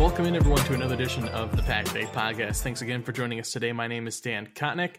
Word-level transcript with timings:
Welcome 0.00 0.24
in, 0.24 0.34
everyone, 0.34 0.64
to 0.64 0.72
another 0.72 0.94
edition 0.94 1.28
of 1.28 1.54
the 1.54 1.62
Pack 1.62 1.92
Day 1.92 2.04
Podcast. 2.04 2.62
Thanks 2.62 2.80
again 2.80 3.02
for 3.02 3.12
joining 3.12 3.38
us 3.38 3.52
today. 3.52 3.70
My 3.70 3.86
name 3.86 4.06
is 4.06 4.18
Dan 4.18 4.46
Kotnick, 4.54 4.94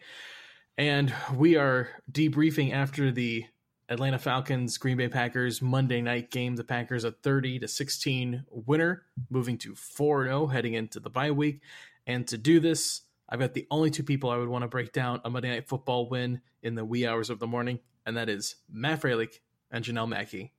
and 0.78 1.12
we 1.34 1.56
are 1.56 1.90
debriefing 2.12 2.72
after 2.72 3.12
the 3.12 3.46
Atlanta 3.90 4.20
Falcons 4.20 4.78
Green 4.78 4.98
Bay 4.98 5.08
Packers 5.08 5.60
Monday 5.60 6.02
night 6.02 6.30
game. 6.30 6.56
The 6.56 6.64
Packers 6.64 7.04
a 7.04 7.12
30 7.12 7.58
to 7.62 7.68
16 7.68 8.46
winner, 8.52 9.08
moving 9.32 9.58
to 9.58 9.74
4 9.74 10.26
0 10.26 10.46
heading 10.46 10.76
into 10.76 11.00
the 11.00 11.10
bye 11.10 11.32
week. 11.32 11.62
And 12.06 12.28
to 12.28 12.38
do 12.38 12.60
this, 12.60 13.02
I've 13.28 13.40
got 13.40 13.56
the 13.56 13.66
only 13.72 13.90
two 13.90 14.04
people 14.04 14.30
I 14.30 14.38
would 14.38 14.50
want 14.50 14.62
to 14.62 14.68
break 14.68 14.94
down 14.94 15.20
a 15.26 15.32
Monday 15.32 15.50
night 15.50 15.68
football 15.68 16.10
win 16.10 16.42
in 16.62 16.76
the 16.76 16.86
wee 16.86 17.08
hours 17.08 17.32
of 17.32 17.40
the 17.40 17.48
morning, 17.48 17.80
and 18.06 18.18
that 18.18 18.30
is 18.30 18.58
Matt 18.72 19.02
Freilich 19.02 19.40
and 19.72 19.84
Janelle 19.84 20.08
Mackey. 20.08 20.54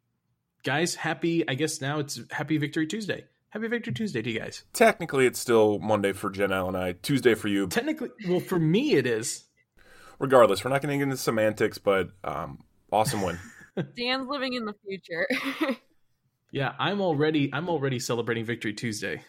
Guys, 0.65 0.97
happy, 0.97 1.49
I 1.49 1.55
guess 1.55 1.81
now 1.81 2.01
it's 2.01 2.21
Happy 2.33 2.59
Victory 2.59 2.89
Tuesday. 2.89 3.27
Happy 3.53 3.69
Victory 3.69 3.93
Tuesday 3.93 4.23
to 4.23 4.31
you 4.31 4.41
guys. 4.41 4.65
Technically, 4.73 5.27
it's 5.27 5.39
still 5.39 5.79
Monday 5.79 6.15
for 6.15 6.31
Janelle 6.31 6.69
and 6.69 6.77
I, 6.77 6.93
Tuesday 6.93 7.35
for 7.35 7.49
you. 7.49 7.67
Technically, 7.67 8.09
well, 8.27 8.41
for 8.41 8.59
me, 8.59 8.95
it 8.95 9.07
is. 9.07 9.45
Regardless, 10.19 10.65
we're 10.65 10.71
not 10.71 10.81
going 10.81 10.99
to 10.99 11.05
get 11.05 11.11
into 11.11 11.19
semantics, 11.19 11.77
but 11.77 12.13
um, 12.25 12.65
awesome 12.91 13.21
win. 13.21 13.39
Dan's 13.95 14.27
living 14.27 14.55
in 14.55 14.65
the 14.65 14.73
future. 14.87 15.29
yeah, 16.51 16.73
I'm 16.79 17.03
already 17.03 17.53
I'm 17.53 17.69
already 17.69 17.99
celebrating 17.99 18.47
Victory 18.47 18.73
Tuesday. 18.73 19.23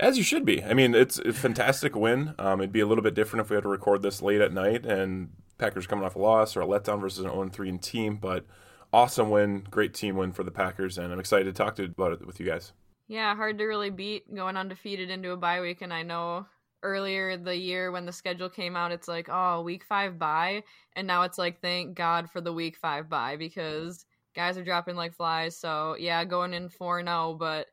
As 0.00 0.18
you 0.18 0.24
should 0.24 0.44
be. 0.44 0.64
I 0.64 0.74
mean, 0.74 0.92
it's 0.92 1.20
a 1.20 1.32
fantastic 1.32 1.94
win. 1.94 2.34
Um, 2.40 2.60
it'd 2.60 2.72
be 2.72 2.80
a 2.80 2.86
little 2.86 3.04
bit 3.04 3.14
different 3.14 3.44
if 3.44 3.50
we 3.50 3.54
had 3.54 3.62
to 3.62 3.68
record 3.68 4.02
this 4.02 4.20
late 4.20 4.40
at 4.40 4.52
night 4.52 4.84
and 4.84 5.30
Packers 5.58 5.86
coming 5.86 6.04
off 6.04 6.16
a 6.16 6.18
loss 6.18 6.56
or 6.56 6.62
a 6.62 6.66
letdown 6.66 7.00
versus 7.00 7.24
an 7.24 7.30
0 7.30 7.48
3 7.48 7.78
team, 7.78 8.16
but 8.16 8.44
awesome 8.94 9.28
win, 9.28 9.66
great 9.70 9.92
team 9.92 10.16
win 10.16 10.30
for 10.30 10.44
the 10.44 10.52
Packers, 10.52 10.98
and 10.98 11.12
I'm 11.12 11.18
excited 11.18 11.46
to 11.46 11.52
talk 11.52 11.74
to 11.76 11.84
about 11.84 12.12
it 12.12 12.24
with 12.24 12.38
you 12.38 12.46
guys. 12.46 12.72
Yeah, 13.08 13.34
hard 13.34 13.58
to 13.58 13.64
really 13.64 13.90
beat 13.90 14.32
going 14.32 14.56
undefeated 14.56 15.10
into 15.10 15.32
a 15.32 15.36
bye 15.36 15.60
week, 15.60 15.82
and 15.82 15.92
I 15.92 16.04
know 16.04 16.46
earlier 16.84 17.36
the 17.36 17.56
year 17.56 17.90
when 17.90 18.06
the 18.06 18.12
schedule 18.12 18.48
came 18.48 18.76
out, 18.76 18.92
it's 18.92 19.08
like, 19.08 19.28
oh, 19.28 19.62
week 19.62 19.84
five 19.84 20.16
bye, 20.16 20.62
and 20.94 21.08
now 21.08 21.22
it's 21.22 21.38
like, 21.38 21.60
thank 21.60 21.96
God 21.96 22.30
for 22.30 22.40
the 22.40 22.52
week 22.52 22.76
five 22.76 23.08
bye 23.08 23.36
because 23.36 24.06
guys 24.36 24.56
are 24.56 24.64
dropping 24.64 24.94
like 24.94 25.12
flies. 25.12 25.58
So 25.58 25.96
yeah, 25.98 26.24
going 26.24 26.54
in 26.54 26.68
four 26.68 27.02
zero, 27.02 27.30
oh, 27.30 27.34
but 27.34 27.66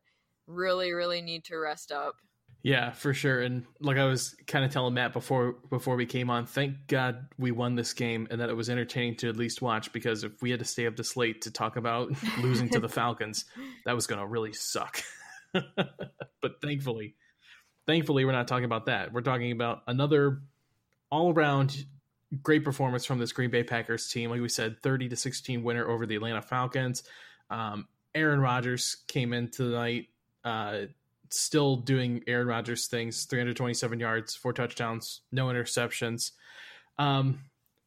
really, 0.48 0.92
really 0.92 1.22
need 1.22 1.44
to 1.44 1.56
rest 1.56 1.92
up. 1.92 2.16
Yeah, 2.62 2.92
for 2.92 3.12
sure. 3.12 3.40
And 3.40 3.64
like 3.80 3.96
I 3.96 4.04
was 4.04 4.36
kind 4.46 4.64
of 4.64 4.70
telling 4.70 4.94
Matt 4.94 5.12
before 5.12 5.56
before 5.68 5.96
we 5.96 6.06
came 6.06 6.30
on, 6.30 6.46
thank 6.46 6.86
God 6.86 7.26
we 7.36 7.50
won 7.50 7.74
this 7.74 7.92
game 7.92 8.28
and 8.30 8.40
that 8.40 8.50
it 8.50 8.56
was 8.56 8.70
entertaining 8.70 9.16
to 9.16 9.28
at 9.28 9.36
least 9.36 9.62
watch 9.62 9.92
because 9.92 10.22
if 10.22 10.40
we 10.40 10.50
had 10.50 10.60
to 10.60 10.64
stay 10.64 10.86
up 10.86 10.94
this 10.94 11.16
late 11.16 11.42
to 11.42 11.50
talk 11.50 11.76
about 11.76 12.12
losing 12.40 12.68
to 12.70 12.78
the 12.78 12.88
Falcons, 12.88 13.46
that 13.84 13.94
was 13.94 14.06
going 14.06 14.20
to 14.20 14.26
really 14.26 14.52
suck. 14.52 15.02
but 15.52 16.60
thankfully, 16.62 17.16
thankfully 17.86 18.24
we're 18.24 18.32
not 18.32 18.46
talking 18.46 18.64
about 18.64 18.86
that. 18.86 19.12
We're 19.12 19.22
talking 19.22 19.50
about 19.50 19.82
another 19.88 20.42
all-around 21.10 21.84
great 22.42 22.64
performance 22.64 23.04
from 23.04 23.18
this 23.18 23.32
Green 23.32 23.50
Bay 23.50 23.64
Packers 23.64 24.08
team. 24.08 24.30
Like 24.30 24.40
we 24.40 24.48
said, 24.48 24.80
30 24.82 25.08
to 25.10 25.16
16 25.16 25.62
winner 25.64 25.86
over 25.86 26.06
the 26.06 26.14
Atlanta 26.14 26.40
Falcons. 26.40 27.02
Um, 27.50 27.88
Aaron 28.14 28.40
Rodgers 28.40 28.98
came 29.08 29.32
in 29.32 29.50
tonight 29.50 30.06
uh, 30.44 30.82
still 31.38 31.76
doing 31.76 32.22
Aaron 32.26 32.46
Rodgers 32.46 32.86
things 32.86 33.24
327 33.24 34.00
yards, 34.00 34.34
four 34.34 34.52
touchdowns, 34.52 35.20
no 35.30 35.46
interceptions. 35.46 36.32
Um, 36.98 37.40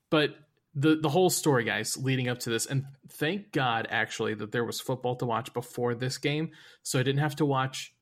but 0.10 0.36
the 0.74 0.96
the 0.96 1.10
whole 1.10 1.30
story, 1.30 1.64
guys, 1.64 1.98
leading 1.98 2.28
up 2.28 2.40
to 2.40 2.50
this, 2.50 2.66
and 2.66 2.86
thank 3.10 3.52
God 3.52 3.88
actually 3.90 4.34
that 4.36 4.52
there 4.52 4.66
was 4.66 4.82
football 4.82 5.16
to 5.18 5.26
watch 5.26 5.54
before 5.54 5.96
this 5.96 6.18
game, 6.18 6.52
so 6.84 7.00
I 7.00 7.04
didn't 7.04 7.22
have 7.22 7.38
to 7.38 7.46
watch 7.46 7.94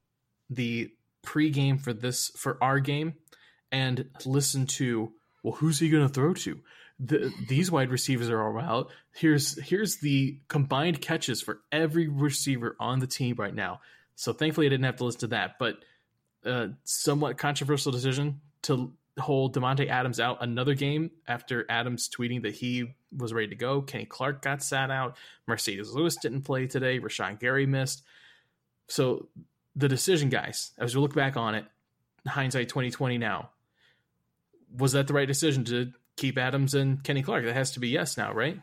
the 0.50 0.92
pregame 1.26 1.80
for 1.80 1.94
this 1.94 2.30
for 2.36 2.58
our 2.62 2.80
game 2.80 3.14
and 3.72 4.10
listen 4.26 4.66
to 4.68 5.14
well, 5.44 5.54
who's 5.54 5.80
he 5.80 5.90
going 5.90 6.08
to 6.08 6.14
throw 6.14 6.34
to? 6.34 6.60
The, 7.00 7.34
these 7.50 7.70
wide 7.70 7.90
receivers 7.90 8.30
are 8.30 8.42
all 8.42 8.60
out. 8.60 8.92
Here's 9.14 9.62
here's 9.62 9.98
the 9.98 10.40
combined 10.48 11.02
catches 11.02 11.42
for 11.42 11.62
every 11.72 12.08
receiver 12.08 12.76
on 12.80 13.00
the 13.00 13.08
team 13.08 13.36
right 13.38 13.54
now. 13.54 13.82
So 14.16 14.34
thankfully, 14.34 14.68
I 14.68 14.70
didn't 14.70 14.86
have 14.86 14.98
to 14.98 15.06
listen 15.06 15.22
to 15.22 15.28
that. 15.28 15.58
But 15.60 15.78
uh, 16.46 16.68
somewhat 16.84 17.38
controversial 17.38 17.92
decision 17.92 18.42
to 18.64 18.94
hold 19.20 19.56
Davante 19.56 19.88
Adams 19.88 20.20
out 20.20 20.40
another 20.42 20.74
game 20.74 21.12
after 21.28 21.66
Adams 21.70 22.10
tweeting 22.10 22.42
that 22.44 22.56
he 22.56 22.96
was 23.16 23.34
ready 23.34 23.48
to 23.48 23.56
go. 23.56 23.82
Kenny 23.82 24.06
Clark 24.06 24.42
got 24.42 24.64
sat 24.64 24.90
out. 24.90 25.16
Marcedes 25.48 25.94
Lewis 25.94 26.16
didn't 26.22 26.42
play 26.42 26.68
today. 26.68 27.00
Rashan 27.00 27.40
Gary 27.40 27.66
missed. 27.66 28.04
So 28.88 29.28
the 29.76 29.88
decision, 29.88 30.30
guys, 30.30 30.72
as 30.78 30.96
we 30.96 31.02
look 31.02 31.14
back 31.14 31.38
on 31.38 31.56
it, 31.56 31.66
hindsight 32.28 32.70
2020 32.70 33.18
now, 33.18 33.50
was 34.76 34.94
that 34.94 35.08
the 35.08 35.14
right 35.14 35.28
decision 35.28 35.64
to 35.66 35.92
keep 36.16 36.38
Adams 36.38 36.74
and 36.74 37.04
Kenny 37.04 37.22
Clark. 37.22 37.46
That 37.46 37.54
has 37.54 37.72
to 37.72 37.80
be 37.80 37.90
yes 37.90 38.18
now, 38.18 38.34
right? 38.34 38.60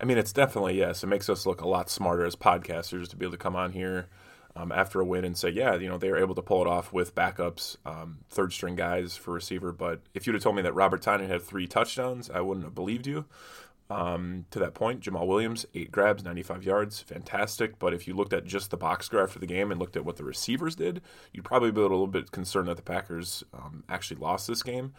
I 0.00 0.04
mean, 0.04 0.18
it's 0.18 0.32
definitely 0.32 0.78
yes. 0.78 1.02
It 1.02 1.08
makes 1.08 1.28
us 1.28 1.46
look 1.46 1.60
a 1.60 1.68
lot 1.68 1.90
smarter 1.90 2.24
as 2.24 2.36
podcasters 2.36 3.08
to 3.08 3.16
be 3.16 3.26
able 3.26 3.32
to 3.32 3.38
come 3.38 3.56
on 3.56 3.72
here 3.72 4.08
um, 4.58 4.72
after 4.72 5.00
a 5.00 5.04
win 5.04 5.24
and 5.24 5.36
say, 5.36 5.50
yeah, 5.50 5.76
you 5.76 5.88
know, 5.88 5.98
they 5.98 6.10
were 6.10 6.18
able 6.18 6.34
to 6.34 6.42
pull 6.42 6.60
it 6.60 6.66
off 6.66 6.92
with 6.92 7.14
backups, 7.14 7.76
um, 7.86 8.18
third 8.28 8.52
string 8.52 8.74
guys 8.74 9.16
for 9.16 9.32
receiver. 9.32 9.72
But 9.72 10.00
if 10.14 10.26
you'd 10.26 10.34
have 10.34 10.42
told 10.42 10.56
me 10.56 10.62
that 10.62 10.74
Robert 10.74 11.02
Tonyan 11.02 11.28
had 11.28 11.42
three 11.42 11.66
touchdowns, 11.66 12.28
I 12.28 12.40
wouldn't 12.40 12.64
have 12.64 12.74
believed 12.74 13.06
you. 13.06 13.24
Um, 13.90 14.44
to 14.50 14.58
that 14.58 14.74
point, 14.74 15.00
Jamaal 15.00 15.26
Williams, 15.26 15.64
eight 15.74 15.90
grabs, 15.90 16.22
95 16.22 16.64
yards, 16.64 17.00
fantastic. 17.00 17.78
But 17.78 17.94
if 17.94 18.06
you 18.06 18.14
looked 18.14 18.32
at 18.32 18.44
just 18.44 18.70
the 18.70 18.76
box 18.76 19.06
score 19.06 19.22
after 19.22 19.38
the 19.38 19.46
game 19.46 19.70
and 19.70 19.80
looked 19.80 19.96
at 19.96 20.04
what 20.04 20.16
the 20.16 20.24
receivers 20.24 20.74
did, 20.74 21.00
you'd 21.32 21.44
probably 21.44 21.70
be 21.70 21.80
a 21.80 21.82
little 21.82 22.06
bit 22.06 22.32
concerned 22.32 22.68
that 22.68 22.76
the 22.76 22.82
Packers 22.82 23.44
um, 23.54 23.84
actually 23.88 24.20
lost 24.20 24.46
this 24.46 24.62
game. 24.62 24.92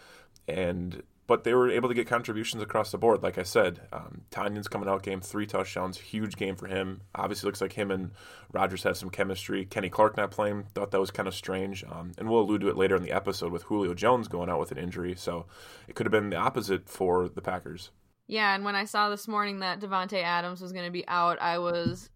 And 0.47 1.03
but 1.29 1.43
they 1.43 1.53
were 1.53 1.69
able 1.69 1.87
to 1.87 1.93
get 1.93 2.07
contributions 2.07 2.63
across 2.63 2.89
the 2.89 2.97
board. 2.97 3.21
Like 3.21 3.37
I 3.37 3.43
said, 3.43 3.81
um, 3.93 4.21
Tonyan's 4.31 4.67
coming 4.67 4.89
out 4.89 5.03
game 5.03 5.21
three 5.21 5.45
touchdowns, 5.45 5.99
huge 5.99 6.35
game 6.35 6.55
for 6.55 6.65
him. 6.65 7.01
Obviously, 7.13 7.47
looks 7.47 7.61
like 7.61 7.73
him 7.73 7.91
and 7.91 8.09
Rodgers 8.51 8.81
have 8.81 8.97
some 8.97 9.11
chemistry. 9.11 9.63
Kenny 9.63 9.89
Clark 9.89 10.17
not 10.17 10.31
playing, 10.31 10.63
thought 10.73 10.89
that 10.89 10.99
was 10.99 11.11
kind 11.11 11.27
of 11.27 11.35
strange, 11.35 11.83
um, 11.83 12.13
and 12.17 12.27
we'll 12.27 12.41
allude 12.41 12.61
to 12.61 12.69
it 12.69 12.77
later 12.77 12.95
in 12.95 13.03
the 13.03 13.11
episode 13.11 13.51
with 13.51 13.61
Julio 13.61 13.93
Jones 13.93 14.27
going 14.27 14.49
out 14.49 14.59
with 14.59 14.71
an 14.71 14.79
injury. 14.79 15.13
So 15.15 15.45
it 15.87 15.93
could 15.93 16.07
have 16.07 16.11
been 16.11 16.31
the 16.31 16.35
opposite 16.35 16.89
for 16.89 17.29
the 17.29 17.41
Packers. 17.41 17.91
Yeah, 18.25 18.55
and 18.55 18.65
when 18.65 18.75
I 18.75 18.85
saw 18.85 19.11
this 19.11 19.27
morning 19.27 19.59
that 19.59 19.79
Davante 19.79 20.23
Adams 20.23 20.61
was 20.61 20.71
going 20.71 20.85
to 20.85 20.91
be 20.91 21.07
out, 21.07 21.39
I 21.39 21.59
was 21.59 22.09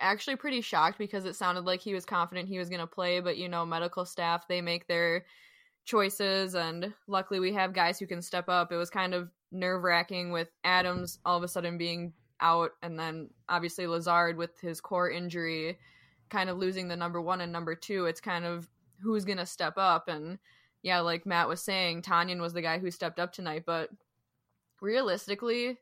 actually 0.00 0.36
pretty 0.36 0.60
shocked 0.60 0.98
because 0.98 1.24
it 1.24 1.34
sounded 1.34 1.64
like 1.64 1.80
he 1.80 1.94
was 1.94 2.04
confident 2.04 2.46
he 2.46 2.58
was 2.58 2.68
going 2.68 2.80
to 2.82 2.86
play, 2.86 3.20
but 3.20 3.38
you 3.38 3.48
know, 3.48 3.64
medical 3.64 4.04
staff 4.04 4.46
they 4.48 4.60
make 4.60 4.86
their 4.86 5.24
choices 5.90 6.54
and 6.54 6.94
luckily 7.08 7.40
we 7.40 7.52
have 7.52 7.72
guys 7.72 7.98
who 7.98 8.06
can 8.06 8.22
step 8.22 8.48
up. 8.48 8.70
It 8.70 8.76
was 8.76 8.90
kind 8.90 9.12
of 9.12 9.28
nerve-wracking 9.50 10.30
with 10.30 10.48
Adams 10.62 11.18
all 11.24 11.36
of 11.36 11.42
a 11.42 11.48
sudden 11.48 11.76
being 11.76 12.12
out 12.40 12.70
and 12.80 12.96
then 12.96 13.28
obviously 13.48 13.88
Lazard 13.88 14.36
with 14.36 14.58
his 14.60 14.80
core 14.80 15.10
injury 15.10 15.78
kind 16.28 16.48
of 16.48 16.58
losing 16.58 16.86
the 16.86 16.96
number 16.96 17.20
1 17.20 17.40
and 17.40 17.52
number 17.52 17.74
2. 17.74 18.06
It's 18.06 18.20
kind 18.20 18.44
of 18.44 18.68
who's 19.02 19.24
to 19.24 19.46
step 19.46 19.74
up 19.76 20.06
and 20.06 20.38
yeah, 20.82 21.00
like 21.00 21.26
Matt 21.26 21.48
was 21.48 21.60
saying, 21.60 22.02
Tonyan 22.02 22.40
was 22.40 22.52
the 22.52 22.62
guy 22.62 22.78
who 22.78 22.90
stepped 22.90 23.18
up 23.18 23.32
tonight, 23.32 23.64
but 23.66 23.90
realistically, 24.80 25.76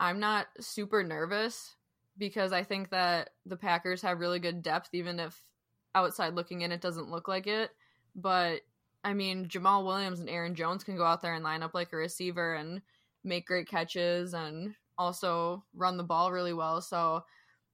I'm 0.00 0.18
not 0.18 0.48
super 0.60 1.04
nervous 1.04 1.76
because 2.18 2.52
I 2.52 2.64
think 2.64 2.90
that 2.90 3.30
the 3.46 3.56
Packers 3.56 4.02
have 4.02 4.18
really 4.18 4.40
good 4.40 4.62
depth, 4.62 4.90
even 4.92 5.20
if 5.20 5.40
outside 5.94 6.34
looking 6.34 6.62
in 6.62 6.72
it 6.72 6.80
doesn't 6.80 7.10
look 7.10 7.28
like 7.28 7.46
it. 7.46 7.70
But 8.16 8.60
I 9.04 9.12
mean, 9.12 9.46
Jamaal 9.46 9.84
Williams 9.84 10.20
and 10.20 10.30
Aaron 10.30 10.54
Jones 10.54 10.82
can 10.82 10.96
go 10.96 11.04
out 11.04 11.20
there 11.20 11.34
and 11.34 11.44
line 11.44 11.62
up 11.62 11.74
like 11.74 11.92
a 11.92 11.96
receiver 11.96 12.54
and 12.54 12.80
make 13.22 13.46
great 13.46 13.68
catches 13.68 14.34
and 14.34 14.74
also 14.96 15.62
run 15.74 15.96
the 15.96 16.02
ball 16.02 16.32
really 16.32 16.54
well. 16.54 16.80
So 16.80 17.24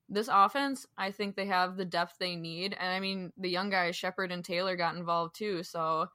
this 0.09 0.29
offense, 0.31 0.87
I 0.99 1.13
think 1.13 1.37
they 1.37 1.47
have 1.47 1.77
the 1.77 1.85
depth 1.85 2.17
they 2.19 2.35
need. 2.35 2.77
And 2.79 2.91
I 2.91 2.99
mean, 2.99 3.33
the 3.39 3.49
young 3.49 3.71
guys, 3.71 3.95
Shepherd 3.95 4.33
and 4.33 4.45
Taylor, 4.45 4.77
got 4.77 4.97
involved 4.97 5.37
too. 5.37 5.63
So 5.63 6.09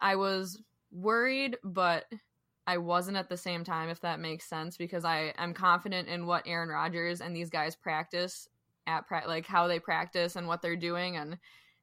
I 0.00 0.16
was 0.16 0.60
worried, 0.90 1.56
but 1.62 2.06
I 2.66 2.78
wasn't 2.78 3.16
at 3.16 3.28
the 3.28 3.36
same 3.36 3.62
time, 3.62 3.88
if 3.88 4.00
that 4.00 4.20
makes 4.20 4.44
sense, 4.44 4.76
because 4.76 5.04
I 5.04 5.34
am 5.38 5.54
confident 5.54 6.08
in 6.08 6.26
what 6.26 6.46
Aaron 6.46 6.68
Rodgers 6.68 7.20
and 7.20 7.34
these 7.34 7.50
guys 7.50 7.76
practice 7.76 8.48
at 8.88 9.04
like 9.28 9.46
how 9.46 9.68
they 9.68 9.78
practice 9.78 10.34
and 10.34 10.48
what 10.48 10.62
they're 10.62 10.74
doing 10.74 11.16
and 11.16 11.38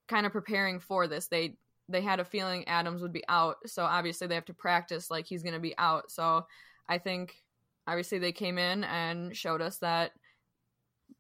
kind 0.10 0.26
of 0.26 0.34
preparing 0.34 0.80
for 0.80 1.08
this. 1.08 1.28
They 1.28 1.56
they 1.90 2.02
had 2.02 2.20
a 2.20 2.26
feeling 2.26 2.68
Adams 2.68 3.02
would 3.02 3.14
be 3.14 3.24
out, 3.28 3.58
so 3.66 3.84
obviously 3.84 4.28
they 4.28 4.36
have 4.36 4.46
to 4.46 4.54
practice 4.54 5.12
like 5.12 5.26
he's 5.26 5.44
going 5.44 5.56
to 5.56 5.60
be 5.60 5.78
out. 5.78 6.12
So 6.12 6.46
I 6.88 7.00
think 7.00 7.36
obviously 7.88 8.20
they 8.20 8.32
came 8.32 8.58
in 8.58 8.84
and 8.84 9.36
showed 9.36 9.62
us 9.62 9.78
that 9.80 10.12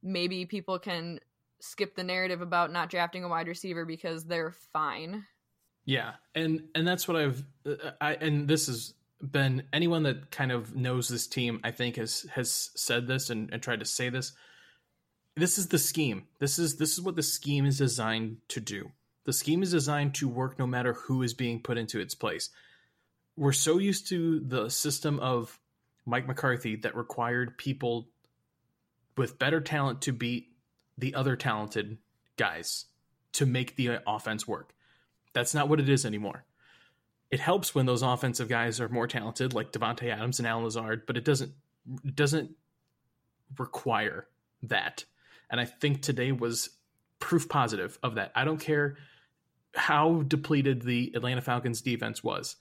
maybe 0.03 0.45
people 0.45 0.79
can 0.79 1.19
skip 1.59 1.95
the 1.95 2.03
narrative 2.03 2.41
about 2.41 2.71
not 2.71 2.89
drafting 2.89 3.23
a 3.23 3.27
wide 3.27 3.47
receiver 3.47 3.85
because 3.85 4.25
they're 4.25 4.53
fine. 4.71 5.25
Yeah, 5.85 6.13
and 6.35 6.63
and 6.75 6.87
that's 6.87 7.07
what 7.07 7.17
I've 7.17 7.43
uh, 7.65 7.91
I 7.99 8.13
and 8.15 8.47
this 8.47 8.67
has 8.67 8.93
been 9.21 9.63
anyone 9.73 10.03
that 10.03 10.31
kind 10.31 10.51
of 10.51 10.75
knows 10.75 11.07
this 11.07 11.27
team, 11.27 11.59
I 11.63 11.71
think 11.71 11.95
has 11.95 12.25
has 12.33 12.69
said 12.75 13.07
this 13.07 13.29
and, 13.29 13.51
and 13.51 13.61
tried 13.61 13.79
to 13.79 13.85
say 13.85 14.09
this. 14.09 14.33
This 15.35 15.57
is 15.57 15.67
the 15.67 15.79
scheme. 15.79 16.27
This 16.39 16.59
is 16.59 16.77
this 16.77 16.93
is 16.93 17.01
what 17.01 17.15
the 17.15 17.23
scheme 17.23 17.65
is 17.65 17.77
designed 17.77 18.37
to 18.49 18.59
do. 18.59 18.91
The 19.25 19.33
scheme 19.33 19.63
is 19.63 19.71
designed 19.71 20.15
to 20.15 20.27
work 20.27 20.57
no 20.57 20.65
matter 20.65 20.93
who 20.93 21.21
is 21.23 21.33
being 21.33 21.61
put 21.61 21.77
into 21.77 21.99
its 21.99 22.15
place. 22.15 22.49
We're 23.35 23.51
so 23.51 23.77
used 23.77 24.09
to 24.09 24.39
the 24.39 24.69
system 24.69 25.19
of 25.19 25.59
Mike 26.05 26.27
McCarthy 26.27 26.77
that 26.77 26.95
required 26.95 27.57
people 27.57 28.09
with 29.17 29.39
better 29.39 29.61
talent 29.61 30.01
to 30.03 30.13
beat 30.13 30.47
the 30.97 31.15
other 31.15 31.35
talented 31.35 31.97
guys 32.37 32.85
to 33.33 33.45
make 33.45 33.75
the 33.75 33.99
offense 34.07 34.47
work. 34.47 34.73
That's 35.33 35.53
not 35.53 35.69
what 35.69 35.79
it 35.79 35.89
is 35.89 36.05
anymore 36.05 36.45
it 37.31 37.39
helps 37.39 37.75
when 37.75 37.85
those 37.85 38.01
offensive 38.01 38.49
guys 38.49 38.79
are 38.79 38.89
more 38.89 39.07
talented, 39.07 39.53
like 39.53 39.71
Davante 39.71 40.11
Adams 40.11 40.39
and 40.39 40.47
Allen 40.47 40.63
Lazard, 40.63 41.05
but 41.05 41.17
it 41.17 41.23
doesn't 41.23 41.53
it 42.03 42.15
doesn't 42.15 42.51
require 43.57 44.27
that. 44.63 45.05
And 45.49 45.59
I 45.59 45.65
think 45.65 46.01
today 46.01 46.31
was 46.31 46.69
proof 47.19 47.49
positive 47.49 47.97
of 48.03 48.15
that. 48.15 48.31
I 48.35 48.43
don't 48.45 48.59
care 48.59 48.97
how 49.75 50.23
depleted 50.23 50.81
the 50.81 51.11
Atlanta 51.15 51.41
Falcons 51.41 51.81
defense 51.81 52.23
was. 52.23 52.55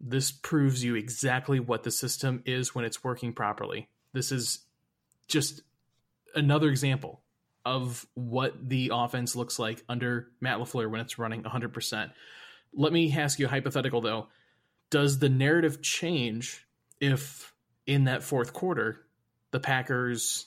This 0.00 0.30
proves 0.30 0.82
you 0.82 0.94
exactly 0.96 1.60
what 1.60 1.84
the 1.84 1.90
system 1.90 2.42
is 2.44 2.74
when 2.74 2.84
it's 2.84 3.04
working 3.04 3.32
properly. 3.32 3.88
This 4.12 4.32
is 4.32 4.60
just 5.28 5.62
another 6.34 6.68
example 6.68 7.22
of 7.64 8.06
what 8.14 8.68
the 8.68 8.90
offense 8.92 9.36
looks 9.36 9.58
like 9.58 9.84
under 9.88 10.28
Matt 10.40 10.58
LaFleur 10.58 10.90
when 10.90 11.00
it's 11.00 11.18
running 11.18 11.44
100%. 11.44 12.10
Let 12.74 12.92
me 12.92 13.14
ask 13.16 13.38
you 13.38 13.46
a 13.46 13.48
hypothetical 13.48 14.00
though. 14.00 14.28
Does 14.90 15.18
the 15.18 15.28
narrative 15.28 15.80
change 15.80 16.66
if 17.00 17.52
in 17.86 18.04
that 18.04 18.22
fourth 18.22 18.52
quarter 18.52 19.02
the 19.50 19.60
Packers 19.60 20.46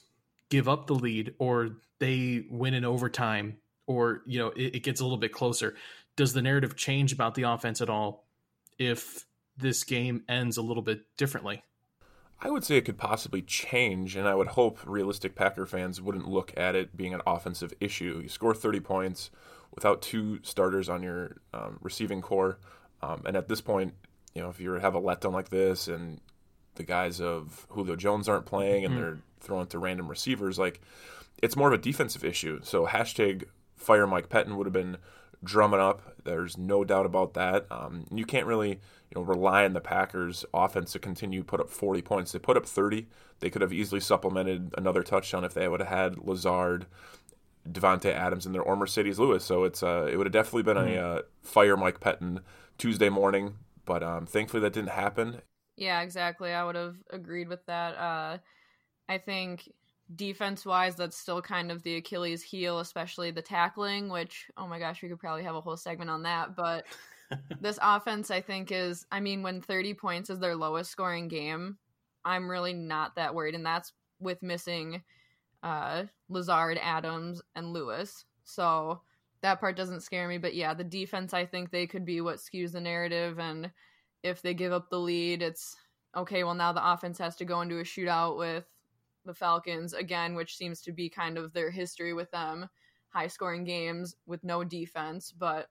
give 0.50 0.68
up 0.68 0.88
the 0.88 0.94
lead 0.96 1.36
or 1.40 1.78
they 2.00 2.46
win 2.50 2.74
in 2.74 2.86
overtime 2.86 3.58
or 3.88 4.22
you 4.26 4.40
know 4.40 4.48
it, 4.50 4.76
it 4.76 4.84
gets 4.84 5.00
a 5.00 5.04
little 5.04 5.18
bit 5.18 5.32
closer? 5.32 5.76
Does 6.16 6.34
the 6.34 6.42
narrative 6.42 6.76
change 6.76 7.12
about 7.12 7.36
the 7.36 7.44
offense 7.44 7.82
at 7.82 7.90
all 7.90 8.26
if 8.80 9.26
this 9.58 9.84
game 9.84 10.24
ends 10.30 10.58
a 10.58 10.62
little 10.62 10.84
bit 10.84 11.02
differently? 11.18 11.64
I 12.42 12.50
would 12.50 12.64
say 12.66 12.76
it 12.76 12.86
could 12.86 12.98
possibly 12.98 13.42
change, 13.42 14.16
and 14.16 14.28
I 14.28 14.36
would 14.36 14.48
hope 14.48 14.80
realistic 14.86 15.36
Packer 15.36 15.66
fans 15.66 16.02
wouldn't 16.02 16.28
look 16.28 16.54
at 16.58 16.76
it 16.76 16.96
being 16.96 17.14
an 17.14 17.22
offensive 17.26 17.74
issue. 17.80 18.20
You 18.24 18.30
score 18.30 18.54
30 18.54 18.82
points, 18.82 19.32
without 19.76 20.02
two 20.02 20.40
starters 20.42 20.90
on 20.90 21.04
your 21.04 21.38
um, 21.54 21.78
receiving 21.82 22.22
corps. 22.22 22.58
Um, 23.02 23.22
and 23.26 23.36
at 23.36 23.48
this 23.48 23.62
point, 23.62 23.94
you 24.34 24.42
know, 24.42 24.50
if 24.50 24.60
you 24.60 24.72
have 24.74 24.96
a 24.96 25.02
letdown 25.02 25.34
like 25.34 25.50
this 25.50 25.88
and 25.88 26.20
the 26.76 26.84
guys 26.84 27.22
of 27.22 27.68
Julio 27.70 27.96
Jones 27.96 28.28
aren't 28.28 28.46
playing 28.46 28.86
and 28.86 28.94
mm-hmm. 28.94 29.04
they're 29.04 29.20
throwing 29.42 29.68
to 29.68 29.80
random 29.80 30.08
receivers, 30.08 30.58
like 30.58 30.82
it's 31.44 31.56
more 31.56 31.68
of 31.68 31.74
a 31.74 31.82
defensive 31.82 32.24
issue. 32.24 32.62
So 32.64 32.88
hashtag 32.88 33.44
fire 33.76 34.08
Mike 34.08 34.30
Pettine 34.30 34.56
would 34.56 34.66
have 34.66 34.74
been 34.74 34.98
drumming 35.44 35.80
up. 35.80 36.16
There's 36.24 36.58
no 36.58 36.84
doubt 36.84 37.06
about 37.06 37.34
that. 37.36 37.68
Um, 37.70 38.06
you 38.12 38.26
can't 38.26 38.48
really, 38.48 38.70
you 38.70 39.16
know, 39.16 39.22
rely 39.22 39.66
on 39.66 39.74
the 39.74 39.82
Packers 39.82 40.44
offense 40.54 40.92
to 40.94 41.00
continue 41.00 41.42
to 41.42 41.46
put 41.46 41.60
up 41.60 41.70
40 41.70 42.02
points. 42.02 42.32
They 42.32 42.40
put 42.40 42.58
up 42.58 42.66
30. 42.66 43.08
They 43.40 43.50
could 43.50 43.62
have 43.62 43.74
easily 43.74 44.02
supplemented 44.02 44.74
another 44.78 45.04
touchdown 45.04 45.44
if 45.44 45.54
they 45.54 45.68
would 45.68 45.82
have 45.82 45.90
had 45.90 46.18
Lazard 46.18 46.88
Davante 47.70 48.12
Adams 48.12 48.46
in 48.46 48.52
there 48.52 48.62
or 48.62 48.76
Marcedes 48.76 49.18
Lewis. 49.18 49.44
So 49.44 49.64
it's 49.64 49.84
uh, 49.84 50.08
it 50.12 50.18
would 50.18 50.26
have 50.28 50.34
definitely 50.34 50.64
been 50.64 50.78
mm-hmm. 50.78 50.98
a 50.98 51.18
uh, 51.18 51.22
fire 51.42 51.78
Mike 51.78 52.00
Pettine 52.00 52.42
Tuesday 52.78 53.10
morning, 53.10 53.56
but 53.86 54.04
um, 54.04 54.26
thankfully 54.26 54.62
that 54.62 54.74
didn't 54.74 54.90
happen. 54.90 55.42
Yeah, 55.76 56.02
exactly. 56.02 56.54
I 56.54 56.64
would 56.64 56.76
have 56.76 56.96
agreed 57.10 57.50
with 57.50 57.66
that. 57.66 57.98
Uh, 57.98 58.38
I 59.10 59.18
think 59.18 59.70
defense 60.16 60.66
wise, 60.66 60.96
that's 60.96 61.18
still 61.18 61.42
kind 61.42 61.72
of 61.72 61.82
the 61.84 61.96
Achilles 61.98 62.44
heel, 62.44 62.80
especially 62.80 63.32
the 63.32 63.42
tackling. 63.42 64.10
Which 64.10 64.50
oh 64.58 64.68
my 64.68 64.80
gosh, 64.80 65.02
we 65.02 65.10
could 65.10 65.20
probably 65.20 65.44
have 65.44 65.56
a 65.56 65.62
whole 65.62 65.78
segment 65.78 66.10
on 66.10 66.24
that. 66.24 66.56
But 66.56 66.86
this 67.62 67.80
offense, 67.82 68.30
I 68.30 68.42
think, 68.42 68.72
is 68.72 69.06
I 69.12 69.20
mean, 69.20 69.44
when 69.44 69.62
30 69.62 69.94
points 69.96 70.30
is 70.30 70.40
their 70.40 70.56
lowest 70.56 70.92
scoring 70.92 71.28
game, 71.28 71.78
I'm 72.24 72.50
really 72.50 72.74
not 72.74 73.16
that 73.16 73.34
worried, 73.34 73.56
and 73.56 73.66
that's 73.66 73.94
with 74.20 74.42
missing 74.44 75.04
uh, 75.64 76.04
Lazard, 76.30 76.80
Adams, 76.82 77.42
and 77.56 77.74
Lewis. 77.74 78.26
So 78.44 79.02
that 79.42 79.60
part 79.60 79.76
doesn't 79.76 80.02
scare 80.02 80.28
me. 80.28 80.38
But 80.38 80.56
yeah, 80.56 80.74
the 80.74 80.84
defense, 80.84 81.34
I 81.34 81.46
think 81.46 81.70
they 81.70 81.88
could 81.88 82.06
be 82.06 82.22
what 82.22 82.38
skews 82.38 82.72
the 82.72 82.82
narrative. 82.82 83.40
And 83.40 83.72
if 84.24 84.42
they 84.42 84.54
give 84.54 84.72
up 84.72 84.90
the 84.90 85.00
lead, 85.00 85.42
it's 85.42 85.76
okay, 86.16 86.44
well, 86.44 86.54
now 86.54 86.72
the 86.72 86.92
offense 86.92 87.18
has 87.18 87.36
to 87.38 87.46
go 87.46 87.62
into 87.62 87.80
a 87.80 87.84
shootout 87.84 88.38
with 88.38 88.66
the 89.26 89.34
Falcons 89.34 89.94
again, 89.94 90.36
which 90.36 90.58
seems 90.58 90.82
to 90.82 90.92
be 90.92 91.10
kind 91.10 91.38
of 91.38 91.54
their 91.54 91.72
history 91.72 92.14
with 92.14 92.32
them 92.32 92.70
high 93.16 93.28
scoring 93.28 93.64
games 93.64 94.16
with 94.26 94.44
no 94.44 94.64
defense. 94.64 95.32
But 95.32 95.68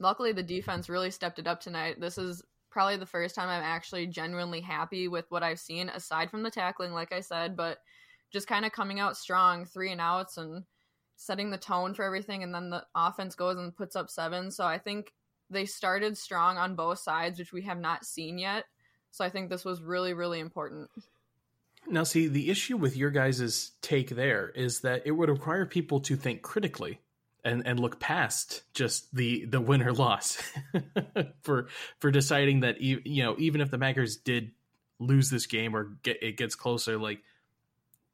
luckily, 0.00 0.32
the 0.32 0.42
defense 0.42 0.88
really 0.88 1.10
stepped 1.10 1.38
it 1.38 1.46
up 1.46 1.60
tonight. 1.60 2.00
This 2.00 2.18
is 2.18 2.42
probably 2.70 2.96
the 2.96 3.06
first 3.06 3.34
time 3.34 3.48
I'm 3.48 3.62
actually 3.62 4.06
genuinely 4.08 4.60
happy 4.60 5.06
with 5.06 5.26
what 5.28 5.44
I've 5.44 5.60
seen, 5.60 5.88
aside 5.88 6.30
from 6.30 6.42
the 6.42 6.50
tackling, 6.50 6.92
like 6.92 7.12
I 7.12 7.20
said, 7.20 7.56
but 7.56 7.78
just 8.32 8.48
kind 8.48 8.64
of 8.64 8.72
coming 8.72 8.98
out 8.98 9.16
strong, 9.16 9.64
three 9.64 9.92
and 9.92 10.00
outs, 10.00 10.38
and 10.38 10.64
setting 11.16 11.50
the 11.50 11.58
tone 11.58 11.94
for 11.94 12.04
everything. 12.04 12.42
And 12.42 12.54
then 12.54 12.70
the 12.70 12.84
offense 12.94 13.34
goes 13.34 13.56
and 13.56 13.76
puts 13.76 13.94
up 13.94 14.10
seven. 14.10 14.50
So 14.50 14.64
I 14.64 14.78
think 14.78 15.12
they 15.50 15.66
started 15.66 16.16
strong 16.16 16.56
on 16.56 16.74
both 16.74 16.98
sides, 16.98 17.38
which 17.38 17.52
we 17.52 17.62
have 17.62 17.78
not 17.78 18.04
seen 18.04 18.38
yet. 18.38 18.64
So 19.12 19.24
I 19.24 19.30
think 19.30 19.50
this 19.50 19.64
was 19.64 19.82
really, 19.82 20.14
really 20.14 20.40
important. 20.40 20.88
Now, 21.88 22.04
see, 22.04 22.28
the 22.28 22.50
issue 22.50 22.76
with 22.76 22.96
your 22.96 23.10
guys' 23.10 23.72
take 23.82 24.10
there 24.10 24.48
is 24.50 24.80
that 24.80 25.02
it 25.06 25.12
would 25.12 25.28
require 25.28 25.66
people 25.66 26.00
to 26.00 26.16
think 26.16 26.42
critically 26.42 27.00
and 27.42 27.66
and 27.66 27.80
look 27.80 27.98
past 27.98 28.62
just 28.74 29.14
the 29.14 29.46
the 29.46 29.60
win 29.60 29.82
or 29.82 29.92
loss 29.92 30.42
for 31.42 31.68
for 31.98 32.10
deciding 32.10 32.60
that 32.60 32.82
you 32.82 33.00
know 33.22 33.34
even 33.38 33.60
if 33.60 33.70
the 33.70 33.78
Packers 33.78 34.16
did 34.16 34.52
lose 34.98 35.30
this 35.30 35.46
game 35.46 35.74
or 35.74 35.96
get 36.02 36.22
it 36.22 36.36
gets 36.36 36.54
closer, 36.54 36.98
like 36.98 37.20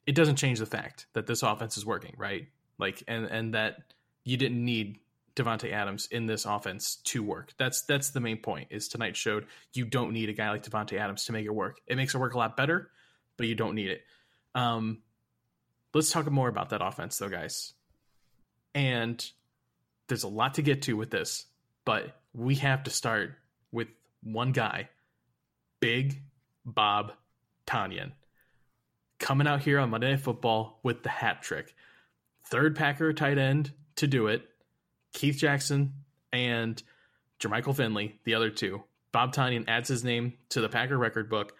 it 0.05 0.15
doesn't 0.15 0.37
change 0.37 0.59
the 0.59 0.65
fact 0.65 1.05
that 1.13 1.27
this 1.27 1.43
offense 1.43 1.77
is 1.77 1.85
working, 1.85 2.15
right? 2.17 2.47
Like 2.79 3.03
and 3.07 3.25
and 3.25 3.53
that 3.53 3.93
you 4.23 4.37
didn't 4.37 4.63
need 4.63 4.99
Davante 5.35 5.71
Adams 5.71 6.07
in 6.07 6.25
this 6.25 6.45
offense 6.45 6.95
to 7.05 7.21
work. 7.21 7.53
That's 7.57 7.83
that's 7.83 8.09
the 8.11 8.19
main 8.19 8.37
point. 8.37 8.69
Is 8.71 8.87
tonight 8.87 9.15
showed 9.15 9.45
you 9.73 9.85
don't 9.85 10.13
need 10.13 10.29
a 10.29 10.33
guy 10.33 10.49
like 10.49 10.63
Davante 10.63 10.97
Adams 10.99 11.25
to 11.25 11.33
make 11.33 11.45
it 11.45 11.53
work. 11.53 11.79
It 11.85 11.97
makes 11.97 12.15
it 12.15 12.17
work 12.17 12.33
a 12.33 12.37
lot 12.37 12.57
better, 12.57 12.89
but 13.37 13.47
you 13.47 13.55
don't 13.55 13.75
need 13.75 13.89
it. 13.89 14.01
Um, 14.55 14.99
let's 15.93 16.11
talk 16.11 16.29
more 16.29 16.49
about 16.49 16.69
that 16.69 16.85
offense, 16.85 17.17
though, 17.17 17.29
guys. 17.29 17.73
And 18.75 19.25
there's 20.07 20.23
a 20.23 20.27
lot 20.27 20.55
to 20.55 20.61
get 20.61 20.83
to 20.83 20.97
with 20.97 21.09
this, 21.09 21.45
but 21.85 22.15
we 22.33 22.55
have 22.55 22.83
to 22.83 22.91
start 22.91 23.35
with 23.71 23.87
one 24.23 24.51
guy, 24.51 24.89
Big 25.79 26.21
Bob 26.65 27.13
Tonyan, 27.65 28.11
coming 29.19 29.47
out 29.47 29.61
here 29.61 29.79
on 29.79 29.89
Monday 29.89 30.11
Night 30.11 30.21
Football 30.21 30.79
with 30.83 31.03
the 31.03 31.09
hat 31.09 31.41
trick. 31.41 31.73
Third 32.45 32.75
Packer 32.75 33.13
tight 33.13 33.37
end 33.37 33.71
to 33.97 34.07
do 34.07 34.27
it, 34.27 34.47
Keith 35.13 35.37
Jackson 35.37 35.93
and 36.31 36.81
Jermichael 37.39 37.75
Finley, 37.75 38.19
the 38.23 38.35
other 38.35 38.49
two. 38.49 38.83
Bob 39.11 39.33
Tonyan 39.33 39.65
adds 39.67 39.89
his 39.89 40.03
name 40.03 40.33
to 40.49 40.61
the 40.61 40.69
Packer 40.69 40.97
record 40.97 41.29
book. 41.29 41.53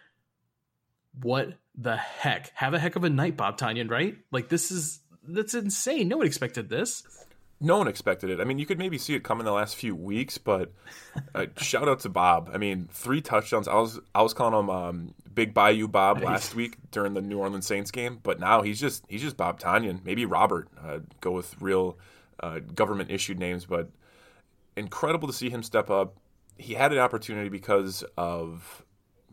What 1.21 1.53
the 1.77 1.95
heck? 1.95 2.51
Have 2.55 2.73
a 2.73 2.79
heck 2.79 2.95
of 2.95 3.03
a 3.03 3.09
night, 3.09 3.37
Bob 3.37 3.57
Tonyan, 3.57 3.89
right? 3.89 4.17
Like 4.31 4.49
this 4.49 4.71
is 4.71 4.99
that's 5.27 5.53
insane. 5.53 6.07
No 6.07 6.17
one 6.17 6.27
expected 6.27 6.69
this. 6.69 7.03
No 7.59 7.77
one 7.79 7.87
expected 7.87 8.29
it. 8.29 8.39
I 8.39 8.43
mean, 8.43 8.59
you 8.59 8.67
could 8.67 8.77
maybe 8.77 8.99
see 8.99 9.15
it 9.15 9.23
come 9.23 9.39
in 9.39 9.45
the 9.45 9.51
last 9.51 9.75
few 9.75 9.95
weeks, 9.95 10.37
but 10.37 10.71
uh, 11.33 11.47
shout 11.57 11.87
out 11.87 12.01
to 12.01 12.09
Bob. 12.09 12.51
I 12.53 12.57
mean, 12.57 12.87
three 12.91 13.21
touchdowns. 13.21 13.67
I 13.67 13.75
was 13.75 13.99
I 14.13 14.21
was 14.21 14.33
calling 14.33 14.59
him 14.59 14.69
um, 14.69 15.13
Big 15.33 15.53
Bayou 15.53 15.87
Bob 15.87 16.21
last 16.21 16.55
week 16.55 16.77
during 16.91 17.13
the 17.13 17.21
New 17.21 17.39
Orleans 17.39 17.65
Saints 17.65 17.91
game, 17.91 18.19
but 18.21 18.39
now 18.39 18.61
he's 18.61 18.79
just 18.79 19.03
he's 19.07 19.21
just 19.21 19.37
Bob 19.37 19.59
Tonyan. 19.59 20.03
Maybe 20.03 20.25
Robert. 20.25 20.67
Uh, 20.79 20.99
go 21.21 21.31
with 21.31 21.55
real 21.59 21.97
uh, 22.39 22.59
government 22.59 23.11
issued 23.11 23.39
names, 23.39 23.65
but 23.65 23.89
incredible 24.75 25.27
to 25.27 25.33
see 25.33 25.49
him 25.49 25.63
step 25.63 25.89
up. 25.89 26.15
He 26.57 26.73
had 26.73 26.91
an 26.91 26.99
opportunity 26.99 27.49
because 27.49 28.03
of 28.17 28.83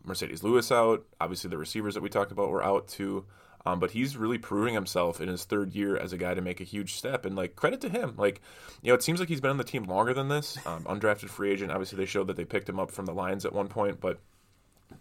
Marcedes 0.05 0.43
Lewis 0.43 0.71
out. 0.71 1.05
Obviously, 1.19 1.49
the 1.49 1.57
receivers 1.57 1.93
that 1.93 2.01
we 2.01 2.09
talked 2.09 2.31
about 2.31 2.49
were 2.49 2.63
out 2.63 2.87
too. 2.87 3.25
Um, 3.67 3.79
but 3.79 3.91
he's 3.91 4.15
really 4.15 4.37
proving 4.37 4.75
himself 4.75 5.19
in 5.19 5.27
his 5.27 5.43
third 5.43 5.73
year 5.73 5.97
as 5.97 6.13
a 6.13 6.17
guy 6.17 6.35
to 6.35 6.41
make 6.41 6.61
a 6.61 6.63
huge 6.63 6.93
step. 6.93 7.25
And 7.25 7.35
like 7.35 7.55
credit 7.55 7.81
to 7.81 7.89
him. 7.89 8.13
Like, 8.15 8.41
you 8.83 8.89
know, 8.89 8.93
it 8.93 9.01
seems 9.01 9.19
like 9.19 9.27
he's 9.27 9.41
been 9.41 9.49
on 9.49 9.57
the 9.57 9.63
team 9.63 9.85
longer 9.85 10.13
than 10.13 10.27
this. 10.27 10.57
Um, 10.67 10.83
undrafted 10.87 11.29
free 11.29 11.51
agent. 11.51 11.71
Obviously, 11.71 11.97
they 11.97 12.05
showed 12.05 12.27
that 12.27 12.35
they 12.35 12.45
picked 12.45 12.69
him 12.69 12.79
up 12.79 12.91
from 12.91 13.05
the 13.05 13.13
Lions 13.13 13.43
at 13.43 13.53
one 13.53 13.67
point, 13.67 13.99
but 13.99 14.19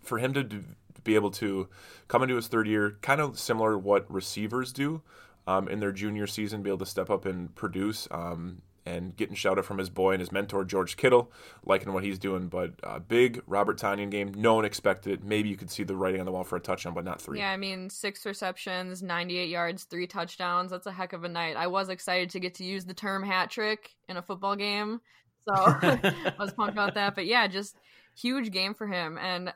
for 0.01 0.19
him 0.19 0.33
to 0.33 0.43
do, 0.43 0.65
be 1.05 1.15
able 1.15 1.31
to 1.31 1.69
come 2.09 2.23
into 2.23 2.37
his 2.37 2.49
third 2.49 2.67
year, 2.67 2.97
kind 3.03 3.21
of 3.21 3.39
similar 3.39 3.73
to 3.73 3.79
what 3.79 4.11
receivers 4.11 4.73
do 4.73 5.03
um, 5.47 5.69
in 5.69 5.81
their 5.81 5.93
junior 5.93 6.27
season, 6.27 6.63
be 6.63 6.71
able 6.71 6.79
to 6.79 6.87
step 6.87 7.11
up 7.11 7.27
and 7.27 7.55
produce. 7.55 8.09
Um, 8.11 8.63
and 8.87 9.17
getting 9.17 9.35
shouted 9.35 9.63
from 9.63 9.79
his 9.79 9.89
boy 9.89 10.13
and 10.13 10.21
his 10.21 10.31
mentor 10.31 10.65
George 10.65 10.97
Kittle, 10.97 11.33
liking 11.65 11.93
what 11.93 12.05
he's 12.05 12.19
doing. 12.19 12.49
But 12.49 12.73
uh, 12.83 12.99
big 12.99 13.43
Robert 13.47 13.79
Tonyan 13.79 14.11
game, 14.11 14.33
no 14.37 14.55
one 14.55 14.65
expected 14.65 15.13
it. 15.13 15.25
Maybe 15.25 15.49
you 15.49 15.57
could 15.57 15.71
see 15.71 15.85
the 15.85 15.97
writing 15.97 16.21
on 16.21 16.27
the 16.27 16.33
wall 16.33 16.45
for 16.45 16.57
a 16.57 16.61
touchdown, 16.61 16.93
but 16.95 17.05
not 17.05 17.21
three. 17.21 17.39
Yeah, 17.39 17.51
I 17.51 17.57
mean 17.57 17.89
six 17.89 18.27
receptions, 18.27 19.03
ninety-eight 19.03 19.49
yards, 19.49 19.85
three 19.85 20.07
touchdowns. 20.07 20.71
That's 20.71 20.87
a 20.87 20.93
heck 20.93 21.13
of 21.13 21.25
a 21.25 21.29
night. 21.29 21.57
I 21.57 21.67
was 21.67 21.89
excited 21.89 22.31
to 22.31 22.41
get 22.41 22.55
to 22.57 22.65
use 22.65 22.85
the 22.85 22.95
term 22.95 23.25
hat 23.25 23.51
trick 23.51 23.95
in 24.09 24.17
a 24.17 24.23
football 24.23 24.57
game, 24.57 25.01
so 25.45 25.53
I 25.57 26.35
was 26.39 26.53
pumped 26.53 26.73
about 26.73 26.95
that. 26.95 27.15
But 27.15 27.27
yeah, 27.27 27.47
just 27.47 27.77
huge 28.15 28.51
game 28.51 28.75
for 28.75 28.87
him, 28.87 29.19
and 29.19 29.53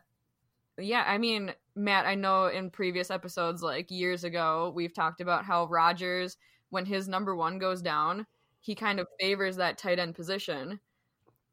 yeah, 0.78 1.04
I 1.06 1.18
mean 1.18 1.52
Matt, 1.76 2.06
I 2.06 2.14
know 2.14 2.46
in 2.46 2.70
previous 2.70 3.10
episodes, 3.10 3.62
like 3.62 3.90
years 3.90 4.24
ago, 4.24 4.72
we've 4.74 4.94
talked 4.94 5.20
about 5.20 5.44
how 5.44 5.66
Rodgers, 5.66 6.38
when 6.70 6.86
his 6.86 7.08
number 7.08 7.36
one 7.36 7.58
goes 7.58 7.82
down 7.82 8.26
he 8.68 8.74
kind 8.74 9.00
of 9.00 9.08
favors 9.18 9.56
that 9.56 9.78
tight 9.78 9.98
end 9.98 10.14
position. 10.14 10.78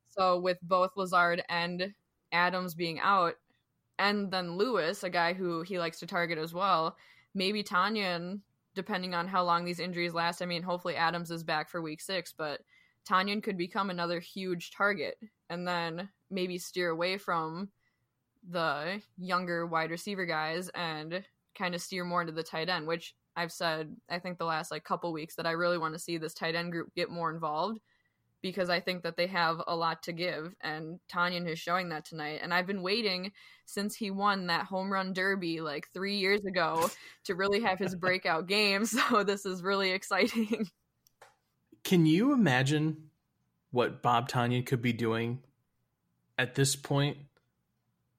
So 0.10 0.38
with 0.38 0.58
both 0.62 0.98
Lazard 0.98 1.42
and 1.48 1.94
Adams 2.34 2.74
being 2.74 3.00
out, 3.00 3.36
and 3.98 4.30
then 4.30 4.58
Lewis, 4.58 5.02
a 5.02 5.10
guy 5.10 5.32
who 5.32 5.62
he 5.62 5.80
likes 5.80 5.98
to 6.00 6.08
target 6.08 6.38
as 6.38 6.54
well, 6.54 6.98
maybe 7.34 7.64
Tonyan, 7.64 8.42
depending 8.74 9.16
on 9.16 9.30
how 9.30 9.46
long 9.46 9.64
these 9.64 9.80
injuries 9.80 10.14
last. 10.14 10.42
I 10.42 10.46
mean, 10.46 10.62
hopefully 10.62 10.98
Adams 10.98 11.32
is 11.32 11.42
back 11.42 11.70
for 11.70 11.82
week 11.82 12.02
six, 12.02 12.34
but 12.38 12.60
Tonyan 13.10 13.42
could 13.42 13.58
become 13.58 13.90
another 13.90 14.20
huge 14.20 14.72
target 14.72 15.18
and 15.50 15.66
then 15.66 16.10
maybe 16.30 16.58
steer 16.58 16.90
away 16.90 17.18
from 17.18 17.70
the 18.50 19.02
younger 19.18 19.66
wide 19.66 19.90
receiver 19.90 20.26
guys 20.26 20.68
and 20.76 21.24
kind 21.58 21.76
of 21.76 21.82
steer 21.82 22.04
more 22.04 22.20
into 22.20 22.34
the 22.34 22.44
tight 22.44 22.68
end, 22.68 22.88
which 22.88 23.16
I've 23.36 23.52
said 23.52 23.96
I 24.10 24.20
think 24.20 24.38
the 24.38 24.46
last 24.46 24.72
like 24.72 24.84
couple 24.84 25.12
weeks 25.12 25.36
that 25.36 25.46
I 25.46 25.52
really 25.52 25.78
want 25.78 25.94
to 25.94 26.00
see 26.00 26.18
this 26.18 26.34
tight 26.34 26.56
end 26.56 26.72
group 26.72 26.94
get 26.96 27.10
more 27.10 27.32
involved 27.32 27.80
because 28.42 28.70
I 28.70 28.80
think 28.80 29.04
that 29.04 29.18
they 29.18 29.28
have 29.28 29.62
a 29.66 29.76
lot 29.76 30.04
to 30.04 30.14
give 30.14 30.54
and 30.62 31.00
Tonyan 31.12 31.50
is 31.50 31.60
showing 31.60 31.90
that 31.90 32.06
tonight 32.06 32.40
and 32.44 32.54
I've 32.54 32.68
been 32.68 32.84
waiting 32.84 33.32
since 33.66 33.96
he 33.96 34.12
won 34.12 34.48
that 34.48 34.66
home 34.66 34.92
run 34.92 35.14
derby 35.14 35.62
like 35.62 35.88
3 35.94 36.16
years 36.16 36.46
ago 36.46 36.90
to 37.26 37.36
really 37.36 37.62
have 37.62 37.80
his 37.80 37.96
breakout 37.96 38.48
game 38.48 38.86
so 38.86 39.24
this 39.24 39.46
is 39.46 39.64
really 39.64 39.92
exciting. 39.92 40.70
Can 41.84 42.06
you 42.06 42.34
imagine 42.34 43.10
what 43.72 44.02
Bob 44.02 44.30
Tonyan 44.30 44.66
could 44.66 44.82
be 44.82 44.94
doing 44.94 45.40
at 46.38 46.56
this 46.56 46.76
point 46.76 47.18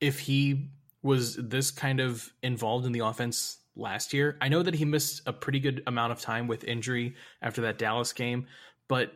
if 0.00 0.20
he 0.20 0.70
was 1.02 1.36
this 1.36 1.70
kind 1.70 2.00
of 2.00 2.32
involved 2.42 2.84
in 2.84 2.92
the 2.92 3.00
offense 3.00 3.58
last 3.76 4.12
year. 4.12 4.36
I 4.40 4.48
know 4.48 4.62
that 4.62 4.74
he 4.74 4.84
missed 4.84 5.22
a 5.26 5.32
pretty 5.32 5.60
good 5.60 5.82
amount 5.86 6.12
of 6.12 6.20
time 6.20 6.46
with 6.46 6.64
injury 6.64 7.14
after 7.42 7.62
that 7.62 7.78
Dallas 7.78 8.12
game, 8.12 8.46
but 8.88 9.12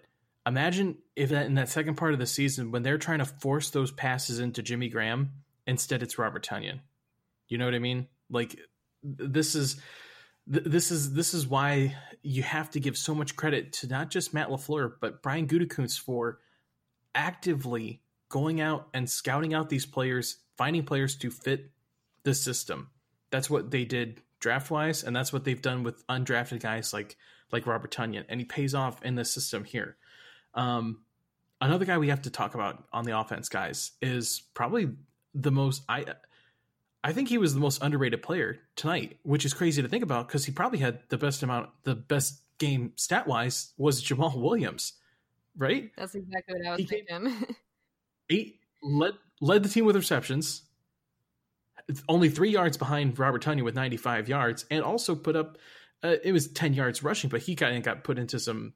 imagine 0.47 0.97
if 1.17 1.31
that 1.31 1.47
in 1.47 1.55
that 1.55 1.69
second 1.69 1.97
part 1.97 2.13
of 2.13 2.19
the 2.19 2.27
season 2.27 2.71
when 2.71 2.83
they're 2.83 2.99
trying 2.99 3.19
to 3.19 3.25
force 3.25 3.71
those 3.71 3.91
passes 3.91 4.39
into 4.39 4.63
Jimmy 4.63 4.89
Graham, 4.89 5.31
instead 5.67 6.03
it's 6.03 6.19
Robert 6.19 6.45
Tonyan. 6.45 6.81
You 7.49 7.59
know 7.59 7.65
what 7.65 7.75
I 7.75 7.81
mean? 7.81 8.07
Like 8.31 8.59
this 9.03 9.55
is 9.55 9.81
this 10.47 10.91
is 10.91 11.13
this 11.15 11.35
is 11.35 11.47
why 11.47 11.97
you 12.23 12.43
have 12.43 12.71
to 12.71 12.81
give 12.81 12.97
so 12.97 13.15
much 13.15 13.37
credit 13.37 13.73
to 13.73 13.87
not 13.87 14.11
just 14.11 14.35
Matt 14.35 14.49
LaFleur 14.49 14.95
but 15.01 15.23
Brian 15.23 15.47
Gutekunst 15.47 16.01
for 16.01 16.39
actively 17.15 18.03
going 18.29 18.61
out 18.61 18.89
and 18.95 19.09
scouting 19.11 19.55
out 19.55 19.69
these 19.69 19.87
players, 19.87 20.39
finding 20.57 20.85
players 20.85 21.17
to 21.17 21.31
fit 21.31 21.71
the 22.23 22.35
system. 22.35 22.89
That's 23.31 23.51
what 23.51 23.71
they 23.71 23.85
did 23.85 24.23
draft 24.41 24.71
wise, 24.71 25.05
and 25.05 25.15
that's 25.15 25.33
what 25.33 25.45
they've 25.45 25.61
done 25.61 25.83
with 25.83 26.07
undrafted 26.09 26.61
guys 26.61 26.93
like 26.93 27.17
like 27.53 27.67
Robert 27.67 27.91
Tonyan, 27.91 28.25
and 28.29 28.41
he 28.41 28.45
pays 28.45 28.75
off 28.75 29.03
in 29.03 29.15
the 29.15 29.25
system 29.25 29.65
here. 29.65 29.97
Um, 30.55 31.01
another 31.61 31.85
guy 31.85 31.99
we 31.99 32.09
have 32.09 32.23
to 32.23 32.31
talk 32.31 32.55
about 32.55 32.85
on 32.93 33.05
the 33.05 33.19
offense, 33.19 33.49
guys, 33.49 33.93
is 34.01 34.43
probably 34.55 34.91
the 35.35 35.51
most 35.51 35.83
I. 35.89 36.07
I 37.03 37.15
think 37.15 37.29
he 37.31 37.39
was 37.39 37.55
the 37.55 37.61
most 37.61 37.83
underrated 37.83 38.23
player 38.23 38.59
tonight, 38.77 39.19
which 39.23 39.47
is 39.47 39.55
crazy 39.55 39.81
to 39.81 39.89
think 39.89 40.05
about 40.05 40.29
because 40.29 40.45
he 40.45 40.53
probably 40.53 40.81
had 40.81 41.01
the 41.09 41.17
best 41.17 41.43
amount, 41.43 41.71
the 41.85 41.95
best 41.95 42.43
game 42.59 42.93
stat 42.97 43.27
wise 43.27 43.73
was 43.79 44.05
Jamaal 44.05 44.39
Williams, 44.39 44.93
right? 45.57 45.91
That's 45.97 46.15
exactly 46.15 46.57
what 46.59 46.67
I 46.67 46.71
was 46.73 46.81
he 46.81 46.87
thinking. 46.87 47.57
eight 48.31 48.61
led 48.83 49.15
led 49.41 49.63
the 49.63 49.69
team 49.69 49.87
with 49.87 49.97
receptions, 49.97 50.63
only 52.09 52.29
three 52.29 52.51
yards 52.51 52.77
behind 52.77 53.19
Robert 53.19 53.43
Tonyan 53.43 53.65
with 53.65 53.75
95 53.75 54.29
yards, 54.29 54.65
and 54.71 54.83
also 54.83 55.15
put 55.15 55.37
up 55.37 55.59
uh, 56.03 56.17
it 56.25 56.33
was 56.33 56.49
10 56.49 56.75
yards 56.75 57.03
rushing, 57.03 57.29
but 57.31 57.43
he 57.43 57.55
kind 57.55 57.77
of 57.77 57.83
got 57.83 58.05
put 58.05 58.19
into 58.19 58.39
some 58.39 58.75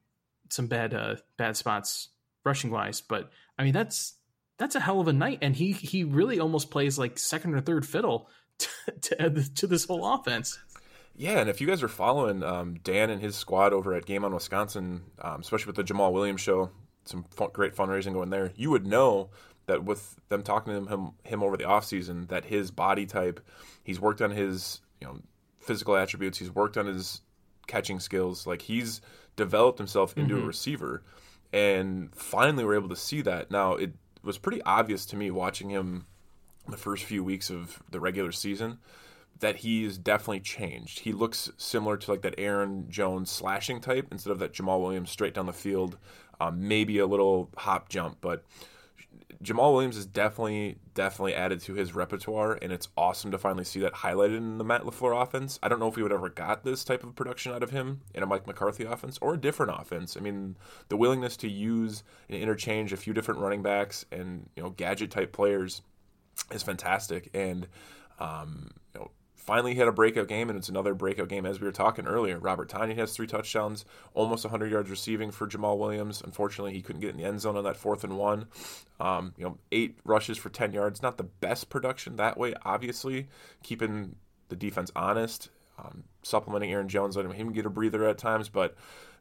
some 0.51 0.67
bad 0.67 0.95
uh, 0.95 1.17
bad 1.39 1.57
spots 1.57 2.09
rushing 2.45 2.71
wise. 2.71 3.01
But 3.01 3.31
I 3.59 3.65
mean 3.65 3.73
that's 3.73 4.15
that's 4.59 4.75
a 4.75 4.81
hell 4.81 5.01
of 5.01 5.09
a 5.09 5.13
night, 5.13 5.39
and 5.43 5.57
he 5.57 5.73
he 5.73 6.05
really 6.05 6.39
almost 6.39 6.71
plays 6.71 6.99
like 6.99 7.19
second 7.19 7.55
or 7.55 7.61
third 7.61 7.87
fiddle 7.87 8.29
to 8.59 8.69
to, 9.01 9.55
to 9.55 9.67
this 9.67 9.87
whole 9.87 10.07
offense. 10.07 10.59
Yeah, 11.17 11.39
and 11.39 11.49
if 11.49 11.61
you 11.61 11.69
guys 11.69 11.83
are 11.83 11.89
following 11.89 12.43
um, 12.43 12.75
Dan 12.83 13.09
and 13.09 13.23
his 13.23 13.37
squad 13.37 13.73
over 13.73 13.95
at 13.95 14.05
Game 14.05 14.25
on 14.25 14.35
Wisconsin, 14.35 15.05
um, 15.21 15.41
especially 15.41 15.67
with 15.67 15.77
the 15.77 15.85
Jamaal 15.85 16.13
Williams 16.13 16.41
show, 16.41 16.71
some 17.05 17.25
fun, 17.31 17.51
great 17.53 17.77
fundraising 17.77 18.15
going 18.15 18.31
there, 18.31 18.53
you 18.57 18.71
would 18.71 18.85
know 18.85 19.31
that 19.66 19.85
with 19.85 20.16
them 20.28 20.42
talking 20.42 20.73
to 20.73 20.92
him 20.92 21.12
him 21.23 21.42
over 21.42 21.56
the 21.56 21.64
offseason 21.64 22.28
that 22.28 22.44
his 22.44 22.71
body 22.71 23.06
type, 23.06 23.40
he's 23.83 24.00
worked 24.00 24.21
on 24.21 24.30
his 24.30 24.80
you 25.00 25.06
know 25.06 25.21
physical 25.61 25.97
attributes, 25.97 26.38
he's 26.38 26.54
worked 26.54 26.76
on 26.76 26.87
his 26.87 27.23
catching 27.66 28.00
skills, 28.00 28.47
like 28.47 28.62
he's 28.62 29.00
developed 29.37 29.78
himself 29.78 30.16
into 30.16 30.35
mm-hmm. 30.35 30.44
a 30.44 30.47
receiver, 30.47 31.02
and 31.52 32.14
finally 32.14 32.64
we're 32.64 32.76
able 32.76 32.88
to 32.88 32.97
see 32.97 33.23
that. 33.23 33.50
Now 33.50 33.75
it 33.75 33.92
was 34.23 34.38
pretty 34.38 34.62
obvious 34.62 35.06
to 35.06 35.16
me 35.16 35.30
watching 35.30 35.71
him 35.71 36.06
the 36.68 36.76
first 36.76 37.04
few 37.04 37.23
weeks 37.23 37.50
of 37.50 37.83
the 37.90 38.00
regular 38.00 38.33
season 38.33 38.78
that 39.40 39.56
he's 39.56 39.99
definitely 39.99 40.40
changed. 40.40 41.00
He 41.00 41.12
looks 41.12 41.50
similar 41.56 41.97
to 41.99 42.11
like 42.11 42.23
that 42.23 42.35
Aaron 42.38 42.87
Jones 42.88 43.30
slashing 43.30 43.80
type 43.80 44.09
instead 44.11 44.30
of 44.30 44.38
that 44.38 44.52
Jamaal 44.52 44.80
Williams 44.80 45.11
straight 45.11 45.35
down 45.35 45.47
the 45.47 45.52
field, 45.52 45.99
um, 46.40 46.68
maybe 46.68 46.99
a 46.99 47.06
little 47.06 47.50
hop 47.56 47.88
jump, 47.88 48.18
but 48.21 48.44
Jamaal 49.43 49.73
Williams 49.73 49.97
is 49.97 50.07
definitely 50.07 50.79
definitely 50.95 51.35
added 51.35 51.61
to 51.62 51.75
his 51.75 51.95
repertoire, 51.95 52.59
and 52.61 52.73
it's 52.73 52.88
awesome 52.97 53.31
to 53.31 53.38
finally 53.38 53.64
see 53.64 53.81
that 53.81 53.95
highlighted 53.95 54.37
in 54.37 54.59
the 54.59 54.64
Matt 54.64 54.83
LaFleur 54.83 55.23
offense. 55.23 55.59
I 55.62 55.69
don't 55.69 55.81
know 55.81 55.88
if 55.88 55.97
we 55.97 56.03
would 56.03 56.12
ever 56.12 56.29
got 56.29 56.64
this 56.64 56.85
type 56.85 57.03
of 57.05 57.14
production 57.14 57.53
out 57.53 57.62
of 57.62 57.71
him 57.71 58.03
in 58.14 58.23
a 58.23 58.26
Mike 58.26 58.47
McCarthy 58.47 58.85
offense 58.85 59.19
or 59.21 59.35
a 59.35 59.41
different 59.41 59.73
offense. 59.79 60.17
I 60.17 60.21
mean, 60.21 60.57
the 60.88 60.97
willingness 60.97 61.37
to 61.38 61.49
use 61.49 62.05
and 62.29 62.41
interchange 62.41 62.93
a 62.93 62.97
few 62.97 63.12
different 63.12 63.41
running 63.41 63.62
backs 63.62 64.05
and 64.12 64.49
you 64.57 64.62
know 64.62 64.71
gadget 64.71 65.11
type 65.11 65.33
players 65.33 65.83
is 66.50 66.62
fantastic, 66.62 67.31
and 67.35 67.67
um, 68.19 68.71
you 68.95 69.00
know 69.00 69.11
finally 69.45 69.75
had 69.75 69.87
a 69.87 69.93
breakout 69.93 70.27
game, 70.27 70.49
and 70.49 70.59
it's 70.59 70.71
another 70.71 70.95
breakout 70.95 71.29
game 71.29 71.45
as 71.45 71.61
we 71.61 71.67
were 71.67 71.73
talking 71.73 72.07
earlier. 72.07 72.39
Robert 72.39 72.69
Tonyan 72.69 72.97
has 72.97 73.15
three 73.15 73.27
touchdowns, 73.27 73.85
almost 74.15 74.45
100 74.45 74.71
yards 74.73 74.89
receiving 74.89 75.31
for 75.31 75.47
Jamaal 75.47 75.79
Williams. 75.79 76.23
Unfortunately, 76.25 76.73
he 76.73 76.81
couldn't 76.81 77.03
get 77.03 77.11
in 77.11 77.19
the 77.19 77.25
end 77.25 77.41
zone 77.41 77.57
on 77.57 77.65
that 77.65 77.77
fourth 77.77 78.05
and 78.05 78.17
one. 78.17 78.47
Um, 78.99 79.35
you 79.37 79.45
know, 79.45 79.59
eight 79.71 79.99
rushes 80.05 80.39
for 80.39 80.49
10 80.49 80.73
yards. 80.73 81.03
Not 81.03 81.19
the 81.19 81.25
best 81.25 81.69
production 81.69 82.17
that 82.17 82.39
way, 82.39 82.55
obviously, 82.65 83.29
keeping 83.63 84.17
the 84.49 84.57
defense 84.57 84.91
honest, 84.97 85.51
um, 85.79 86.05
supplementing 86.23 86.73
Aaron 86.73 86.89
Jones, 86.89 87.17
letting 87.17 87.33
him 87.33 87.53
get 87.53 87.67
a 87.67 87.71
breather 87.71 88.09
at 88.09 88.17
times, 88.17 88.49
but 88.49 88.75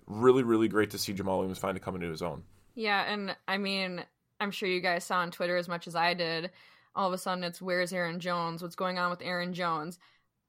really, 0.08 0.44
really 0.44 0.70
great 0.70 0.92
to 0.92 0.98
see 0.98 1.13
Jamaal 1.13 1.39
Williams 1.39 1.60
finally 1.60 1.82
come 1.82 1.96
into 1.96 2.10
his 2.10 2.22
own. 2.22 2.44
Yeah, 2.75 3.03
and 3.12 3.36
I 3.48 3.58
mean, 3.58 4.03
I'm 4.39 4.51
sure 4.51 4.70
you 4.70 4.80
guys 4.80 5.03
saw 5.03 5.18
on 5.18 5.32
Twitter 5.32 5.58
as 5.58 5.68
much 5.68 5.86
as 5.86 5.96
I 5.96 6.13
did 6.13 6.50
all 6.96 7.08
of 7.08 7.13
a 7.13 7.18
sudden 7.18 7.44
it's 7.44 7.62
where's 7.62 7.94
Aaron 7.94 8.20
Jones? 8.20 8.62
What's 8.62 8.75
going 8.75 8.98
on 8.98 9.10
with 9.10 9.22
Aaron 9.22 9.53
Jones? 9.53 10.00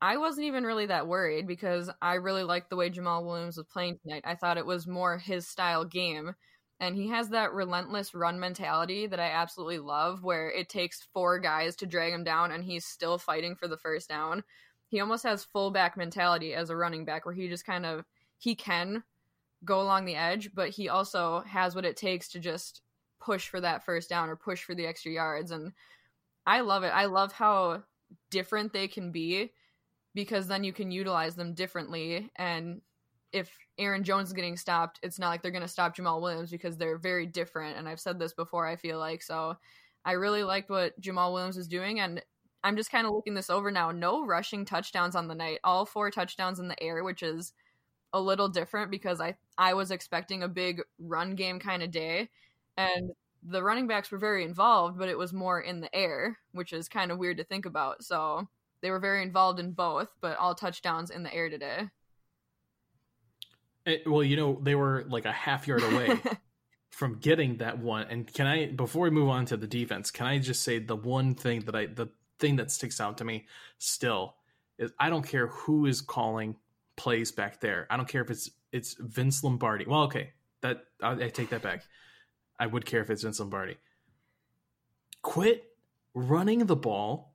I 0.00 0.16
wasn't 0.18 0.46
even 0.46 0.64
really 0.64 0.86
that 0.86 1.06
worried 1.06 1.46
because 1.46 1.90
I 2.02 2.14
really 2.14 2.42
liked 2.42 2.68
the 2.70 2.76
way 2.76 2.90
Jamaal 2.90 3.24
Williams 3.24 3.56
was 3.56 3.66
playing 3.66 3.98
tonight. 3.98 4.24
I 4.26 4.34
thought 4.34 4.58
it 4.58 4.66
was 4.66 4.86
more 4.86 5.18
his 5.18 5.46
style 5.46 5.84
game. 5.84 6.34
And 6.80 6.96
he 6.96 7.08
has 7.08 7.30
that 7.30 7.52
relentless 7.52 8.14
run 8.14 8.40
mentality 8.40 9.06
that 9.06 9.20
I 9.20 9.30
absolutely 9.30 9.78
love, 9.78 10.22
where 10.22 10.50
it 10.50 10.68
takes 10.68 11.06
four 11.14 11.38
guys 11.38 11.76
to 11.76 11.86
drag 11.86 12.12
him 12.12 12.24
down 12.24 12.50
and 12.50 12.64
he's 12.64 12.84
still 12.84 13.16
fighting 13.16 13.54
for 13.54 13.68
the 13.68 13.78
first 13.78 14.08
down. 14.08 14.42
He 14.88 15.00
almost 15.00 15.22
has 15.22 15.44
fullback 15.44 15.96
mentality 15.96 16.52
as 16.52 16.70
a 16.70 16.76
running 16.76 17.04
back, 17.04 17.24
where 17.24 17.34
he 17.34 17.48
just 17.48 17.64
kind 17.64 17.86
of 17.86 18.04
he 18.38 18.54
can 18.54 19.04
go 19.64 19.80
along 19.80 20.04
the 20.04 20.16
edge, 20.16 20.50
but 20.52 20.70
he 20.70 20.88
also 20.88 21.42
has 21.46 21.74
what 21.74 21.86
it 21.86 21.96
takes 21.96 22.28
to 22.30 22.40
just 22.40 22.82
push 23.20 23.48
for 23.48 23.60
that 23.60 23.84
first 23.84 24.10
down 24.10 24.28
or 24.28 24.36
push 24.36 24.62
for 24.62 24.74
the 24.74 24.86
extra 24.86 25.12
yards. 25.12 25.50
And 25.50 25.72
I 26.44 26.60
love 26.60 26.82
it. 26.82 26.92
I 26.92 27.06
love 27.06 27.32
how 27.32 27.84
different 28.30 28.72
they 28.72 28.88
can 28.88 29.12
be 29.12 29.52
because 30.14 30.46
then 30.46 30.64
you 30.64 30.72
can 30.72 30.90
utilize 30.90 31.34
them 31.34 31.54
differently. 31.54 32.30
And 32.36 32.80
if 33.32 33.56
Aaron 33.78 34.04
Jones 34.04 34.28
is 34.28 34.32
getting 34.32 34.56
stopped, 34.56 35.00
it's 35.02 35.18
not 35.18 35.28
like 35.28 35.42
they're 35.42 35.50
going 35.50 35.62
to 35.62 35.68
stop 35.68 35.96
Jamaal 35.96 36.22
Williams 36.22 36.50
because 36.50 36.76
they're 36.76 36.98
very 36.98 37.26
different. 37.26 37.76
And 37.76 37.88
I've 37.88 38.00
said 38.00 38.18
this 38.18 38.32
before, 38.32 38.66
I 38.66 38.76
feel 38.76 38.98
like. 38.98 39.22
So 39.22 39.56
I 40.04 40.12
really 40.12 40.44
liked 40.44 40.70
what 40.70 40.98
Jamaal 41.00 41.32
Williams 41.32 41.56
is 41.56 41.66
doing. 41.66 41.98
And 41.98 42.22
I'm 42.62 42.76
just 42.76 42.92
kind 42.92 43.06
of 43.06 43.12
looking 43.12 43.34
this 43.34 43.50
over 43.50 43.70
now. 43.70 43.90
No 43.90 44.24
rushing 44.24 44.64
touchdowns 44.64 45.16
on 45.16 45.26
the 45.26 45.34
night, 45.34 45.58
all 45.64 45.84
four 45.84 46.10
touchdowns 46.10 46.60
in 46.60 46.68
the 46.68 46.80
air, 46.82 47.02
which 47.02 47.22
is 47.22 47.52
a 48.12 48.20
little 48.20 48.48
different 48.48 48.92
because 48.92 49.20
I, 49.20 49.34
I 49.58 49.74
was 49.74 49.90
expecting 49.90 50.44
a 50.44 50.48
big 50.48 50.80
run 51.00 51.34
game 51.34 51.58
kind 51.58 51.82
of 51.82 51.90
day. 51.90 52.30
And 52.76 53.10
the 53.42 53.62
running 53.62 53.88
backs 53.88 54.10
were 54.10 54.18
very 54.18 54.44
involved, 54.44 54.96
but 54.96 55.08
it 55.08 55.18
was 55.18 55.32
more 55.32 55.60
in 55.60 55.80
the 55.80 55.94
air, 55.94 56.38
which 56.52 56.72
is 56.72 56.88
kind 56.88 57.10
of 57.10 57.18
weird 57.18 57.38
to 57.38 57.44
think 57.44 57.66
about. 57.66 58.04
So 58.04 58.48
they 58.84 58.90
were 58.90 59.00
very 59.00 59.22
involved 59.22 59.58
in 59.58 59.72
both, 59.72 60.12
but 60.20 60.36
all 60.36 60.54
touchdowns 60.54 61.10
in 61.10 61.22
the 61.22 61.32
air 61.32 61.48
today. 61.48 61.88
It, 63.86 64.02
well, 64.06 64.22
you 64.22 64.36
know, 64.36 64.58
they 64.60 64.74
were 64.74 65.06
like 65.08 65.24
a 65.24 65.32
half 65.32 65.66
yard 65.66 65.82
away 65.82 66.20
from 66.90 67.18
getting 67.18 67.56
that 67.58 67.78
one. 67.78 68.06
And 68.10 68.30
can 68.30 68.46
I, 68.46 68.66
before 68.66 69.04
we 69.04 69.10
move 69.10 69.30
on 69.30 69.46
to 69.46 69.56
the 69.56 69.66
defense, 69.66 70.10
can 70.10 70.26
I 70.26 70.38
just 70.38 70.62
say 70.62 70.80
the 70.80 70.96
one 70.96 71.34
thing 71.34 71.60
that 71.60 71.74
I, 71.74 71.86
the 71.86 72.10
thing 72.38 72.56
that 72.56 72.70
sticks 72.70 73.00
out 73.00 73.16
to 73.18 73.24
me 73.24 73.46
still 73.78 74.34
is 74.78 74.92
I 75.00 75.08
don't 75.08 75.26
care 75.26 75.46
who 75.46 75.86
is 75.86 76.02
calling 76.02 76.56
plays 76.96 77.32
back 77.32 77.60
there. 77.60 77.86
I 77.88 77.96
don't 77.96 78.08
care 78.08 78.20
if 78.20 78.30
it's 78.30 78.50
it's 78.70 78.96
Vince 79.00 79.42
Lombardi. 79.42 79.86
Well, 79.88 80.02
okay, 80.02 80.32
that 80.60 80.84
I, 81.02 81.12
I 81.12 81.28
take 81.30 81.48
that 81.50 81.62
back. 81.62 81.84
I 82.60 82.66
would 82.66 82.84
care 82.84 83.00
if 83.00 83.08
it's 83.08 83.22
Vince 83.22 83.40
Lombardi. 83.40 83.78
Quit 85.22 85.64
running 86.12 86.66
the 86.66 86.76
ball 86.76 87.33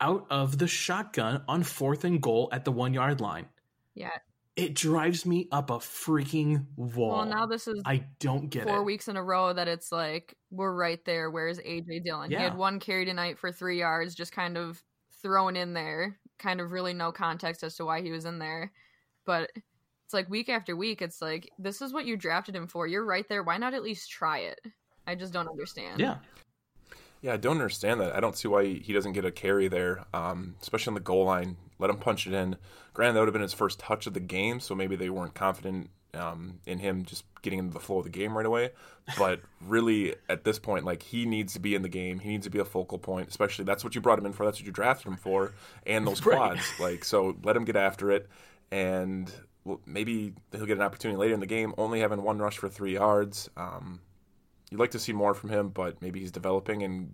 out 0.00 0.26
of 0.30 0.58
the 0.58 0.66
shotgun 0.66 1.42
on 1.48 1.62
fourth 1.62 2.04
and 2.04 2.20
goal 2.20 2.48
at 2.52 2.64
the 2.64 2.72
one 2.72 2.94
yard 2.94 3.20
line. 3.20 3.46
Yeah. 3.94 4.10
It 4.56 4.74
drives 4.74 5.24
me 5.24 5.48
up 5.52 5.70
a 5.70 5.78
freaking 5.78 6.66
wall. 6.76 7.18
Well, 7.18 7.26
now 7.26 7.46
this 7.46 7.66
is 7.66 7.80
I 7.84 8.04
don't 8.18 8.50
get 8.50 8.64
four 8.64 8.78
it. 8.80 8.84
weeks 8.84 9.08
in 9.08 9.16
a 9.16 9.22
row 9.22 9.52
that 9.52 9.68
it's 9.68 9.90
like 9.92 10.36
we're 10.50 10.74
right 10.74 11.02
there. 11.04 11.30
Where's 11.30 11.58
AJ 11.58 12.04
Dillon? 12.04 12.30
Yeah. 12.30 12.38
He 12.38 12.44
had 12.44 12.56
one 12.56 12.80
carry 12.80 13.04
tonight 13.04 13.38
for 13.38 13.52
three 13.52 13.78
yards, 13.78 14.14
just 14.14 14.32
kind 14.32 14.58
of 14.58 14.82
thrown 15.22 15.56
in 15.56 15.72
there. 15.72 16.18
Kind 16.38 16.60
of 16.60 16.72
really 16.72 16.92
no 16.94 17.12
context 17.12 17.62
as 17.62 17.76
to 17.76 17.84
why 17.84 18.02
he 18.02 18.10
was 18.10 18.24
in 18.24 18.38
there, 18.38 18.72
but 19.24 19.50
it's 20.04 20.14
like 20.14 20.28
week 20.28 20.48
after 20.48 20.74
week. 20.74 21.02
It's 21.02 21.22
like 21.22 21.50
this 21.58 21.80
is 21.80 21.92
what 21.92 22.04
you 22.04 22.16
drafted 22.16 22.56
him 22.56 22.66
for. 22.66 22.86
You're 22.86 23.04
right 23.04 23.28
there. 23.28 23.42
Why 23.42 23.58
not 23.58 23.74
at 23.74 23.82
least 23.82 24.10
try 24.10 24.38
it? 24.38 24.60
I 25.06 25.14
just 25.14 25.32
don't 25.32 25.48
understand. 25.48 26.00
Yeah. 26.00 26.16
Yeah, 27.22 27.34
I 27.34 27.36
don't 27.36 27.56
understand 27.56 28.00
that. 28.00 28.14
I 28.14 28.20
don't 28.20 28.36
see 28.36 28.48
why 28.48 28.64
he 28.64 28.92
doesn't 28.92 29.12
get 29.12 29.24
a 29.24 29.30
carry 29.30 29.68
there, 29.68 30.04
um, 30.14 30.54
especially 30.62 30.92
on 30.92 30.94
the 30.94 31.00
goal 31.00 31.24
line. 31.24 31.56
Let 31.78 31.90
him 31.90 31.98
punch 31.98 32.26
it 32.26 32.32
in. 32.32 32.56
Granted, 32.94 33.14
that 33.14 33.20
would 33.20 33.28
have 33.28 33.34
been 33.34 33.42
his 33.42 33.52
first 33.52 33.78
touch 33.78 34.06
of 34.06 34.14
the 34.14 34.20
game, 34.20 34.60
so 34.60 34.74
maybe 34.74 34.96
they 34.96 35.10
weren't 35.10 35.34
confident 35.34 35.90
um, 36.14 36.60
in 36.66 36.78
him 36.78 37.04
just 37.04 37.24
getting 37.42 37.58
into 37.58 37.72
the 37.72 37.80
flow 37.80 37.98
of 37.98 38.04
the 38.04 38.10
game 38.10 38.36
right 38.36 38.46
away. 38.46 38.70
But 39.18 39.40
really, 39.60 40.14
at 40.28 40.44
this 40.44 40.58
point, 40.58 40.84
like 40.84 41.02
he 41.02 41.26
needs 41.26 41.52
to 41.54 41.60
be 41.60 41.74
in 41.74 41.82
the 41.82 41.88
game. 41.88 42.18
He 42.20 42.30
needs 42.30 42.44
to 42.44 42.50
be 42.50 42.58
a 42.58 42.64
focal 42.64 42.98
point. 42.98 43.28
Especially 43.28 43.64
that's 43.64 43.84
what 43.84 43.94
you 43.94 44.00
brought 44.00 44.18
him 44.18 44.26
in 44.26 44.32
for. 44.32 44.44
That's 44.44 44.58
what 44.58 44.66
you 44.66 44.72
drafted 44.72 45.06
him 45.06 45.16
for, 45.16 45.52
and 45.86 46.06
those 46.06 46.20
quads. 46.22 46.62
Like 46.78 47.04
so, 47.04 47.36
let 47.44 47.56
him 47.56 47.64
get 47.64 47.76
after 47.76 48.10
it, 48.10 48.28
and 48.70 49.30
maybe 49.86 50.32
he'll 50.52 50.66
get 50.66 50.78
an 50.78 50.82
opportunity 50.82 51.18
later 51.18 51.34
in 51.34 51.40
the 51.40 51.46
game. 51.46 51.74
Only 51.76 52.00
having 52.00 52.22
one 52.22 52.38
rush 52.38 52.58
for 52.58 52.68
three 52.68 52.94
yards. 52.94 53.50
Um, 53.56 54.00
you'd 54.70 54.80
like 54.80 54.92
to 54.92 54.98
see 54.98 55.12
more 55.12 55.34
from 55.34 55.50
him, 55.50 55.68
but 55.68 56.00
maybe 56.00 56.20
he's 56.20 56.30
developing 56.30 56.82
and 56.82 57.12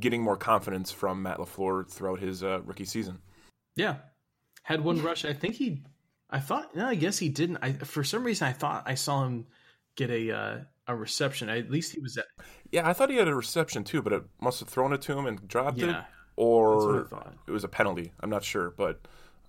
getting 0.00 0.22
more 0.22 0.36
confidence 0.36 0.90
from 0.90 1.22
Matt 1.22 1.38
LaFleur 1.38 1.88
throughout 1.88 2.20
his 2.20 2.42
uh, 2.42 2.60
rookie 2.62 2.84
season. 2.84 3.18
Yeah, 3.76 3.96
had 4.62 4.82
one 4.82 5.02
rush. 5.02 5.24
I 5.24 5.32
think 5.32 5.54
he. 5.54 5.82
I 6.30 6.40
thought. 6.40 6.74
No, 6.74 6.86
I 6.86 6.94
guess 6.94 7.18
he 7.18 7.28
didn't. 7.28 7.58
I 7.62 7.72
for 7.72 8.04
some 8.04 8.24
reason 8.24 8.48
I 8.48 8.52
thought 8.52 8.84
I 8.86 8.94
saw 8.94 9.24
him 9.24 9.46
get 9.96 10.10
a 10.10 10.32
uh, 10.32 10.58
a 10.86 10.96
reception. 10.96 11.48
At 11.48 11.70
least 11.70 11.94
he 11.94 12.00
was 12.00 12.16
at. 12.16 12.26
Yeah, 12.72 12.88
I 12.88 12.92
thought 12.92 13.10
he 13.10 13.16
had 13.16 13.28
a 13.28 13.34
reception 13.34 13.84
too, 13.84 14.02
but 14.02 14.12
it 14.12 14.24
must 14.40 14.60
have 14.60 14.68
thrown 14.68 14.92
it 14.92 15.02
to 15.02 15.16
him 15.16 15.26
and 15.26 15.46
dropped 15.46 15.78
yeah, 15.78 16.00
it, 16.00 16.04
or 16.36 17.08
it 17.46 17.50
was 17.50 17.64
a 17.64 17.68
penalty. 17.68 18.12
I'm 18.20 18.30
not 18.30 18.44
sure, 18.44 18.70
but 18.76 19.00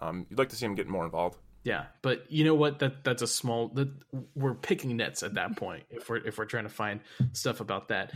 um, 0.02 0.26
you'd 0.30 0.40
like 0.40 0.50
to 0.50 0.56
see 0.56 0.66
him 0.66 0.76
get 0.76 0.88
more 0.88 1.06
involved. 1.06 1.38
Yeah, 1.64 1.86
but 2.02 2.32
you 2.32 2.46
know 2.46 2.56
what? 2.56 2.80
That 2.80 3.04
that's 3.04 3.22
a 3.22 3.28
small. 3.28 3.70
That 3.70 3.90
we're 4.34 4.56
picking 4.56 4.96
nits 4.96 5.24
at 5.24 5.34
that 5.34 5.58
point 5.58 5.84
if 5.90 6.10
we're 6.10 6.26
if 6.26 6.38
we're 6.38 6.46
trying 6.46 6.64
to 6.64 6.70
find 6.70 7.02
stuff 7.34 7.60
about 7.60 7.90
that. 7.90 8.14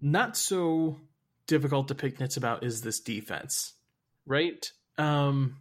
Not 0.00 0.36
so 0.36 0.98
difficult 1.46 1.88
to 1.88 1.94
pick 1.94 2.18
nits 2.18 2.36
about 2.36 2.64
is 2.64 2.80
this 2.80 3.00
defense, 3.00 3.74
right? 4.24 4.70
Um, 4.96 5.58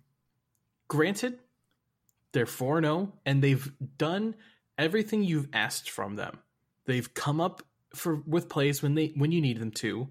granted, 0.87 1.39
they're 2.31 2.45
four 2.45 2.81
zero 2.81 2.93
oh, 2.93 3.19
and 3.25 3.41
they've 3.41 3.71
done 3.97 4.35
everything 4.77 5.23
you've 5.23 5.49
asked 5.53 5.89
from 5.89 6.15
them. 6.15 6.39
They've 6.85 7.13
come 7.13 7.41
up 7.41 7.63
for 7.93 8.23
with 8.25 8.47
plays 8.47 8.81
when 8.81 8.95
they 8.95 9.07
when 9.15 9.33
you 9.33 9.41
need 9.41 9.59
them 9.59 9.71
to. 9.71 10.07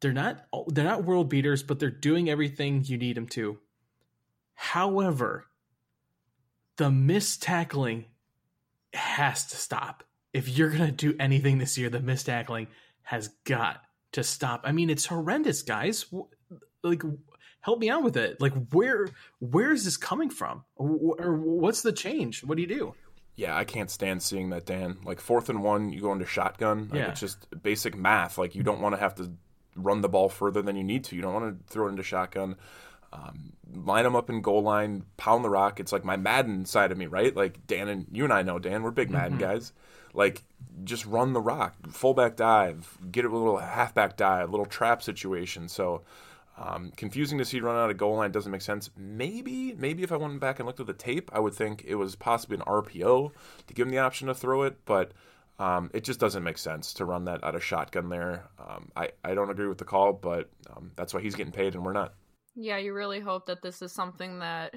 They're 0.00 0.12
not 0.12 0.46
they're 0.68 0.84
not 0.84 1.04
world 1.04 1.30
beaters, 1.30 1.62
but 1.62 1.78
they're 1.78 1.90
doing 1.90 2.28
everything 2.28 2.84
you 2.84 2.98
need 2.98 3.16
them 3.16 3.26
to 3.28 3.58
However, 4.60 5.44
the 6.78 6.90
missed 6.90 7.42
tackling 7.44 8.06
has 8.92 9.46
to 9.46 9.56
stop. 9.56 10.02
If 10.32 10.48
you're 10.48 10.70
going 10.70 10.84
to 10.84 10.90
do 10.90 11.14
anything 11.20 11.58
this 11.58 11.78
year, 11.78 11.88
the 11.88 12.00
missed 12.00 12.26
tackling 12.26 12.66
has 13.02 13.28
got 13.44 13.82
to 14.12 14.24
stop. 14.24 14.62
I 14.64 14.72
mean, 14.72 14.90
it's 14.90 15.06
horrendous, 15.06 15.62
guys. 15.62 16.06
Like, 16.82 17.02
help 17.60 17.78
me 17.78 17.88
out 17.88 18.02
with 18.02 18.16
it. 18.16 18.40
Like, 18.40 18.52
where 18.72 19.08
where 19.38 19.72
is 19.72 19.84
this 19.84 19.96
coming 19.96 20.28
from, 20.28 20.64
or 20.74 21.36
what's 21.36 21.82
the 21.82 21.92
change? 21.92 22.42
What 22.42 22.56
do 22.56 22.62
you 22.62 22.68
do? 22.68 22.94
Yeah, 23.36 23.56
I 23.56 23.62
can't 23.62 23.92
stand 23.92 24.24
seeing 24.24 24.50
that, 24.50 24.66
Dan. 24.66 24.98
Like 25.04 25.20
fourth 25.20 25.48
and 25.48 25.62
one, 25.62 25.92
you 25.92 26.00
go 26.00 26.10
into 26.12 26.26
shotgun. 26.26 26.88
Like, 26.88 26.98
Yeah. 26.98 27.10
It's 27.10 27.20
just 27.20 27.46
basic 27.62 27.96
math. 27.96 28.38
Like 28.38 28.56
you 28.56 28.64
don't 28.64 28.80
want 28.80 28.96
to 28.96 29.00
have 29.00 29.14
to 29.16 29.30
run 29.76 30.00
the 30.00 30.08
ball 30.08 30.28
further 30.28 30.62
than 30.62 30.74
you 30.74 30.82
need 30.82 31.04
to. 31.04 31.14
You 31.14 31.22
don't 31.22 31.34
want 31.34 31.68
to 31.68 31.72
throw 31.72 31.86
it 31.86 31.90
into 31.90 32.02
shotgun. 32.02 32.56
Um, 33.12 33.54
line 33.74 34.04
them 34.04 34.16
up 34.16 34.28
in 34.28 34.42
goal 34.42 34.62
line, 34.62 35.04
pound 35.16 35.44
the 35.44 35.50
rock. 35.50 35.80
It's 35.80 35.92
like 35.92 36.04
my 36.04 36.16
Madden 36.16 36.66
side 36.66 36.92
of 36.92 36.98
me, 36.98 37.06
right? 37.06 37.34
Like 37.34 37.66
Dan 37.66 37.88
and 37.88 38.06
you 38.12 38.24
and 38.24 38.32
I 38.32 38.42
know, 38.42 38.58
Dan, 38.58 38.82
we're 38.82 38.90
big 38.90 39.10
Madden 39.10 39.38
guys. 39.38 39.72
Like 40.14 40.42
just 40.84 41.06
run 41.06 41.32
the 41.32 41.40
rock, 41.40 41.74
fullback 41.90 42.36
dive, 42.36 42.98
get 43.10 43.24
a 43.24 43.28
little 43.28 43.58
halfback 43.58 44.16
dive, 44.16 44.50
little 44.50 44.66
trap 44.66 45.02
situation. 45.02 45.68
So 45.68 46.02
um, 46.56 46.92
confusing 46.96 47.38
to 47.38 47.44
see 47.44 47.60
run 47.60 47.76
out 47.76 47.90
of 47.90 47.96
goal 47.96 48.16
line 48.16 48.32
doesn't 48.32 48.50
make 48.50 48.62
sense. 48.62 48.90
Maybe, 48.96 49.74
maybe 49.74 50.02
if 50.02 50.10
I 50.10 50.16
went 50.16 50.40
back 50.40 50.58
and 50.58 50.66
looked 50.66 50.80
at 50.80 50.86
the 50.86 50.92
tape, 50.92 51.30
I 51.32 51.40
would 51.40 51.54
think 51.54 51.84
it 51.86 51.94
was 51.94 52.16
possibly 52.16 52.56
an 52.56 52.62
RPO 52.62 53.32
to 53.66 53.74
give 53.74 53.86
him 53.86 53.92
the 53.92 53.98
option 53.98 54.28
to 54.28 54.34
throw 54.34 54.62
it, 54.62 54.78
but 54.84 55.12
um, 55.58 55.90
it 55.94 56.04
just 56.04 56.20
doesn't 56.20 56.42
make 56.42 56.58
sense 56.58 56.94
to 56.94 57.04
run 57.04 57.24
that 57.26 57.44
out 57.44 57.54
of 57.54 57.62
shotgun 57.62 58.08
there. 58.08 58.44
Um, 58.58 58.90
I, 58.96 59.10
I 59.24 59.34
don't 59.34 59.50
agree 59.50 59.68
with 59.68 59.78
the 59.78 59.84
call, 59.84 60.12
but 60.12 60.48
um, 60.74 60.92
that's 60.96 61.14
why 61.14 61.20
he's 61.20 61.34
getting 61.34 61.52
paid 61.52 61.74
and 61.74 61.84
we're 61.84 61.92
not. 61.92 62.14
Yeah, 62.60 62.78
you 62.78 62.92
really 62.92 63.20
hope 63.20 63.46
that 63.46 63.62
this 63.62 63.82
is 63.82 63.92
something 63.92 64.40
that, 64.40 64.74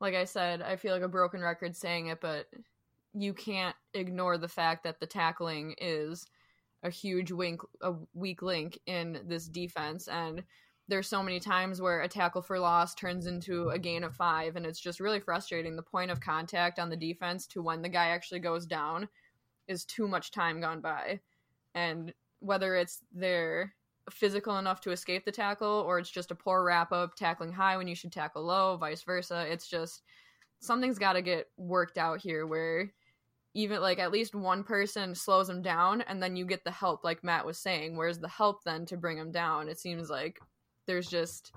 like 0.00 0.14
I 0.14 0.24
said, 0.24 0.62
I 0.62 0.76
feel 0.76 0.94
like 0.94 1.02
a 1.02 1.08
broken 1.08 1.40
record 1.40 1.74
saying 1.74 2.06
it, 2.06 2.20
but 2.20 2.46
you 3.12 3.34
can't 3.34 3.74
ignore 3.92 4.38
the 4.38 4.46
fact 4.46 4.84
that 4.84 5.00
the 5.00 5.06
tackling 5.06 5.74
is 5.78 6.26
a 6.84 6.90
huge 6.90 7.32
wink, 7.32 7.60
a 7.82 7.94
weak 8.14 8.40
link 8.40 8.78
in 8.86 9.20
this 9.26 9.48
defense. 9.48 10.06
And 10.06 10.44
there's 10.86 11.08
so 11.08 11.24
many 11.24 11.40
times 11.40 11.82
where 11.82 12.02
a 12.02 12.08
tackle 12.08 12.40
for 12.40 12.60
loss 12.60 12.94
turns 12.94 13.26
into 13.26 13.70
a 13.70 13.80
gain 13.80 14.04
of 14.04 14.14
five, 14.14 14.54
and 14.54 14.64
it's 14.64 14.80
just 14.80 15.00
really 15.00 15.18
frustrating. 15.18 15.74
The 15.74 15.82
point 15.82 16.12
of 16.12 16.20
contact 16.20 16.78
on 16.78 16.88
the 16.88 16.96
defense 16.96 17.48
to 17.48 17.62
when 17.62 17.82
the 17.82 17.88
guy 17.88 18.10
actually 18.10 18.40
goes 18.40 18.64
down 18.64 19.08
is 19.66 19.84
too 19.84 20.06
much 20.06 20.30
time 20.30 20.60
gone 20.60 20.80
by. 20.80 21.18
And 21.74 22.14
whether 22.38 22.76
it's 22.76 23.00
they're 23.12 23.74
physical 24.10 24.58
enough 24.58 24.80
to 24.82 24.90
escape 24.90 25.24
the 25.24 25.32
tackle 25.32 25.84
or 25.86 25.98
it's 25.98 26.10
just 26.10 26.30
a 26.30 26.34
poor 26.34 26.64
wrap 26.64 26.92
up 26.92 27.14
tackling 27.14 27.52
high 27.52 27.76
when 27.76 27.88
you 27.88 27.94
should 27.94 28.12
tackle 28.12 28.44
low 28.44 28.76
vice 28.76 29.02
versa. 29.02 29.46
It's 29.50 29.66
just 29.68 30.02
something's 30.60 30.98
got 30.98 31.14
to 31.14 31.22
get 31.22 31.48
worked 31.56 31.98
out 31.98 32.20
here 32.20 32.46
where 32.46 32.92
even 33.54 33.80
like 33.80 33.98
at 33.98 34.12
least 34.12 34.34
one 34.34 34.64
person 34.64 35.14
slows 35.14 35.48
him 35.48 35.62
down 35.62 36.02
and 36.02 36.22
then 36.22 36.36
you 36.36 36.44
get 36.44 36.64
the 36.64 36.70
help 36.70 37.04
like 37.04 37.24
matt 37.24 37.46
was 37.46 37.58
saying. 37.58 37.96
Where's 37.96 38.18
the 38.18 38.28
help 38.28 38.64
then 38.64 38.84
to 38.86 38.96
bring 38.96 39.16
him 39.16 39.30
down? 39.30 39.68
It 39.68 39.78
seems 39.78 40.10
like 40.10 40.38
there's 40.86 41.08
just 41.08 41.52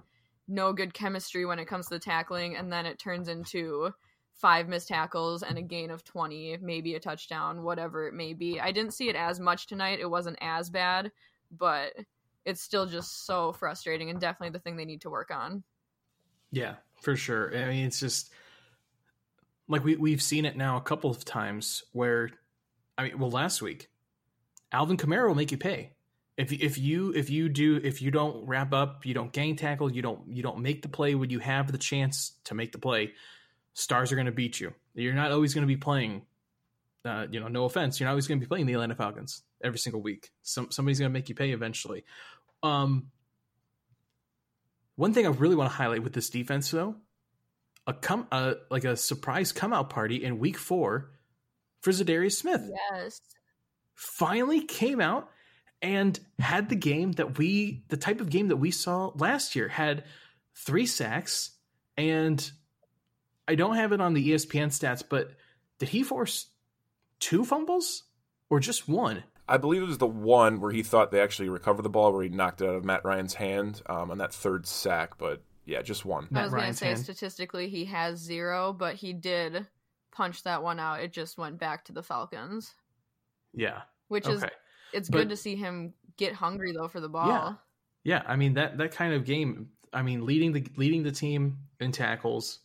no 0.48 0.72
good 0.72 0.94
chemistry 0.94 1.46
when 1.46 1.60
it 1.60 1.68
comes 1.68 1.88
to 1.88 1.96
the 1.96 2.00
tackling 2.00 2.56
and 2.56 2.72
then 2.72 2.86
it 2.86 3.00
turns 3.00 3.28
into 3.28 3.92
five 4.32 4.70
missed 4.70 4.88
tackles 4.88 5.44
and 5.44 5.58
a 5.58 5.62
gain 5.62 5.90
of 5.90 6.04
20 6.04 6.58
maybe 6.62 6.94
a 6.94 7.00
touchdown 7.00 7.64
whatever 7.64 8.08
it 8.08 8.14
may 8.14 8.34
be. 8.34 8.60
I 8.60 8.72
didn't 8.72 8.94
see 8.94 9.10
it 9.10 9.16
as 9.16 9.40
much 9.40 9.68
tonight. 9.68 10.00
It 10.00 10.10
wasn't 10.10 10.38
as 10.40 10.70
bad 10.70 11.12
but 11.52 11.94
it's 12.48 12.62
still 12.62 12.86
just 12.86 13.26
so 13.26 13.52
frustrating 13.52 14.10
and 14.10 14.22
definitely 14.22 14.54
the 14.54 14.60
thing 14.60 14.78
they 14.78 14.86
need 14.86 15.02
to 15.02 15.10
work 15.10 15.32
on. 15.32 15.64
Yeah, 16.50 16.76
for 17.02 17.18
sure. 17.18 17.56
I 17.56 17.68
mean, 17.68 17.86
it's 17.86 18.00
just 18.00 18.32
like 19.68 19.84
we 19.84 19.98
we've 19.98 20.22
seen 20.22 20.46
it 20.46 20.56
now 20.56 20.78
a 20.78 20.82
couple 20.82 21.12
of 21.12 21.26
times 21.26 21.84
where, 21.92 22.30
I 22.98 23.04
mean, 23.04 23.20
well, 23.20 23.30
last 23.30 23.62
week, 23.62 23.90
Alvin 24.72 24.96
Kamara 24.96 25.28
will 25.28 25.36
make 25.36 25.52
you 25.52 25.58
pay. 25.58 25.92
If 26.38 26.54
if 26.54 26.78
you 26.78 27.12
if 27.14 27.30
you 27.30 27.50
do 27.50 27.82
if 27.84 28.02
you 28.02 28.12
don't 28.12 28.46
wrap 28.48 28.74
up, 28.74 29.06
you 29.06 29.14
don't 29.14 29.34
gang 29.34 29.58
tackle, 29.58 29.92
you 29.92 30.02
don't 30.02 30.22
you 30.30 30.42
don't 30.42 30.60
make 30.60 30.84
the 30.84 30.90
play 30.90 31.16
when 31.16 31.30
you 31.30 31.40
have 31.40 31.70
the 31.70 31.78
chance 31.78 32.40
to 32.46 32.56
make 32.56 32.72
the 32.72 32.80
play, 32.80 33.12
stars 33.74 34.14
are 34.14 34.16
going 34.16 34.28
to 34.28 34.32
beat 34.32 34.62
you. 34.62 34.74
You're 34.96 35.14
not 35.14 35.32
always 35.34 35.54
going 35.54 35.68
to 35.68 35.74
be 35.74 35.78
playing. 35.78 36.22
Uh, 37.08 37.28
you 37.32 37.40
know, 37.40 37.48
no 37.48 37.66
offense, 37.66 38.00
you're 38.00 38.06
not 38.08 38.12
always 38.12 38.28
going 38.28 38.40
to 38.40 38.46
be 38.46 38.48
playing 38.50 38.66
the 38.66 38.74
Atlanta 38.74 38.96
Falcons 38.96 39.44
every 39.64 39.80
single 39.80 40.02
week. 40.02 40.32
Some 40.42 40.72
somebody's 40.72 41.00
going 41.00 41.10
to 41.10 41.14
make 41.14 41.30
you 41.30 41.36
pay 41.36 41.52
eventually. 41.52 42.04
Um, 42.64 43.12
one 44.96 45.14
thing 45.14 45.26
I 45.26 45.30
really 45.30 45.56
want 45.56 45.70
to 45.72 45.76
highlight 45.76 46.04
with 46.04 46.14
this 46.14 46.30
defense, 46.30 46.72
though, 46.72 46.96
a 47.86 47.94
come 47.94 48.28
uh, 48.32 48.56
like 48.70 48.84
a 48.84 48.98
surprise 48.98 49.52
come 49.52 49.74
out 49.74 49.90
party 49.90 50.24
in 50.24 50.40
Week 50.40 50.58
Four 50.58 51.12
for 51.82 51.92
Za'Darius 51.92 52.34
Smith 52.34 52.70
Yes. 52.92 53.22
finally 53.94 54.62
came 54.66 55.00
out 55.00 55.30
and 55.82 56.20
had 56.40 56.70
the 56.70 56.76
game 56.76 57.12
that 57.14 57.38
we 57.38 57.84
the 57.90 57.98
type 57.98 58.20
of 58.20 58.30
game 58.30 58.48
that 58.48 58.58
we 58.58 58.72
saw 58.72 59.12
last 59.16 59.56
year 59.56 59.68
had 59.68 60.04
three 60.56 60.88
sacks 60.88 61.52
and 61.96 62.52
I 63.48 63.56
don't 63.56 63.76
have 63.76 63.92
it 63.94 64.02
on 64.02 64.14
the 64.14 64.32
ESPN 64.32 64.68
stats, 64.68 65.04
but 65.08 65.32
did 65.80 65.90
he 65.90 66.04
force 66.04 66.48
two 67.20 67.44
fumbles 67.46 68.04
or 68.50 68.60
just 68.60 68.88
one? 68.88 69.24
I 69.50 69.58
believe 69.58 69.82
it 69.82 69.86
was 69.88 69.98
the 69.98 70.08
one 70.08 70.60
where 70.60 70.72
he 70.72 70.84
thought 70.84 71.12
they 71.12 71.22
actually 71.22 71.50
recovered 71.50 71.84
the 71.84 71.90
ball, 71.90 72.12
where 72.12 72.24
he 72.24 72.30
knocked 72.30 72.62
it 72.62 72.68
out 72.68 72.76
of 72.76 72.84
Matt 72.84 73.06
Ryan's 73.06 73.34
hand 73.36 73.82
um, 73.88 74.12
on 74.12 74.18
that 74.18 74.34
third 74.34 74.66
sack. 74.68 75.18
But 75.18 75.42
yeah, 75.66 75.82
just 75.82 76.04
one. 76.06 76.28
I 76.34 76.44
was 76.44 76.52
going 76.52 76.68
to 76.68 76.74
say 76.74 76.88
hand. 76.88 77.00
statistically 77.00 77.70
he 77.70 77.86
has 77.86 78.20
zero, 78.20 78.74
but 78.74 78.96
he 78.96 79.14
did 79.14 79.66
punch 80.12 80.44
that 80.44 80.62
one 80.64 80.80
out. 80.80 81.00
It 81.02 81.14
just 81.14 81.38
went 81.38 81.60
back 81.60 81.86
to 81.86 81.94
the 81.94 82.04
Falcons, 82.04 82.74
Yeah. 83.54 83.82
which 84.10 84.28
is 84.28 84.44
it's 84.94 85.10
But- 85.10 85.18
good 85.20 85.30
to 85.30 85.38
see 85.38 85.56
him 85.56 85.94
get 86.18 86.34
hungry 86.34 86.74
though 86.74 86.88
for 86.88 87.00
the 87.00 87.10
ball. 87.10 87.28
Yeah. 87.28 87.54
Yeah, 88.04 88.24
I 88.26 88.36
mean 88.38 88.54
that 88.56 88.78
that 88.78 88.92
kind 88.94 89.14
of 89.14 89.26
game. 89.26 89.70
I 89.94 90.02
mean, 90.02 90.26
leading 90.26 90.52
the 90.54 90.66
leading 90.78 91.04
the 91.04 91.12
team 91.12 91.58
in 91.80 91.92
tackles, 91.92 92.60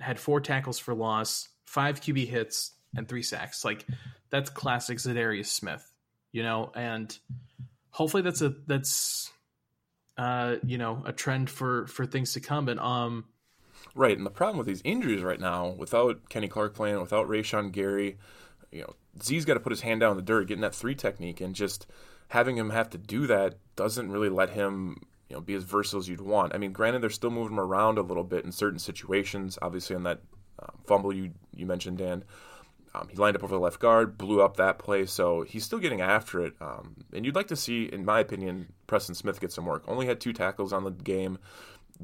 had 0.00 0.18
four 0.18 0.40
tackles 0.40 0.78
for 0.78 0.94
loss, 0.94 1.48
five 1.66 2.00
QB 2.00 2.26
hits, 2.26 2.72
and 2.96 3.08
three 3.08 3.22
sacks. 3.22 3.64
Like 3.64 3.86
that's 4.30 4.50
classic 4.50 4.98
Za'Darius 4.98 5.46
Smith, 5.46 5.84
you 6.32 6.42
know. 6.42 6.72
And 6.74 7.16
hopefully 7.90 8.22
that's 8.22 8.42
a 8.42 8.54
that's 8.66 9.30
uh 10.16 10.56
you 10.64 10.78
know 10.78 11.02
a 11.06 11.12
trend 11.12 11.50
for 11.50 11.86
for 11.86 12.06
things 12.06 12.34
to 12.34 12.40
come. 12.40 12.68
And 12.68 12.80
um 12.80 13.24
Right, 13.94 14.16
and 14.16 14.26
the 14.26 14.30
problem 14.30 14.58
with 14.58 14.66
these 14.66 14.82
injuries 14.84 15.22
right 15.22 15.40
now, 15.40 15.68
without 15.70 16.28
Kenny 16.28 16.48
Clark 16.48 16.74
playing, 16.74 17.00
without 17.00 17.26
Rashan 17.28 17.72
Gary, 17.72 18.18
you 18.70 18.82
know, 18.82 18.94
Z's 19.22 19.44
got 19.44 19.54
to 19.54 19.60
put 19.60 19.72
his 19.72 19.80
hand 19.80 20.00
down 20.00 20.12
in 20.12 20.16
the 20.16 20.22
dirt, 20.22 20.46
getting 20.46 20.62
that 20.62 20.74
three 20.74 20.94
technique, 20.94 21.40
and 21.40 21.54
just 21.54 21.86
having 22.28 22.56
him 22.56 22.70
have 22.70 22.90
to 22.90 22.98
do 22.98 23.26
that 23.26 23.56
doesn't 23.76 24.12
really 24.12 24.28
let 24.28 24.50
him, 24.50 25.02
you 25.28 25.36
know, 25.36 25.40
be 25.40 25.54
as 25.54 25.64
versatile 25.64 25.98
as 25.98 26.08
you'd 26.08 26.20
want. 26.20 26.54
I 26.54 26.58
mean, 26.58 26.72
granted, 26.72 27.02
they're 27.02 27.10
still 27.10 27.30
moving 27.30 27.54
him 27.54 27.60
around 27.60 27.98
a 27.98 28.02
little 28.02 28.22
bit 28.22 28.44
in 28.44 28.52
certain 28.52 28.78
situations. 28.78 29.58
Obviously, 29.60 29.96
on 29.96 30.04
that 30.04 30.20
um, 30.60 30.78
fumble 30.86 31.12
you 31.12 31.32
you 31.54 31.66
mentioned, 31.66 31.98
Dan, 31.98 32.24
um, 32.94 33.08
he 33.08 33.16
lined 33.16 33.36
up 33.36 33.44
over 33.44 33.54
the 33.54 33.60
left 33.60 33.78
guard, 33.78 34.18
blew 34.18 34.42
up 34.42 34.56
that 34.56 34.78
play, 34.78 35.06
so 35.06 35.42
he's 35.42 35.64
still 35.64 35.78
getting 35.78 36.00
after 36.00 36.44
it. 36.44 36.54
Um, 36.60 36.96
and 37.12 37.24
you'd 37.24 37.36
like 37.36 37.48
to 37.48 37.56
see, 37.56 37.84
in 37.84 38.04
my 38.04 38.20
opinion, 38.20 38.72
Preston 38.86 39.14
Smith 39.14 39.40
get 39.40 39.52
some 39.52 39.66
work. 39.66 39.84
Only 39.86 40.06
had 40.06 40.20
two 40.20 40.32
tackles 40.32 40.72
on 40.72 40.82
the 40.84 40.90
game. 40.90 41.38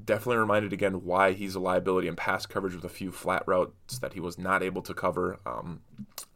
Definitely 0.05 0.37
reminded 0.37 0.73
again 0.73 1.05
why 1.05 1.33
he's 1.33 1.55
a 1.55 1.61
liability 1.61 2.07
in 2.07 2.17
pass 2.17 2.45
coverage 2.47 2.75
with 2.75 2.85
a 2.85 2.89
few 2.91 3.11
flat 3.11 3.43
routes 3.47 3.99
that 3.99 4.13
he 4.13 4.21
was 4.21 4.39
not 4.39 4.63
able 4.63 4.83
to 4.83 4.95
cover. 4.95 5.41
Um, 5.47 5.81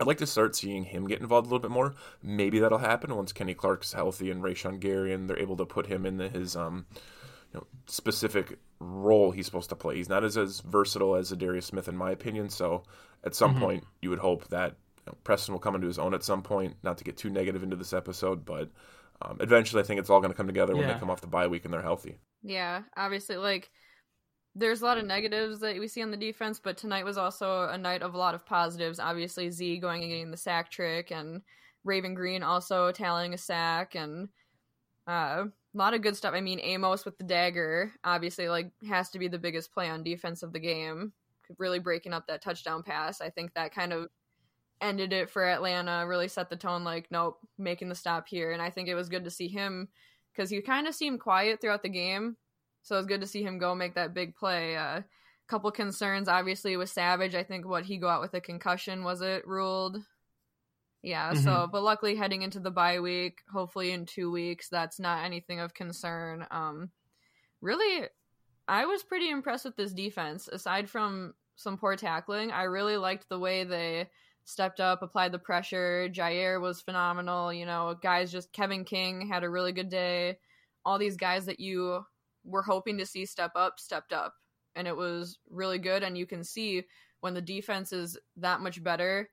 I'd 0.01 0.07
like 0.07 0.19
to 0.19 0.27
start 0.27 0.57
seeing 0.57 0.85
him 0.85 1.07
get 1.07 1.21
involved 1.21 1.47
a 1.47 1.51
little 1.51 1.61
bit 1.61 1.71
more. 1.71 1.95
Maybe 2.23 2.59
that'll 2.59 2.79
happen 2.79 3.15
once 3.15 3.33
Kenny 3.33 3.55
Clark's 3.55 3.93
healthy 3.93 4.31
and 4.31 4.43
Rashan 4.43 4.81
Gary 4.81 5.13
and 5.13 5.29
they're 5.29 5.39
able 5.39 5.59
to 5.59 5.67
put 5.67 5.87
him 5.87 6.07
in 6.07 6.19
his 6.19 6.57
um, 6.57 6.87
you 7.53 7.61
know, 7.61 7.67
specific 7.87 8.59
role 8.81 9.31
he's 9.31 9.47
supposed 9.47 9.69
to 9.69 9.77
play. 9.77 9.97
He's 9.97 10.09
not 10.09 10.25
as, 10.25 10.37
as 10.37 10.61
versatile 10.61 11.15
as 11.15 11.31
Darius 11.31 11.67
Smith, 11.67 11.89
in 11.89 11.97
my 11.97 12.11
opinion. 12.11 12.49
So 12.49 12.83
at 13.25 13.35
some 13.35 13.59
point, 13.61 13.85
you 14.01 14.11
would 14.11 14.19
hope 14.19 14.49
that 14.49 14.75
you 14.99 15.13
know, 15.13 15.19
Preston 15.23 15.53
will 15.53 15.61
come 15.61 15.75
into 15.75 15.87
his 15.87 15.99
own 15.99 16.15
at 16.15 16.25
some 16.25 16.43
point. 16.43 16.77
Not 16.83 16.99
to 16.99 17.05
get 17.05 17.17
too 17.17 17.31
negative 17.31 17.63
into 17.63 17.77
this 17.77 17.93
episode, 17.93 18.45
but 18.45 18.71
um, 19.23 19.37
eventually, 19.41 19.83
I 19.83 19.87
think 19.87 20.01
it's 20.01 20.11
all 20.11 20.21
going 20.21 20.33
to 20.33 20.37
come 20.37 20.47
together 20.47 20.75
when 20.75 20.89
they 20.89 20.95
come 20.95 21.11
off 21.11 21.21
the 21.21 21.27
bye 21.27 21.47
week 21.47 21.65
and 21.65 21.75
they're 21.75 21.83
healthy. 21.83 22.17
Yeah, 22.43 22.83
obviously, 22.97 23.37
like 23.37 23.71
there's 24.55 24.81
a 24.81 24.85
lot 24.85 24.99
of 24.99 25.05
negatives 25.05 25.61
that 25.61 25.79
we 25.79 25.87
see 25.89 26.03
on 26.03 26.11
the 26.11 26.17
defense, 26.17 26.59
but 26.59 26.77
tonight 26.77 27.05
was 27.05 27.19
also 27.19 27.69
a 27.69 27.79
night 27.79 28.03
of 28.03 28.15
a 28.15 28.19
lot 28.19 28.35
of 28.35 28.47
positives. 28.47 28.99
Obviously, 28.99 29.51
Z 29.51 29.79
going 29.79 30.03
and 30.03 30.11
getting 30.11 30.31
the 30.31 30.37
sack 30.39 30.71
trick, 30.71 31.13
and 31.13 31.43
Raven 31.85 32.15
Greene 32.15 32.43
also 32.43 32.93
tallying 32.93 33.35
a 33.35 33.39
sack, 33.39 33.95
and 33.95 34.29
uh, 35.07 35.45
a 35.75 35.79
lot 35.79 35.95
of 35.95 36.03
good 36.03 36.17
stuff. 36.17 36.35
I 36.35 36.41
mean, 36.41 36.61
Amos 36.61 37.05
with 37.05 37.19
the 37.19 37.25
dagger, 37.25 37.93
obviously, 38.05 38.49
like 38.49 38.73
has 38.89 39.11
to 39.11 39.19
be 39.19 39.29
the 39.29 39.39
biggest 39.39 39.73
play 39.73 39.89
on 39.89 40.03
defense 40.03 40.43
of 40.43 40.53
the 40.53 40.59
game, 40.59 41.13
really 41.59 41.79
breaking 41.79 42.13
up 42.13 42.27
that 42.27 42.43
touchdown 42.43 42.83
pass. 42.83 43.21
I 43.21 43.31
think 43.31 43.55
that 43.55 43.75
kind 43.75 43.93
of 43.93 44.09
ended 44.81 45.13
it 45.13 45.31
for 45.31 45.45
Atlanta. 45.45 46.07
Really 46.07 46.29
set 46.29 46.51
the 46.51 46.57
tone. 46.57 46.83
Like, 46.83 47.07
nope, 47.11 47.39
making 47.59 47.89
the 47.89 47.95
stop 47.95 48.27
here, 48.29 48.53
and 48.53 48.61
I 48.61 48.71
think 48.71 48.89
it 48.89 48.95
was 48.95 49.09
good 49.09 49.25
to 49.25 49.31
see 49.31 49.49
him 49.49 49.89
because 50.35 50.51
he 50.51 50.61
kind 50.61 50.89
of 50.89 50.95
seemed 50.95 51.21
quiet 51.21 51.61
throughout 51.61 51.83
the 51.83 51.89
game. 51.89 52.37
So 52.83 52.97
it 52.97 52.99
was 52.99 53.07
good 53.07 53.21
to 53.21 53.27
see 53.27 53.43
him 53.43 53.59
go 53.59 53.75
make 53.75 53.95
that 53.95 54.15
big 54.15 54.35
play. 54.35 54.75
A 54.75 54.81
uh, 54.81 55.03
couple 55.49 55.71
concerns, 55.71 56.29
obviously, 56.29 56.77
with 56.77 56.89
Savage. 56.89 57.35
I 57.35 57.43
think 57.43 57.67
what 57.67 57.85
he 57.85 57.99
go 57.99 58.09
out 58.09 58.23
with 58.23 58.35
a 58.35 58.41
concussion 58.41 59.05
was 59.05 59.21
it 59.21 59.47
ruled? 59.47 59.99
Yeah. 61.03 61.33
So, 61.33 61.69
but 61.71 61.83
luckily, 61.83 62.15
heading 62.15 62.43
into 62.43 62.61
the 62.61 62.71
bye 62.71 63.01
week, 63.01 63.39
hopefully 63.51 63.93
in 63.93 64.05
two 64.05 64.31
weeks, 64.31 64.69
that's 64.69 65.01
not 65.01 65.25
anything 65.25 65.61
of 65.61 65.73
concern. 65.73 66.47
Um, 66.51 66.91
really, 67.61 68.07
I 68.69 68.87
was 68.87 69.03
pretty 69.03 69.31
impressed 69.31 69.65
with 69.65 69.77
this 69.77 69.93
defense. 69.93 70.47
Aside 70.49 70.91
from 70.91 71.35
some 71.57 71.79
poor 71.79 71.97
tackling, 71.97 72.53
I 72.53 72.65
really 72.65 72.97
liked 72.97 73.29
the 73.29 73.39
way 73.39 73.65
they 73.65 74.09
stepped 74.45 74.81
up, 74.81 75.03
applied 75.03 75.33
the 75.33 75.39
pressure. 75.39 76.09
Jaire 76.13 76.61
was 76.61 76.81
phenomenal. 76.81 77.53
You 77.53 77.67
know, 77.67 77.97
guys 78.03 78.33
just 78.33 78.53
Kevin 78.53 78.85
King 78.85 79.27
had 79.27 79.45
a 79.45 79.51
really 79.51 79.73
good 79.73 79.89
day. 79.89 80.39
All 80.85 80.99
these 80.99 81.17
guys 81.17 81.47
that 81.47 81.61
you 81.61 82.05
were 82.45 82.63
hoping 82.63 82.99
to 82.99 83.07
see 83.07 83.27
step 83.27 83.53
up, 83.55 83.79
stepped 83.79 84.13
up. 84.13 84.35
And 84.77 84.87
it 84.87 84.97
was 84.97 85.39
really 85.51 85.79
good. 85.79 86.03
And 86.03 86.17
you 86.17 86.27
can 86.27 86.45
see 86.45 86.85
when 87.21 87.35
the 87.35 87.43
defense 87.43 87.93
is 87.93 88.19
that 88.37 88.61
much 88.61 88.83
better, 88.83 89.29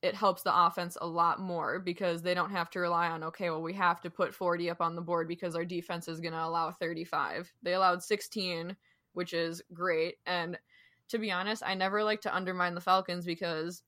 it 0.00 0.14
helps 0.14 0.42
the 0.42 0.66
offense 0.66 0.96
a 1.00 1.06
lot 1.06 1.40
more 1.40 1.80
because 1.80 2.22
they 2.22 2.34
don't 2.34 2.50
have 2.50 2.70
to 2.70 2.78
rely 2.78 3.08
on, 3.08 3.24
okay, 3.24 3.50
well, 3.50 3.62
we 3.62 3.74
have 3.74 4.00
to 4.00 4.10
put 4.10 4.34
40 4.34 4.70
up 4.70 4.80
on 4.80 4.94
the 4.94 5.02
board 5.02 5.26
because 5.26 5.56
our 5.56 5.64
defense 5.64 6.06
is 6.06 6.20
going 6.20 6.34
to 6.34 6.44
allow 6.44 6.70
35. 6.70 7.52
They 7.62 7.74
allowed 7.74 8.02
16, 8.02 8.76
which 9.14 9.32
is 9.32 9.60
great. 9.72 10.16
And 10.24 10.56
to 11.08 11.18
be 11.18 11.32
honest, 11.32 11.64
I 11.66 11.74
never 11.74 12.04
like 12.04 12.20
to 12.22 12.34
undermine 12.34 12.74
the 12.74 12.80
Falcons 12.80 13.26
because 13.26 13.82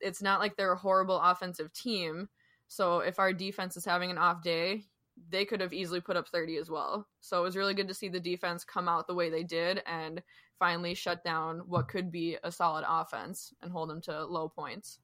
it's 0.00 0.22
not 0.22 0.38
like 0.38 0.56
they're 0.56 0.72
a 0.72 0.78
horrible 0.78 1.20
offensive 1.20 1.72
team. 1.72 2.28
So 2.68 3.00
if 3.00 3.18
our 3.18 3.32
defense 3.32 3.76
is 3.76 3.84
having 3.84 4.10
an 4.10 4.18
off 4.18 4.42
day, 4.42 4.84
they 5.28 5.44
could 5.44 5.60
have 5.60 5.72
easily 5.72 6.00
put 6.00 6.16
up 6.16 6.28
30 6.28 6.56
as 6.56 6.70
well. 6.70 7.08
So 7.20 7.40
it 7.40 7.42
was 7.42 7.56
really 7.56 7.74
good 7.74 7.88
to 7.88 7.94
see 7.94 8.08
the 8.08 8.20
defense 8.20 8.64
come 8.64 8.88
out 8.88 9.06
the 9.08 9.14
way 9.14 9.28
they 9.28 9.42
did 9.42 9.82
and 9.86 10.22
finally 10.58 10.94
shut 10.94 11.24
down 11.24 11.58
what 11.66 11.88
could 11.88 12.12
be 12.12 12.38
a 12.44 12.52
solid 12.52 12.84
offense 12.88 13.52
and 13.60 13.72
hold 13.72 13.90
them 13.90 14.00
to 14.02 14.24
low 14.24 14.48
points. 14.48 15.00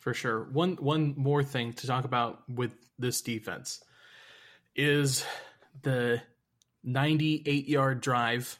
For 0.00 0.12
sure. 0.14 0.44
One 0.44 0.76
one 0.76 1.14
more 1.16 1.44
thing 1.44 1.72
to 1.74 1.86
talk 1.86 2.04
about 2.04 2.42
with 2.48 2.72
this 2.98 3.22
defense 3.22 3.82
is 4.74 5.24
the 5.82 6.22
98 6.82 7.68
yard 7.68 8.00
drive, 8.00 8.58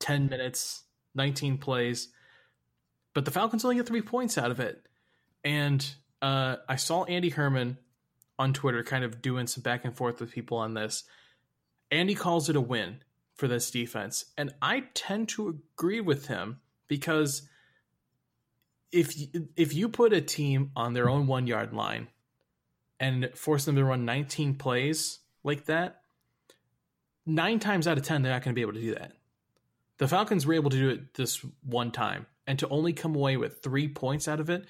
10 0.00 0.28
minutes, 0.28 0.82
19 1.14 1.58
plays 1.58 2.08
but 3.14 3.24
the 3.24 3.30
Falcons 3.30 3.64
only 3.64 3.76
get 3.76 3.86
three 3.86 4.02
points 4.02 4.38
out 4.38 4.50
of 4.50 4.60
it. 4.60 4.86
And 5.44 5.86
uh, 6.20 6.56
I 6.68 6.76
saw 6.76 7.04
Andy 7.04 7.30
Herman 7.30 7.78
on 8.38 8.52
Twitter 8.52 8.82
kind 8.82 9.04
of 9.04 9.20
doing 9.20 9.46
some 9.46 9.62
back 9.62 9.84
and 9.84 9.96
forth 9.96 10.20
with 10.20 10.32
people 10.32 10.58
on 10.58 10.74
this. 10.74 11.04
Andy 11.90 12.14
calls 12.14 12.48
it 12.48 12.56
a 12.56 12.60
win 12.60 13.02
for 13.34 13.48
this 13.48 13.70
defense. 13.70 14.26
And 14.38 14.54
I 14.62 14.84
tend 14.94 15.28
to 15.30 15.48
agree 15.48 16.00
with 16.00 16.28
him 16.28 16.60
because 16.88 17.42
if 18.92 19.14
if 19.56 19.74
you 19.74 19.88
put 19.88 20.12
a 20.12 20.20
team 20.20 20.70
on 20.76 20.92
their 20.92 21.08
own 21.08 21.26
one 21.26 21.46
yard 21.46 21.72
line 21.72 22.08
and 23.00 23.30
force 23.34 23.64
them 23.64 23.76
to 23.76 23.84
run 23.84 24.04
19 24.04 24.54
plays 24.54 25.18
like 25.42 25.64
that, 25.64 26.02
nine 27.26 27.58
times 27.58 27.88
out 27.88 27.98
of 27.98 28.04
10, 28.04 28.22
they're 28.22 28.32
not 28.32 28.44
going 28.44 28.54
to 28.54 28.58
be 28.58 28.62
able 28.62 28.74
to 28.74 28.80
do 28.80 28.94
that. 28.94 29.12
The 29.98 30.06
Falcons 30.06 30.46
were 30.46 30.54
able 30.54 30.70
to 30.70 30.76
do 30.76 30.90
it 30.90 31.14
this 31.14 31.44
one 31.64 31.90
time 31.90 32.26
and 32.46 32.58
to 32.58 32.68
only 32.68 32.92
come 32.92 33.14
away 33.14 33.36
with 33.36 33.62
three 33.62 33.88
points 33.88 34.28
out 34.28 34.40
of 34.40 34.50
it, 34.50 34.66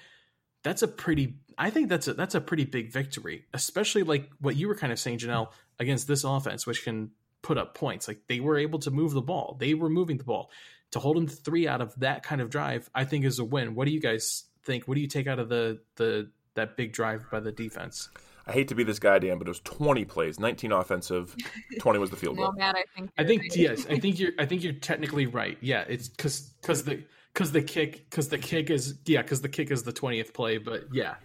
that's 0.63 0.81
a 0.81 0.87
pretty. 0.87 1.35
I 1.57 1.69
think 1.69 1.89
that's 1.89 2.07
a 2.07 2.13
that's 2.13 2.35
a 2.35 2.41
pretty 2.41 2.65
big 2.65 2.91
victory, 2.91 3.45
especially 3.53 4.03
like 4.03 4.29
what 4.39 4.55
you 4.55 4.67
were 4.67 4.75
kind 4.75 4.93
of 4.93 4.99
saying, 4.99 5.19
Janelle, 5.19 5.49
against 5.79 6.07
this 6.07 6.23
offense, 6.23 6.65
which 6.65 6.83
can 6.83 7.11
put 7.41 7.57
up 7.57 7.75
points. 7.75 8.07
Like 8.07 8.21
they 8.27 8.39
were 8.39 8.57
able 8.57 8.79
to 8.79 8.91
move 8.91 9.13
the 9.13 9.21
ball, 9.21 9.57
they 9.59 9.73
were 9.73 9.89
moving 9.89 10.17
the 10.17 10.23
ball. 10.23 10.49
To 10.93 10.99
hold 10.99 11.17
them 11.17 11.27
to 11.27 11.35
three 11.35 11.67
out 11.67 11.81
of 11.81 11.93
that 11.99 12.23
kind 12.23 12.41
of 12.41 12.49
drive, 12.49 12.89
I 12.95 13.05
think 13.05 13.25
is 13.25 13.39
a 13.39 13.43
win. 13.43 13.75
What 13.75 13.85
do 13.85 13.91
you 13.91 13.99
guys 13.99 14.45
think? 14.63 14.87
What 14.87 14.95
do 14.95 15.01
you 15.01 15.07
take 15.07 15.27
out 15.27 15.39
of 15.39 15.49
the 15.49 15.79
the 15.95 16.31
that 16.55 16.77
big 16.77 16.93
drive 16.93 17.25
by 17.31 17.39
the 17.39 17.51
defense? 17.51 18.09
I 18.45 18.51
hate 18.51 18.67
to 18.69 18.75
be 18.75 18.83
this 18.83 18.99
guy, 18.99 19.19
Dan, 19.19 19.37
but 19.37 19.47
it 19.47 19.51
was 19.51 19.61
20 19.61 20.03
plays, 20.03 20.37
19 20.37 20.73
offensive, 20.73 21.33
20 21.79 21.99
was 21.99 22.09
the 22.09 22.17
field 22.17 22.35
goal. 22.35 22.47
no, 22.51 22.51
Matt, 22.51 22.75
I 22.75 22.83
think 22.93 23.11
I 23.17 23.23
think 23.23 23.41
right. 23.43 23.55
yes, 23.55 23.85
I 23.89 23.99
think 23.99 24.19
you're 24.19 24.31
I 24.37 24.45
think 24.45 24.63
you're 24.63 24.73
technically 24.73 25.25
right. 25.25 25.57
Yeah, 25.61 25.85
it's 25.87 26.09
because 26.09 26.41
because 26.61 26.83
the 26.83 27.03
because 27.33 27.51
the 27.51 27.61
kick 27.61 28.09
because 28.09 28.29
the 28.29 28.37
kick 28.37 28.69
is 28.69 28.95
yeah 29.05 29.21
because 29.21 29.41
the 29.41 29.49
kick 29.49 29.71
is 29.71 29.83
the 29.83 29.93
twentieth 29.93 30.33
play, 30.33 30.57
but 30.57 30.83
yeah, 30.91 31.15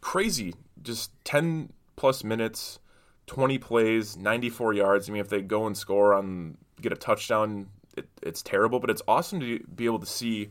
crazy. 0.00 0.54
Just 0.82 1.12
10 1.24 1.72
plus 1.96 2.24
minutes, 2.24 2.78
20 3.26 3.58
plays, 3.58 4.16
94 4.16 4.74
yards. 4.74 5.08
I 5.08 5.12
mean, 5.12 5.20
if 5.20 5.28
they 5.28 5.42
go 5.42 5.66
and 5.66 5.76
score 5.76 6.14
on 6.14 6.56
get 6.80 6.92
a 6.92 6.96
touchdown, 6.96 7.68
it, 7.96 8.08
it's 8.22 8.42
terrible, 8.42 8.80
but 8.80 8.90
it's 8.90 9.02
awesome 9.08 9.40
to 9.40 9.60
be 9.74 9.84
able 9.86 9.98
to 10.00 10.06
see 10.06 10.50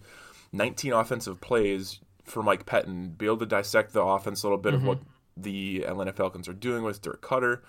19 0.51 0.93
offensive 0.93 1.39
plays 1.41 1.99
for 2.25 2.43
Mike 2.43 2.65
Pettine, 2.65 3.17
be 3.17 3.25
able 3.25 3.37
to 3.37 3.45
dissect 3.45 3.93
the 3.93 4.01
offense 4.03 4.43
a 4.43 4.47
little 4.47 4.57
bit 4.57 4.73
Mm-hmm. 4.73 4.87
of 4.89 4.97
what 4.97 4.99
the 5.37 5.83
Atlanta 5.85 6.11
Falcons 6.13 6.47
are 6.49 6.53
doing 6.53 6.83
with 6.83 7.01
Dirk 7.01 7.21
Koetter, 7.21 7.61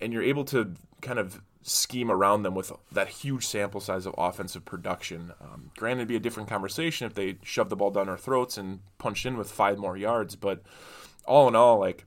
and 0.00 0.12
you're 0.12 0.22
able 0.22 0.44
to 0.46 0.74
kind 1.00 1.18
of 1.18 1.42
scheme 1.62 2.10
around 2.10 2.42
them 2.42 2.54
with 2.54 2.72
that 2.92 3.08
huge 3.08 3.46
sample 3.46 3.80
size 3.80 4.06
of 4.06 4.14
offensive 4.16 4.64
production. 4.64 5.32
Um, 5.40 5.70
granted, 5.76 6.02
it'd 6.02 6.08
be 6.08 6.16
a 6.16 6.20
different 6.20 6.48
conversation 6.48 7.06
if 7.06 7.14
they 7.14 7.36
shoved 7.42 7.68
the 7.68 7.76
ball 7.76 7.90
down 7.90 8.08
our 8.08 8.16
throats 8.16 8.56
and 8.56 8.78
punched 8.98 9.26
in 9.26 9.36
with 9.36 9.50
five 9.50 9.76
more 9.76 9.96
yards, 9.96 10.36
but 10.36 10.62
all 11.26 11.48
in 11.48 11.54
all, 11.56 11.78
like 11.78 12.06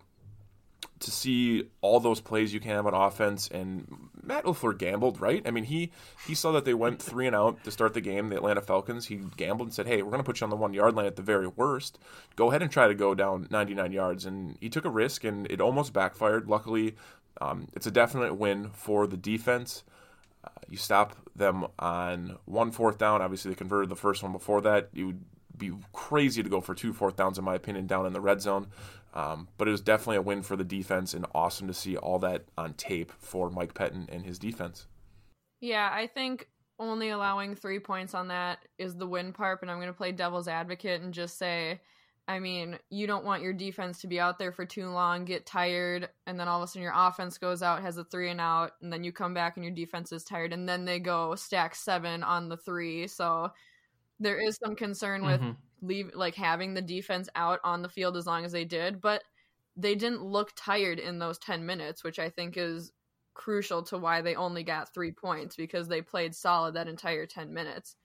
to 1.01 1.11
see 1.11 1.65
all 1.81 1.99
those 1.99 2.21
plays 2.21 2.53
you 2.53 2.59
can 2.59 2.71
have 2.71 2.87
on 2.87 2.93
offense 2.93 3.49
and 3.49 3.85
Matt 4.23 4.45
LaFleur 4.45 4.77
gambled, 4.77 5.19
right? 5.19 5.41
I 5.45 5.51
mean, 5.51 5.65
he 5.65 5.91
he 6.25 6.33
saw 6.33 6.51
that 6.53 6.65
they 6.65 6.73
went 6.73 7.01
three 7.01 7.27
and 7.27 7.35
out 7.35 7.63
to 7.63 7.71
start 7.71 7.93
the 7.93 8.01
game, 8.01 8.29
the 8.29 8.37
Atlanta 8.37 8.61
Falcons. 8.61 9.07
He 9.07 9.21
gambled 9.37 9.67
and 9.67 9.73
said, 9.73 9.87
"Hey, 9.87 10.01
we're 10.01 10.11
going 10.11 10.23
to 10.23 10.25
put 10.25 10.39
you 10.39 10.45
on 10.45 10.49
the 10.49 10.55
one 10.55 10.73
yard 10.73 10.95
line 10.95 11.05
at 11.05 11.15
the 11.15 11.21
very 11.21 11.47
worst. 11.47 11.99
Go 12.35 12.49
ahead 12.49 12.61
and 12.61 12.71
try 12.71 12.87
to 12.87 12.95
go 12.95 13.13
down 13.13 13.47
99 13.51 13.91
yards." 13.91 14.25
And 14.25 14.57
he 14.61 14.69
took 14.69 14.85
a 14.85 14.89
risk, 14.89 15.23
and 15.23 15.45
it 15.51 15.61
almost 15.61 15.93
backfired. 15.93 16.47
Luckily, 16.47 16.95
um, 17.41 17.67
it's 17.73 17.87
a 17.87 17.91
definite 17.91 18.35
win 18.35 18.69
for 18.73 19.07
the 19.07 19.17
defense. 19.17 19.83
Uh, 20.43 20.49
you 20.69 20.77
stop 20.77 21.15
them 21.35 21.67
on 21.79 22.37
one 22.45 22.71
fourth 22.71 22.97
down. 22.97 23.21
Obviously, 23.21 23.51
they 23.51 23.55
converted 23.55 23.89
the 23.89 23.95
first 23.95 24.23
one 24.23 24.31
before 24.31 24.61
that. 24.61 24.89
You 24.93 25.07
would 25.07 25.23
be 25.57 25.71
crazy 25.91 26.43
to 26.43 26.49
go 26.49 26.61
for 26.61 26.73
two 26.73 26.93
fourth 26.93 27.15
downs, 27.15 27.37
in 27.37 27.43
my 27.43 27.55
opinion, 27.55 27.87
down 27.87 28.05
in 28.05 28.13
the 28.13 28.21
red 28.21 28.41
zone. 28.41 28.67
Um, 29.13 29.47
but 29.57 29.67
it 29.67 29.71
was 29.71 29.81
definitely 29.81 30.17
a 30.17 30.21
win 30.23 30.41
for 30.41 30.55
the 30.55 30.63
defense, 30.63 31.13
and 31.13 31.25
awesome 31.35 31.67
to 31.67 31.73
see 31.73 31.95
all 31.97 32.19
that 32.19 32.45
on 32.57 32.73
tape 32.73 33.11
for 33.11 33.49
Mike 33.49 33.73
Pettine 33.75 34.07
and 34.11 34.25
his 34.25 34.39
defense. 34.39 34.87
Yeah, 35.61 35.89
I 35.91 36.07
think 36.07 36.49
only 36.79 37.09
allowing 37.09 37.55
three 37.55 37.79
points 37.79 38.13
on 38.13 38.27
that 38.29 38.59
is 38.77 38.95
the 38.95 39.07
win 39.07 39.31
part, 39.33 39.61
And 39.61 39.69
I'm 39.71 39.77
going 39.77 39.87
to 39.87 39.93
play 39.93 40.11
devil's 40.11 40.47
advocate 40.47 41.01
and 41.01 41.13
just 41.13 41.37
say, 41.37 41.79
I 42.27 42.39
mean, 42.39 42.79
you 42.89 43.05
don't 43.07 43.25
want 43.25 43.43
your 43.43 43.53
defense 43.53 44.01
to 44.01 44.07
be 44.07 44.19
out 44.19 44.39
there 44.39 44.51
for 44.51 44.65
too 44.65 44.89
long, 44.89 45.25
get 45.25 45.45
tired, 45.45 46.09
and 46.25 46.39
then 46.39 46.47
all 46.47 46.61
of 46.61 46.63
a 46.63 46.67
sudden 46.67 46.81
your 46.81 46.93
offense 46.95 47.37
goes 47.37 47.61
out, 47.61 47.81
has 47.81 47.97
a 47.97 48.03
three 48.05 48.29
and 48.31 48.41
out, 48.41 48.71
and 48.81 48.91
then 48.91 49.03
you 49.03 49.11
come 49.11 49.33
back 49.33 49.55
and 49.57 49.63
your 49.63 49.73
defense 49.73 50.11
is 50.11 50.23
tired, 50.23 50.53
and 50.53 50.67
then 50.67 50.85
they 50.85 50.99
go 50.99 51.35
stack 51.35 51.75
seven 51.75 52.23
on 52.23 52.49
the 52.49 52.57
three. 52.57 53.07
So 53.07 53.51
there 54.19 54.37
is 54.39 54.57
some 54.63 54.75
concern 54.75 55.25
with 55.25 55.41
Mhm. 55.41 55.57
Leave 55.83 56.11
like 56.15 56.35
having 56.35 56.73
the 56.73 56.81
defense 56.81 57.29
out 57.35 57.59
on 57.63 57.81
the 57.81 57.89
field 57.89 58.17
as 58.17 58.25
long 58.25 58.45
as 58.45 58.51
they 58.51 58.65
did, 58.65 59.01
but 59.01 59.23
they 59.75 59.95
didn't 59.95 60.23
look 60.23 60.51
tired 60.55 60.99
in 60.99 61.19
those 61.19 61.37
10 61.39 61.65
minutes, 61.65 62.03
which 62.03 62.19
I 62.19 62.29
think 62.29 62.57
is 62.57 62.91
crucial 63.33 63.83
to 63.83 63.97
why 63.97 64.21
they 64.21 64.35
only 64.35 64.63
got 64.63 64.93
3 64.93 65.11
points 65.11 65.55
because 65.55 65.87
they 65.87 66.01
played 66.01 66.33
solid 66.33 66.75
that 66.75 66.87
entire 66.87 67.25
10 67.25 67.53
minutes. 67.53 67.95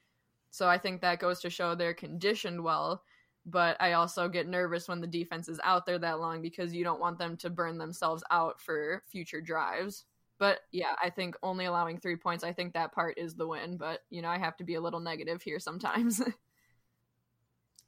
So 0.50 0.68
I 0.68 0.78
think 0.78 1.00
that 1.00 1.20
goes 1.20 1.40
to 1.40 1.50
show 1.50 1.74
they're 1.74 1.94
conditioned 1.94 2.62
well, 2.62 3.02
but 3.46 3.76
I 3.80 3.92
also 3.92 4.28
get 4.28 4.48
nervous 4.48 4.88
when 4.88 5.00
the 5.00 5.06
defense 5.06 5.48
is 5.48 5.60
out 5.62 5.86
there 5.86 5.98
that 5.98 6.20
long 6.20 6.42
because 6.42 6.74
you 6.74 6.84
don't 6.84 7.00
want 7.00 7.18
them 7.18 7.36
to 7.38 7.50
burn 7.50 7.78
themselves 7.78 8.24
out 8.30 8.60
for 8.60 9.02
future 9.06 9.40
drives. 9.40 10.04
But 10.38 10.60
yeah, 10.72 10.94
I 11.02 11.10
think 11.10 11.36
only 11.42 11.66
allowing 11.66 11.98
3 11.98 12.16
points, 12.16 12.44
I 12.44 12.52
think 12.52 12.72
that 12.72 12.92
part 12.92 13.18
is 13.18 13.34
the 13.34 13.46
win, 13.46 13.76
but 13.76 14.00
you 14.10 14.22
know, 14.22 14.28
I 14.28 14.38
have 14.38 14.56
to 14.56 14.64
be 14.64 14.74
a 14.74 14.80
little 14.80 15.00
negative 15.00 15.42
here 15.42 15.60
sometimes. 15.60 16.22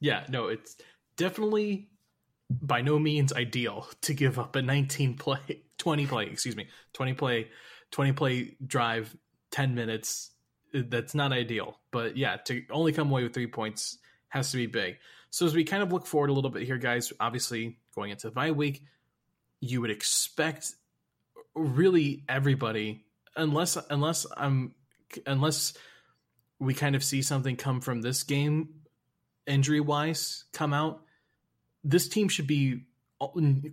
yeah. 0.01 0.25
No, 0.27 0.47
it's 0.47 0.75
definitely 1.15 1.87
by 2.49 2.81
no 2.81 2.99
means 2.99 3.31
ideal 3.31 3.87
to 4.01 4.13
give 4.13 4.37
up 4.37 4.55
a 4.57 4.61
19 4.61 5.15
play, 5.15 5.39
20 5.77 6.05
play, 6.07 6.25
excuse 6.25 6.57
me, 6.57 6.67
20 6.93 7.13
play, 7.13 7.47
20 7.91 8.11
play 8.11 8.57
drive, 8.65 9.15
10 9.51 9.73
minutes. 9.75 10.31
Eh, 10.73 10.81
that's 10.89 11.15
not 11.15 11.31
ideal, 11.31 11.79
but 11.91 12.17
yeah, 12.17 12.35
to 12.37 12.63
only 12.71 12.91
come 12.91 13.09
away 13.09 13.23
with 13.23 13.33
three 13.33 13.47
points 13.47 13.97
has 14.29 14.51
to 14.51 14.57
be 14.57 14.65
big. 14.65 14.97
So 15.29 15.45
as 15.45 15.55
we 15.55 15.63
kind 15.63 15.83
of 15.83 15.93
look 15.93 16.05
forward 16.05 16.29
a 16.29 16.33
little 16.33 16.49
bit 16.49 16.63
here, 16.63 16.77
guys, 16.77 17.13
obviously 17.19 17.77
going 17.95 18.11
into 18.11 18.27
the 18.27 18.31
bye 18.31 18.51
week, 18.51 18.83
you 19.61 19.79
would 19.81 19.91
expect 19.91 20.73
really 21.55 22.23
everybody, 22.27 23.05
unless 23.35 23.77
unless 23.89 24.25
I'm 24.35 24.73
unless 25.25 25.73
we 26.59 26.73
kind 26.73 26.95
of 26.95 27.03
see 27.03 27.21
something 27.21 27.55
come 27.55 27.81
from 27.81 28.01
this 28.01 28.23
game 28.23 28.80
injury 29.51 29.79
wise 29.79 30.45
come 30.53 30.73
out, 30.73 31.01
this 31.83 32.07
team 32.07 32.29
should 32.29 32.47
be 32.47 32.85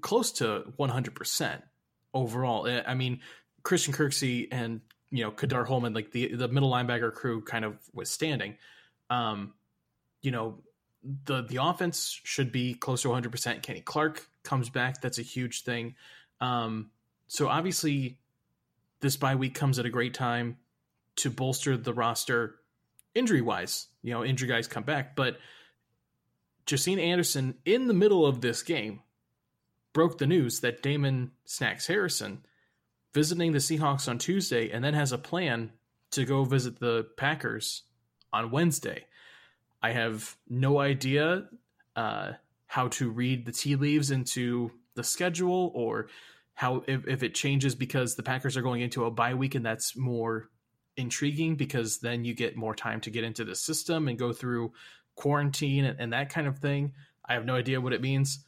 close 0.01 0.33
to 0.33 0.65
100% 0.79 1.63
overall. 2.15 2.83
I 2.87 2.95
mean, 2.95 3.21
Christian 3.63 3.95
Kirksey 3.95 4.49
and 4.51 4.81
you 5.11 5.25
know 5.25 5.31
Kadar 5.31 5.67
Holman, 5.67 5.95
like 5.95 6.13
the 6.13 6.35
the 6.35 6.49
middle 6.49 6.71
linebacker 6.71 7.13
crew, 7.13 7.43
kind 7.43 7.65
of 7.65 7.79
withstanding. 7.93 8.57
Um, 9.11 9.55
you 10.21 10.31
know, 10.31 10.59
the 11.25 11.43
the 11.43 11.63
offense 11.63 12.21
should 12.25 12.53
be 12.53 12.75
close 12.75 13.03
to 13.03 13.09
100. 13.09 13.31
percent 13.31 13.63
Kenny 13.63 13.81
Clark 13.81 14.27
comes 14.43 14.71
back. 14.71 15.01
That's 15.01 15.19
a 15.19 15.23
huge 15.23 15.63
thing. 15.63 15.95
Um, 16.41 16.91
so 17.27 17.49
obviously, 17.49 18.19
this 19.01 19.17
bye 19.17 19.35
week 19.35 19.55
comes 19.55 19.79
at 19.79 19.87
a 19.87 19.91
great 19.91 20.15
time 20.15 20.59
to 21.17 21.31
bolster 21.31 21.77
the 21.77 21.93
roster 21.93 22.57
injury 23.15 23.41
wise. 23.41 23.87
You 24.03 24.13
know, 24.13 24.25
injury 24.25 24.49
guys 24.49 24.67
come 24.67 24.85
back, 24.85 25.17
but 25.17 25.39
Josina 26.69 27.03
Anderson, 27.03 27.55
in 27.65 27.87
the 27.89 27.95
middle 27.95 28.27
of 28.27 28.41
this 28.41 28.63
game, 28.63 29.01
broke 29.93 30.19
the 30.19 30.27
news 30.27 30.61
that 30.61 30.83
Damon 30.83 31.33
Snacks 31.45 31.87
Harrison 31.87 32.45
visiting 33.15 33.53
the 33.53 33.59
Seahawks 33.59 34.09
on 34.09 34.19
Tuesday 34.19 34.71
and 34.71 34.85
then 34.85 34.95
has 34.95 35.13
a 35.13 35.19
plan 35.19 35.73
to 36.11 36.25
go 36.25 36.45
visit 36.45 36.79
the 36.79 37.07
Packers 37.17 37.83
on 38.33 38.51
Wednesday. 38.51 39.05
I 39.83 39.93
have 39.93 40.37
no 40.49 40.79
idea 40.79 41.49
uh, 41.97 42.33
how 42.67 42.89
to 42.89 43.11
read 43.11 43.47
the 43.47 43.53
tea 43.53 43.77
leaves 43.77 44.11
into 44.11 44.71
the 44.95 45.05
schedule 45.05 45.73
or 45.75 46.09
how 46.55 46.83
if, 46.87 47.07
if 47.07 47.23
it 47.23 47.35
changes 47.35 47.75
because 47.75 48.15
the 48.15 48.23
Packers 48.23 48.57
are 48.57 48.63
going 48.63 48.83
into 48.83 49.05
a 49.05 49.11
bye 49.11 49.35
week 49.35 49.55
and 49.55 49.65
that's 49.65 49.97
more 49.97 50.49
intriguing 50.97 51.55
because 51.55 51.99
then 51.99 52.25
you 52.25 52.35
get 52.35 52.57
more 52.57 52.75
time 52.75 53.01
to 53.01 53.11
get 53.11 53.25
into 53.25 53.45
the 53.45 53.55
system 53.55 54.09
and 54.09 54.19
go 54.19 54.33
through 54.33 54.73
quarantine 55.19 55.85
and, 55.85 56.01
and 56.01 56.13
that 56.13 56.31
kind 56.31 56.47
of 56.47 56.59
thing. 56.59 56.93
I 57.29 57.35
have 57.35 57.45
no 57.45 57.57
idea 57.57 57.81
what 57.81 57.93
it 57.93 58.01
means, 58.01 58.45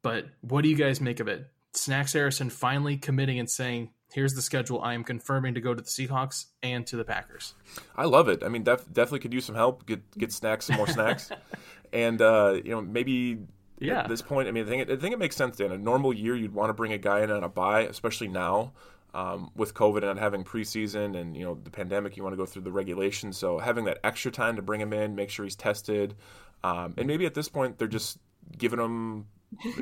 but 0.00 0.26
what 0.40 0.62
do 0.62 0.68
you 0.68 0.76
guys 0.76 1.00
make 1.00 1.20
of 1.20 1.28
it? 1.28 1.50
Snacks 1.72 2.12
Harrison 2.12 2.50
finally 2.50 2.96
committing 2.96 3.40
and 3.40 3.50
saying, 3.50 3.90
here's 4.12 4.34
the 4.34 4.40
schedule. 4.40 4.80
I 4.80 4.94
am 4.94 5.02
confirming 5.02 5.54
to 5.54 5.60
go 5.60 5.74
to 5.74 5.82
the 5.82 5.88
Seahawks 5.88 6.46
and 6.62 6.86
to 6.86 6.96
the 6.96 7.04
Packers. 7.04 7.54
I 7.96 8.04
love 8.04 8.28
it. 8.28 8.44
I 8.44 8.48
mean, 8.48 8.62
def- 8.62 8.90
definitely 8.92 9.18
could 9.18 9.34
use 9.34 9.44
some 9.44 9.56
help. 9.56 9.86
Get 9.86 10.16
get 10.16 10.32
snacks, 10.32 10.66
some 10.66 10.76
more 10.76 10.86
snacks, 10.86 11.30
and 11.92 12.22
uh, 12.22 12.60
you 12.64 12.70
know 12.70 12.80
maybe 12.80 13.40
yeah. 13.80 14.00
at 14.00 14.08
this 14.08 14.22
point. 14.22 14.46
I 14.46 14.52
mean, 14.52 14.64
I 14.64 14.68
think 14.68 14.82
it, 14.82 14.90
I 14.92 14.96
think 14.96 15.14
it 15.14 15.18
makes 15.18 15.34
sense. 15.34 15.56
Dan, 15.56 15.72
a 15.72 15.78
normal 15.78 16.14
year, 16.14 16.36
you'd 16.36 16.54
want 16.54 16.70
to 16.70 16.74
bring 16.74 16.92
a 16.92 16.98
guy 16.98 17.22
in 17.22 17.30
on 17.32 17.42
a 17.42 17.48
bye, 17.48 17.82
especially 17.82 18.28
now. 18.28 18.72
Um, 19.14 19.52
with 19.54 19.74
COVID 19.74 20.02
and 20.02 20.18
having 20.18 20.42
preseason 20.42 21.16
and 21.16 21.36
you 21.36 21.44
know 21.44 21.56
the 21.62 21.70
pandemic, 21.70 22.16
you 22.16 22.24
want 22.24 22.32
to 22.32 22.36
go 22.36 22.46
through 22.46 22.62
the 22.62 22.72
regulations. 22.72 23.38
So 23.38 23.60
having 23.60 23.84
that 23.84 23.98
extra 24.02 24.32
time 24.32 24.56
to 24.56 24.62
bring 24.62 24.80
him 24.80 24.92
in, 24.92 25.14
make 25.14 25.30
sure 25.30 25.44
he's 25.44 25.54
tested, 25.54 26.16
um, 26.64 26.94
and 26.98 27.06
maybe 27.06 27.24
at 27.24 27.32
this 27.32 27.48
point 27.48 27.78
they're 27.78 27.86
just 27.86 28.18
giving 28.58 28.80
him 28.80 29.26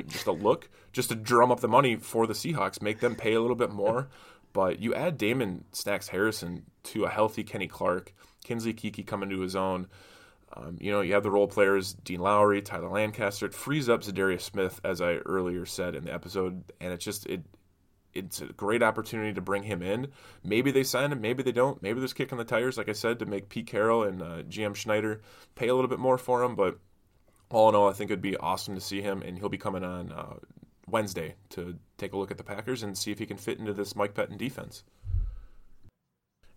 just 0.07 0.27
a 0.27 0.31
look, 0.31 0.69
just 0.91 1.09
to 1.09 1.15
drum 1.15 1.51
up 1.51 1.61
the 1.61 1.67
money 1.67 1.95
for 1.95 2.27
the 2.27 2.33
Seahawks, 2.33 2.81
make 2.81 2.99
them 2.99 3.15
pay 3.15 3.33
a 3.33 3.41
little 3.41 3.55
bit 3.55 3.71
more. 3.71 4.09
But 4.53 4.79
you 4.79 4.93
add 4.93 5.17
Damon 5.17 5.65
Snacks 5.71 6.07
Harrison 6.07 6.63
to 6.83 7.05
a 7.05 7.09
healthy 7.09 7.43
Kenny 7.43 7.67
Clark, 7.67 8.13
Kingsley 8.43 8.73
Keke 8.73 9.05
coming 9.05 9.29
to 9.29 9.39
his 9.39 9.55
own. 9.55 9.87
Um, 10.55 10.77
you 10.79 10.91
know, 10.91 11.01
you 11.01 11.15
have 11.15 11.23
the 11.23 11.31
role 11.31 11.47
players, 11.47 11.93
Dean 11.93 12.19
Lowry, 12.19 12.61
Tyler 12.61 12.89
Lancaster. 12.89 13.47
It 13.47 13.55
frees 13.55 13.89
up 13.89 14.03
Za'Darius 14.03 14.41
Smith, 14.41 14.79
as 14.83 15.01
I 15.01 15.15
earlier 15.15 15.65
said 15.65 15.95
in 15.95 16.05
the 16.05 16.13
episode, 16.13 16.63
and 16.79 16.93
it's 16.93 17.03
just 17.03 17.25
it. 17.25 17.41
It's 18.13 18.41
a 18.41 18.45
great 18.45 18.83
opportunity 18.83 19.33
to 19.33 19.41
bring 19.41 19.63
him 19.63 19.81
in. 19.81 20.07
Maybe 20.43 20.71
they 20.71 20.83
sign 20.83 21.11
him, 21.11 21.21
maybe 21.21 21.43
they 21.43 21.51
don't. 21.51 21.81
Maybe 21.81 21.99
there's 21.99 22.13
kicking 22.13 22.37
the 22.37 22.43
tires, 22.43 22.77
like 22.77 22.89
I 22.89 22.93
said, 22.93 23.19
to 23.19 23.25
make 23.25 23.49
Pete 23.49 23.67
Carroll 23.67 24.03
and 24.03 24.21
uh, 24.21 24.43
GM 24.43 24.75
Schneider 24.75 25.21
pay 25.55 25.67
a 25.67 25.75
little 25.75 25.89
bit 25.89 25.99
more 25.99 26.17
for 26.17 26.43
him. 26.43 26.55
But 26.55 26.77
all 27.49 27.69
in 27.69 27.75
all, 27.75 27.89
I 27.89 27.93
think 27.93 28.11
it'd 28.11 28.21
be 28.21 28.37
awesome 28.37 28.75
to 28.75 28.81
see 28.81 29.01
him, 29.01 29.21
and 29.21 29.37
he'll 29.37 29.49
be 29.49 29.57
coming 29.57 29.83
on 29.83 30.11
uh, 30.11 30.35
Wednesday 30.87 31.35
to 31.49 31.77
take 31.97 32.13
a 32.13 32.17
look 32.17 32.31
at 32.31 32.37
the 32.37 32.43
Packers 32.43 32.83
and 32.83 32.97
see 32.97 33.11
if 33.11 33.19
he 33.19 33.25
can 33.25 33.37
fit 33.37 33.59
into 33.59 33.73
this 33.73 33.95
Mike 33.95 34.13
Pettine 34.13 34.37
defense. 34.37 34.83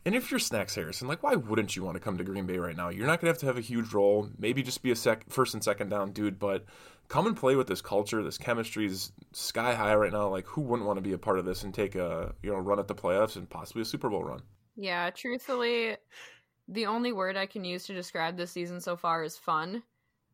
And 0.07 0.14
if 0.14 0.31
you're 0.31 0.38
Snacks 0.38 0.77
Harrison, 0.77 1.09
like, 1.09 1.25
why 1.25 1.35
wouldn't 1.35 1.75
you 1.75 1.83
want 1.83 1.97
to 1.97 2.01
come 2.01 2.16
to 2.16 2.23
Green 2.23 2.47
Bay 2.47 2.59
right 2.59 2.77
now? 2.77 2.90
You're 2.90 3.09
not 3.09 3.21
going 3.21 3.27
to 3.27 3.35
have 3.35 3.38
to 3.38 3.47
have 3.47 3.59
a 3.59 3.61
huge 3.61 3.92
role. 3.92 4.31
Maybe 4.38 4.62
just 4.62 4.81
be 4.81 4.92
a 4.92 4.97
sec- 4.97 5.29
first 5.29 5.53
and 5.53 5.64
second 5.64 5.88
down 5.88 6.12
dude, 6.12 6.38
but 6.38 6.64
come 7.09 7.27
and 7.27 7.37
play 7.37 7.57
with 7.57 7.66
this 7.66 7.81
culture. 7.83 8.23
This 8.23 8.38
chemistry 8.38 8.87
is 8.87 9.12
sky 9.33 9.75
high 9.75 9.95
right 9.95 10.12
now. 10.12 10.29
Like, 10.29 10.47
who 10.47 10.62
wouldn't 10.62 10.87
want 10.87 10.97
to 10.99 11.03
be 11.03 11.12
a 11.12 11.19
part 11.19 11.38
of 11.38 11.45
this 11.45 11.62
and 11.62 11.73
take 11.75 11.95
a 11.95 12.35
you 12.42 12.51
know 12.51 12.59
run 12.59 12.79
at 12.79 12.88
the 12.88 12.95
playoffs 12.95 13.37
and 13.37 13.49
possibly 13.49 13.83
a 13.83 13.85
Super 13.85 14.09
Bowl 14.11 14.25
run? 14.25 14.42
Yeah, 14.77 15.11
truthfully, 15.11 15.97
the 16.69 16.87
only 16.87 17.12
word 17.12 17.37
I 17.37 17.47
can 17.47 17.64
use 17.64 17.87
to 17.87 17.95
describe 17.95 18.37
this 18.37 18.53
season 18.53 18.81
so 18.81 18.97
far 18.97 19.25
is 19.25 19.37
fun. 19.38 19.83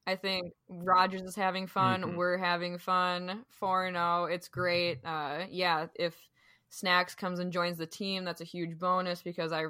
I 0.07 0.17
think 0.17 0.53
Rodgers 0.69 1.23
is 1.23 1.37
having 1.37 1.67
fun. 1.67 2.03
Mhm. 2.03 2.17
We're 2.17 2.39
having 2.39 2.79
fun. 2.79 3.45
4 3.51 3.93
0. 3.93 4.25
It's 4.25 4.49
great. 4.49 5.01
Uh, 5.05 5.47
yeah, 5.49 5.87
if 5.95 6.29
Snacks 6.71 7.15
comes 7.15 7.39
and 7.39 7.53
joins 7.53 7.79
the 7.79 7.87
team, 7.87 8.25
that's 8.25 8.41
a 8.41 8.45
huge 8.45 8.79
bonus 8.79 9.23
because 9.23 9.53
I 9.53 9.67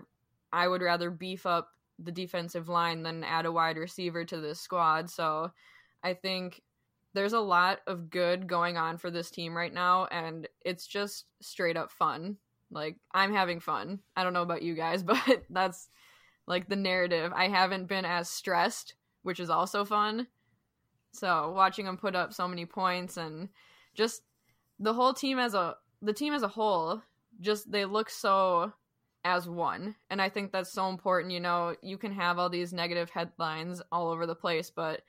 I 0.52 0.68
would 0.68 0.82
rather 0.82 1.10
beef 1.10 1.46
up 1.46 1.70
the 1.98 2.12
defensive 2.12 2.68
line 2.68 3.02
than 3.02 3.24
add 3.24 3.46
a 3.46 3.52
wide 3.52 3.76
receiver 3.76 4.24
to 4.24 4.40
this 4.40 4.60
squad. 4.60 5.10
So 5.10 5.52
I 6.02 6.14
think 6.14 6.62
there's 7.14 7.32
a 7.32 7.40
lot 7.40 7.80
of 7.86 8.10
good 8.10 8.46
going 8.46 8.76
on 8.76 8.98
for 8.98 9.10
this 9.10 9.30
team 9.30 9.56
right 9.56 9.72
now, 9.72 10.06
and 10.06 10.48
it's 10.64 10.86
just 10.86 11.26
straight 11.40 11.76
up 11.76 11.90
fun. 11.90 12.36
Like, 12.70 12.96
I'm 13.12 13.34
having 13.34 13.60
fun. 13.60 14.00
I 14.16 14.24
don't 14.24 14.32
know 14.32 14.42
about 14.42 14.62
you 14.62 14.74
guys, 14.74 15.02
but 15.02 15.44
that's 15.50 15.88
like 16.46 16.68
the 16.68 16.76
narrative. 16.76 17.32
I 17.34 17.48
haven't 17.48 17.88
been 17.88 18.04
as 18.04 18.28
stressed 18.28 18.94
which 19.22 19.40
is 19.40 19.50
also 19.50 19.84
fun. 19.84 20.26
So 21.12 21.52
watching 21.54 21.86
them 21.86 21.96
put 21.96 22.14
up 22.14 22.32
so 22.32 22.48
many 22.48 22.66
points 22.66 23.16
and 23.16 23.48
just 23.94 24.22
the 24.78 24.94
whole 24.94 25.12
team 25.12 25.38
as 25.38 25.54
a 25.54 25.76
the 26.00 26.12
team 26.12 26.32
as 26.32 26.42
a 26.42 26.48
whole, 26.48 27.02
just 27.40 27.70
they 27.70 27.84
look 27.84 28.10
so 28.10 28.72
as 29.24 29.48
one. 29.48 29.94
And 30.10 30.20
I 30.20 30.28
think 30.28 30.50
that's 30.50 30.72
so 30.72 30.88
important, 30.88 31.32
you 31.32 31.40
know, 31.40 31.76
you 31.82 31.96
can 31.96 32.12
have 32.12 32.38
all 32.38 32.50
these 32.50 32.72
negative 32.72 33.10
headlines 33.10 33.80
all 33.92 34.08
over 34.08 34.26
the 34.26 34.34
place, 34.34 34.70
but 34.70 35.02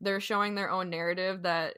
they're 0.00 0.20
showing 0.20 0.54
their 0.54 0.70
own 0.70 0.90
narrative 0.90 1.42
that 1.42 1.76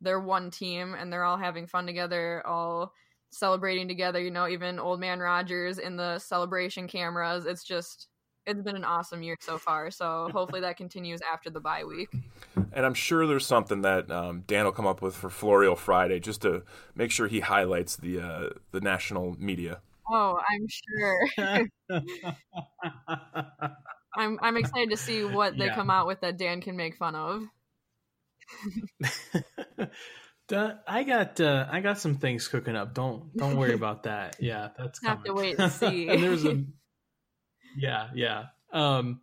they're 0.00 0.20
one 0.20 0.50
team 0.50 0.94
and 0.94 1.12
they're 1.12 1.24
all 1.24 1.36
having 1.36 1.66
fun 1.66 1.86
together, 1.86 2.46
all 2.46 2.92
celebrating 3.30 3.86
together, 3.86 4.20
you 4.20 4.30
know, 4.30 4.48
even 4.48 4.78
old 4.78 4.98
man 5.00 5.20
Rodgers 5.20 5.78
in 5.78 5.96
the 5.96 6.18
celebration 6.18 6.88
cameras. 6.88 7.46
It's 7.46 7.62
just 7.64 8.08
it's 8.46 8.62
been 8.62 8.74
an 8.76 8.84
awesome 8.84 9.22
year 9.22 9.36
so 9.40 9.58
far. 9.58 9.90
So 9.90 10.28
hopefully 10.32 10.62
that 10.62 10.76
continues 10.76 11.20
after 11.20 11.50
the 11.50 11.60
bye 11.60 11.84
week. 11.84 12.08
And 12.72 12.84
I'm 12.86 12.94
sure 12.94 13.26
there's 13.26 13.46
something 13.46 13.82
that 13.82 14.10
um, 14.10 14.42
Dan 14.46 14.64
will 14.64 14.72
come 14.72 14.86
up 14.86 15.02
with 15.02 15.14
for 15.14 15.30
Florio 15.30 15.74
Friday 15.74 16.18
just 16.18 16.42
to 16.42 16.62
make 16.94 17.10
sure 17.10 17.28
he 17.28 17.40
highlights 17.40 17.96
the 17.96 18.20
uh, 18.20 18.48
the 18.72 18.80
national 18.80 19.36
media. 19.38 19.80
Oh, 20.10 20.40
I'm 20.50 20.66
sure. 20.68 21.68
I'm 24.16 24.38
I'm 24.42 24.56
excited 24.56 24.90
to 24.90 24.96
see 24.96 25.22
what 25.24 25.56
they 25.56 25.66
Yeah. 25.66 25.74
come 25.74 25.90
out 25.90 26.06
with 26.06 26.20
that 26.22 26.36
Dan 26.36 26.60
can 26.60 26.76
make 26.76 26.96
fun 26.96 27.14
of. 27.14 27.44
I 30.86 31.04
got 31.04 31.40
uh, 31.40 31.66
I 31.70 31.80
got 31.80 31.98
some 31.98 32.16
things 32.16 32.48
cooking 32.48 32.76
up. 32.76 32.94
Don't 32.94 33.36
don't 33.36 33.56
worry 33.56 33.74
about 33.74 34.04
that. 34.04 34.36
Yeah, 34.40 34.68
that's 34.76 35.04
Have 35.04 35.22
to 35.24 35.34
wait 35.34 35.58
and 35.58 35.70
see. 35.80 36.08
and 36.08 36.22
there's 36.22 36.44
a 36.44 36.64
yeah 37.76 38.08
yeah. 38.14 38.44
Um, 38.72 39.20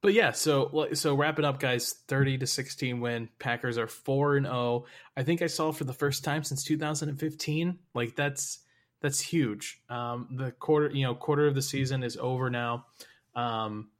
but 0.00 0.14
yeah, 0.14 0.32
so 0.32 0.88
so 0.94 1.14
wrap 1.14 1.38
it 1.38 1.44
up, 1.44 1.60
guys. 1.60 1.94
Thirty 2.08 2.38
to 2.38 2.46
sixteen 2.46 3.00
win. 3.00 3.28
Packers 3.38 3.78
are 3.78 3.86
four 3.88 4.36
and 4.36 4.46
zero. 4.46 4.86
I 5.16 5.22
think 5.22 5.42
I 5.42 5.46
saw 5.46 5.72
for 5.72 5.84
the 5.84 5.92
first 5.92 6.24
time 6.24 6.44
since 6.44 6.64
2015. 6.64 7.78
Like 7.94 8.16
that's 8.16 8.60
that's 9.00 9.20
huge. 9.20 9.80
Um, 9.88 10.28
the 10.38 10.50
quarter 10.52 10.90
you 10.94 11.04
know 11.04 11.14
quarter 11.14 11.46
of 11.46 11.54
the 11.54 11.62
season 11.62 12.02
is 12.02 12.16
over 12.16 12.50
now. 12.50 12.86
Um, 13.34 13.90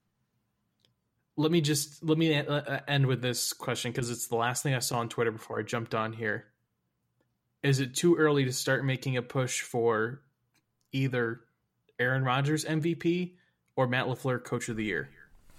let 1.38 1.50
me 1.52 1.60
just 1.62 2.04
let 2.04 2.18
me 2.18 2.36
uh, 2.36 2.80
end 2.86 3.06
with 3.06 3.22
this 3.22 3.52
question 3.54 3.90
because 3.92 4.10
it's 4.10 4.26
the 4.26 4.36
last 4.36 4.62
thing 4.62 4.74
I 4.74 4.80
saw 4.80 4.98
on 4.98 5.08
Twitter 5.08 5.30
before 5.30 5.58
I 5.58 5.62
jumped 5.62 5.94
on 5.94 6.12
here. 6.12 6.46
Is 7.62 7.80
it 7.80 7.94
too 7.94 8.16
early 8.16 8.44
to 8.44 8.52
start 8.52 8.84
making 8.84 9.16
a 9.16 9.22
push 9.22 9.62
for 9.62 10.20
either 10.92 11.40
Aaron 11.98 12.24
Rodgers 12.24 12.64
MVP 12.64 13.32
or 13.76 13.86
Matt 13.86 14.06
Lafleur 14.06 14.42
Coach 14.42 14.68
of 14.68 14.76
the 14.76 14.84
Year? 14.84 15.08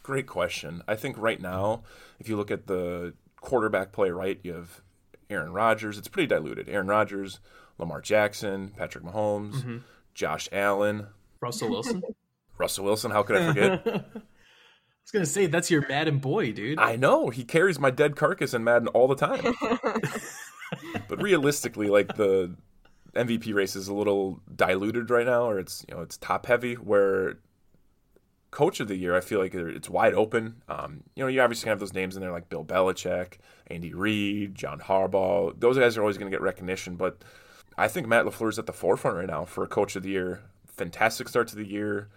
Great 0.04 0.28
question. 0.28 0.82
I 0.88 0.96
think 0.96 1.18
right 1.18 1.42
now, 1.42 1.84
if 2.20 2.28
you 2.30 2.36
look 2.38 2.52
at 2.52 2.68
the 2.68 3.14
quarterback 3.42 3.92
play, 3.92 4.12
right, 4.12 4.40
you 4.44 4.54
have 4.54 4.82
Aaron 5.30 5.52
Rodgers. 5.54 5.98
It's 5.98 6.08
pretty 6.08 6.28
diluted. 6.28 6.68
Aaron 6.70 6.88
Rodgers, 6.88 7.40
Lamar 7.78 8.02
Jackson, 8.02 8.70
Patrick 8.76 9.04
Mahomes, 9.04 9.56
Mm-hmm. 9.56 9.78
Josh 10.14 10.50
Allen, 10.52 11.08
Russell 11.40 11.70
Wilson. 11.70 12.02
Russell 12.58 12.84
Wilson. 12.86 13.12
How 13.12 13.24
could 13.24 13.38
I 13.38 13.48
forget? 13.54 14.06
I 15.10 15.18
was 15.18 15.22
gonna 15.24 15.26
say 15.26 15.48
that's 15.48 15.72
your 15.72 15.88
Madden 15.88 16.20
boy, 16.20 16.52
dude. 16.52 16.78
I 16.78 16.96
know 16.96 17.30
he 17.30 17.44
carries 17.44 17.80
my 17.80 17.90
dead 17.90 18.16
carcass 18.16 18.54
in 18.54 18.64
Madden 18.64 18.90
all 18.90 19.08
the 19.08 19.16
time. 19.16 19.42
but 21.08 21.20
realistically, 21.20 21.88
like 21.90 22.16
the 22.16 22.56
MVP 23.16 23.56
race 23.56 23.76
is 23.76 23.88
a 23.88 23.94
little 23.96 24.40
diluted 24.56 25.10
right 25.10 25.26
now, 25.26 25.50
or 25.50 25.58
it's 25.58 25.84
you 25.90 25.96
know 25.96 26.02
it's 26.02 26.18
top 26.18 26.46
heavy. 26.46 26.76
Where 26.76 27.40
coach 28.52 28.80
of 28.80 28.88
the 28.88 28.96
year, 28.96 29.16
I 29.16 29.22
feel 29.22 29.40
like 29.40 29.56
it's 29.56 29.90
wide 29.90 30.14
open. 30.14 30.62
Um, 30.70 31.02
you 31.16 31.24
know, 31.24 31.28
you 31.28 31.42
obviously 31.42 31.70
have 31.70 31.80
those 31.80 31.96
names 31.96 32.16
in 32.16 32.22
there 32.22 32.32
like 32.32 32.48
Bill 32.48 32.64
Belichick, 32.64 33.40
Andy 33.66 33.96
Reid, 33.96 34.54
John 34.54 34.80
Harbaugh. 34.80 35.60
Those 35.60 35.80
guys 35.80 35.98
are 35.98 36.02
always 36.02 36.20
going 36.20 36.32
to 36.32 36.36
get 36.36 36.44
recognition, 36.44 36.98
but 36.98 37.24
I 37.76 37.88
think 37.88 38.06
Matt 38.06 38.26
Lafleur 38.26 38.50
is 38.50 38.60
at 38.60 38.68
the 38.68 38.74
forefront 38.74 39.18
right 39.18 39.28
now 39.28 39.44
for 39.44 39.64
a 39.64 39.68
coach 39.68 39.96
of 39.96 40.04
the 40.04 40.10
year. 40.10 40.44
Fantastic 40.68 41.28
start 41.28 41.48
to 41.48 41.56
the 41.56 41.68
year. 41.68 42.10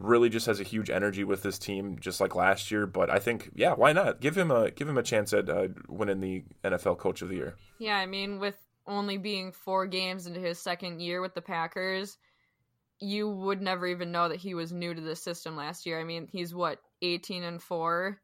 Really, 0.00 0.28
just 0.28 0.46
has 0.46 0.60
a 0.60 0.64
huge 0.64 0.90
energy 0.90 1.24
with 1.24 1.42
this 1.42 1.58
team, 1.58 1.98
just 2.00 2.20
like 2.20 2.34
last 2.34 2.70
year. 2.70 2.86
But 2.86 3.10
I 3.10 3.18
think, 3.18 3.50
yeah, 3.54 3.74
why 3.74 3.92
not 3.92 4.20
give 4.20 4.36
him 4.36 4.50
a 4.50 4.70
give 4.70 4.88
him 4.88 4.98
a 4.98 5.02
chance 5.02 5.32
at 5.32 5.48
uh, 5.48 5.68
winning 5.88 6.20
the 6.20 6.44
NFL 6.64 6.98
Coach 6.98 7.22
of 7.22 7.28
the 7.28 7.36
Year? 7.36 7.54
Yeah, 7.78 7.96
I 7.96 8.06
mean, 8.06 8.40
with 8.40 8.56
only 8.86 9.18
being 9.18 9.52
four 9.52 9.86
games 9.86 10.26
into 10.26 10.40
his 10.40 10.58
second 10.58 11.00
year 11.00 11.20
with 11.20 11.34
the 11.34 11.42
Packers, 11.42 12.18
you 12.98 13.28
would 13.28 13.62
never 13.62 13.86
even 13.86 14.12
know 14.12 14.28
that 14.28 14.40
he 14.40 14.54
was 14.54 14.72
new 14.72 14.94
to 14.94 15.00
the 15.00 15.16
system 15.16 15.56
last 15.56 15.86
year. 15.86 16.00
I 16.00 16.04
mean, 16.04 16.28
he's 16.30 16.54
what, 16.54 16.80
18 17.02 17.44
and 17.44 17.62
4 17.62 18.20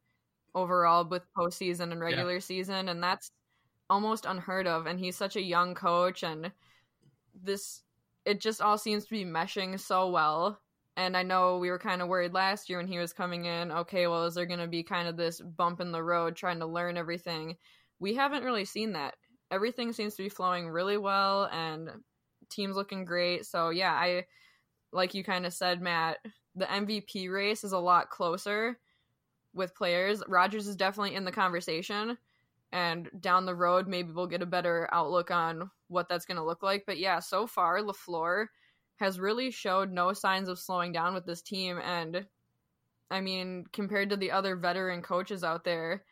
overall 0.54 1.04
with 1.04 1.22
postseason 1.36 1.92
and 1.92 2.00
regular 2.00 2.34
yeah. 2.34 2.40
season, 2.40 2.88
and 2.88 3.02
that's 3.02 3.30
almost 3.88 4.26
unheard 4.26 4.66
of. 4.66 4.86
And 4.86 4.98
he's 4.98 5.16
such 5.16 5.36
a 5.36 5.42
young 5.42 5.74
coach, 5.74 6.22
and 6.22 6.50
this 7.42 7.82
it 8.24 8.40
just 8.40 8.60
all 8.60 8.76
seems 8.76 9.04
to 9.04 9.10
be 9.10 9.24
meshing 9.24 9.78
so 9.78 10.10
well. 10.10 10.60
And 10.96 11.14
I 11.14 11.22
know 11.22 11.58
we 11.58 11.70
were 11.70 11.78
kind 11.78 12.00
of 12.00 12.08
worried 12.08 12.32
last 12.32 12.70
year 12.70 12.78
when 12.78 12.86
he 12.86 12.98
was 12.98 13.12
coming 13.12 13.44
in. 13.44 13.70
Okay, 13.70 14.06
well, 14.06 14.24
is 14.24 14.34
there 14.34 14.46
going 14.46 14.60
to 14.60 14.66
be 14.66 14.82
kind 14.82 15.06
of 15.06 15.16
this 15.16 15.40
bump 15.40 15.80
in 15.80 15.92
the 15.92 16.02
road 16.02 16.36
trying 16.36 16.58
to 16.60 16.66
learn 16.66 16.96
everything? 16.96 17.56
We 17.98 18.14
haven't 18.14 18.44
really 18.44 18.64
seen 18.64 18.92
that. 18.92 19.14
Everything 19.50 19.92
seems 19.92 20.14
to 20.14 20.22
be 20.22 20.28
flowing 20.28 20.68
really 20.68 20.96
well, 20.96 21.50
and 21.52 21.90
teams 22.48 22.76
looking 22.76 23.04
great. 23.04 23.44
So 23.44 23.70
yeah, 23.70 23.92
I 23.92 24.24
like 24.92 25.14
you 25.14 25.22
kind 25.22 25.46
of 25.46 25.52
said, 25.52 25.82
Matt. 25.82 26.18
The 26.54 26.64
MVP 26.64 27.30
race 27.30 27.62
is 27.62 27.72
a 27.72 27.78
lot 27.78 28.08
closer 28.08 28.78
with 29.54 29.74
players. 29.74 30.22
Rodgers 30.26 30.66
is 30.66 30.76
definitely 30.76 31.14
in 31.14 31.26
the 31.26 31.32
conversation, 31.32 32.16
and 32.72 33.10
down 33.20 33.44
the 33.44 33.54
road, 33.54 33.86
maybe 33.86 34.12
we'll 34.12 34.26
get 34.26 34.42
a 34.42 34.46
better 34.46 34.88
outlook 34.92 35.30
on 35.30 35.70
what 35.88 36.08
that's 36.08 36.24
going 36.24 36.38
to 36.38 36.44
look 36.44 36.62
like. 36.62 36.84
But 36.86 36.98
yeah, 36.98 37.20
so 37.20 37.46
far, 37.46 37.80
LaFleur 37.82 38.46
has 38.96 39.20
really 39.20 39.50
showed 39.50 39.92
no 39.92 40.12
signs 40.12 40.48
of 40.48 40.58
slowing 40.58 40.92
down 40.92 41.14
with 41.14 41.26
this 41.26 41.42
team. 41.42 41.78
And 41.78 42.26
I 43.10 43.20
mean, 43.20 43.66
compared 43.72 44.10
to 44.10 44.16
the 44.16 44.32
other 44.32 44.56
veteran 44.56 45.02
coaches 45.02 45.44
out 45.44 45.64
there, 45.64 46.04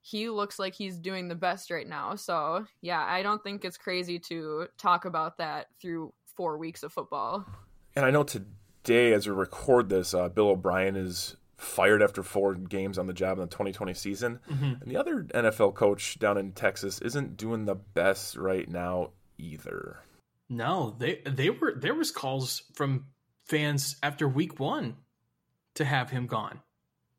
he 0.00 0.28
looks 0.28 0.58
like 0.58 0.74
he's 0.74 0.98
doing 0.98 1.28
the 1.28 1.34
best 1.34 1.70
right 1.70 1.88
now. 1.88 2.16
So 2.16 2.66
yeah, 2.80 3.02
I 3.02 3.22
don't 3.22 3.42
think 3.42 3.64
it's 3.64 3.78
crazy 3.78 4.18
to 4.20 4.66
talk 4.76 5.04
about 5.04 5.38
that 5.38 5.68
through 5.80 6.12
four 6.36 6.58
weeks 6.58 6.82
of 6.82 6.92
football. 6.92 7.46
And 7.94 8.04
I 8.04 8.10
know 8.10 8.24
today, 8.24 9.12
as 9.12 9.26
we 9.26 9.34
record 9.34 9.88
this, 9.88 10.12
uh, 10.12 10.28
Bill 10.28 10.48
O'Brien 10.48 10.96
is 10.96 11.36
fired 11.56 12.02
after 12.02 12.24
four 12.24 12.54
games 12.54 12.98
on 12.98 13.06
the 13.06 13.12
job 13.12 13.38
in 13.38 13.42
the 13.42 13.50
2020 13.50 13.94
season. 13.94 14.40
Mm-hmm. 14.50 14.82
And 14.82 14.90
the 14.90 14.96
other 14.96 15.22
NFL 15.22 15.74
coach 15.74 16.18
down 16.18 16.36
in 16.36 16.52
Texas 16.52 17.00
isn't 17.00 17.36
doing 17.36 17.64
the 17.64 17.76
best 17.76 18.36
right 18.36 18.68
now 18.68 19.10
either. 19.38 20.00
No, 20.52 20.94
they 20.98 21.22
they 21.24 21.48
were 21.48 21.72
there 21.74 21.94
was 21.94 22.10
calls 22.10 22.64
from 22.74 23.06
fans 23.46 23.96
after 24.02 24.28
week 24.28 24.60
1 24.60 24.94
to 25.76 25.84
have 25.84 26.10
him 26.10 26.26
gone. 26.26 26.60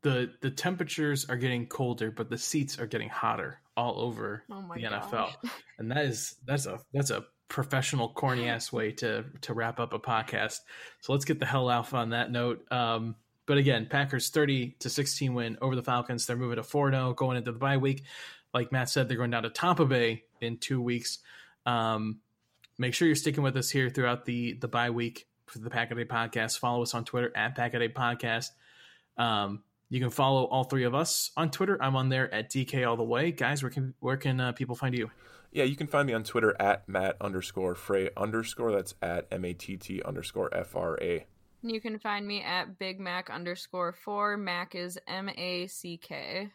The 0.02 0.30
the 0.40 0.52
temperatures 0.52 1.26
are 1.28 1.36
getting 1.36 1.66
colder, 1.66 2.12
but 2.12 2.30
the 2.30 2.38
seats 2.38 2.78
are 2.78 2.86
getting 2.86 3.08
hotter 3.08 3.60
all 3.76 4.00
over 4.00 4.44
oh 4.52 4.64
the 4.72 4.82
gosh. 4.82 5.10
NFL. 5.10 5.34
And 5.78 5.90
that 5.90 6.04
is 6.04 6.36
that's 6.46 6.66
a 6.66 6.78
that's 6.92 7.10
a 7.10 7.24
professional 7.48 8.10
corny 8.10 8.48
ass 8.48 8.72
way 8.72 8.92
to 8.92 9.24
to 9.40 9.52
wrap 9.52 9.80
up 9.80 9.92
a 9.92 9.98
podcast. 9.98 10.60
So 11.00 11.12
let's 11.12 11.24
get 11.24 11.40
the 11.40 11.46
hell 11.46 11.68
off 11.68 11.92
on 11.92 12.10
that 12.10 12.30
note. 12.30 12.70
Um, 12.70 13.16
but 13.46 13.58
again, 13.58 13.88
Packers 13.90 14.30
30 14.30 14.76
to 14.78 14.88
16 14.88 15.34
win 15.34 15.58
over 15.60 15.74
the 15.74 15.82
Falcons. 15.82 16.24
They're 16.24 16.36
moving 16.36 16.56
to 16.56 16.62
4 16.62 16.92
0 16.92 17.14
going 17.14 17.36
into 17.36 17.50
the 17.50 17.58
bye 17.58 17.78
week. 17.78 18.04
Like 18.52 18.70
Matt 18.70 18.90
said, 18.90 19.08
they're 19.08 19.16
going 19.16 19.32
down 19.32 19.42
to 19.42 19.50
Tampa 19.50 19.86
Bay 19.86 20.22
in 20.40 20.58
two 20.58 20.80
weeks. 20.80 21.18
Um, 21.66 22.20
make 22.78 22.94
sure 22.94 23.06
you're 23.06 23.14
sticking 23.14 23.42
with 23.42 23.56
us 23.56 23.70
here 23.70 23.90
throughout 23.90 24.24
the 24.24 24.54
the 24.54 24.68
bye 24.68 24.90
week 24.90 25.26
for 25.46 25.58
the 25.58 25.70
Pack 25.70 25.90
a 25.90 25.94
Day 25.94 26.04
podcast. 26.04 26.58
Follow 26.58 26.82
us 26.82 26.94
on 26.94 27.04
Twitter 27.04 27.32
at 27.36 27.54
Pack 27.54 27.74
a 27.74 27.78
Day 27.78 27.88
Podcast. 27.88 28.50
Um, 29.16 29.62
you 29.90 30.00
can 30.00 30.10
follow 30.10 30.44
all 30.44 30.64
three 30.64 30.84
of 30.84 30.94
us 30.94 31.30
on 31.36 31.50
Twitter. 31.50 31.80
I'm 31.80 31.96
on 31.96 32.08
there 32.08 32.32
at 32.32 32.50
DK 32.50 32.88
All 32.88 32.96
the 32.96 33.04
Way. 33.04 33.30
Guys, 33.30 33.62
where 33.62 33.70
can 33.70 33.94
where 34.00 34.16
can 34.16 34.40
uh, 34.40 34.52
people 34.52 34.74
find 34.74 34.96
you? 34.96 35.10
Yeah, 35.52 35.64
you 35.64 35.76
can 35.76 35.86
find 35.86 36.06
me 36.06 36.14
on 36.14 36.24
Twitter 36.24 36.56
at 36.60 36.88
Matt 36.88 37.16
underscore 37.20 37.76
Frey 37.76 38.10
underscore. 38.16 38.72
That's 38.72 38.94
at 39.02 39.28
M 39.30 39.44
A 39.44 39.52
T 39.52 39.76
T 39.76 40.02
underscore 40.02 40.52
F 40.52 40.74
R 40.74 40.98
A. 41.00 41.26
You 41.62 41.80
can 41.80 41.98
find 41.98 42.26
me 42.26 42.42
at 42.42 42.78
Big 42.78 42.98
Mac 42.98 43.30
underscore 43.30 43.92
four. 43.92 44.36
Mac 44.36 44.74
is 44.74 44.98
M 45.06 45.28
A 45.28 45.66
C 45.68 45.96
K. 45.96 46.50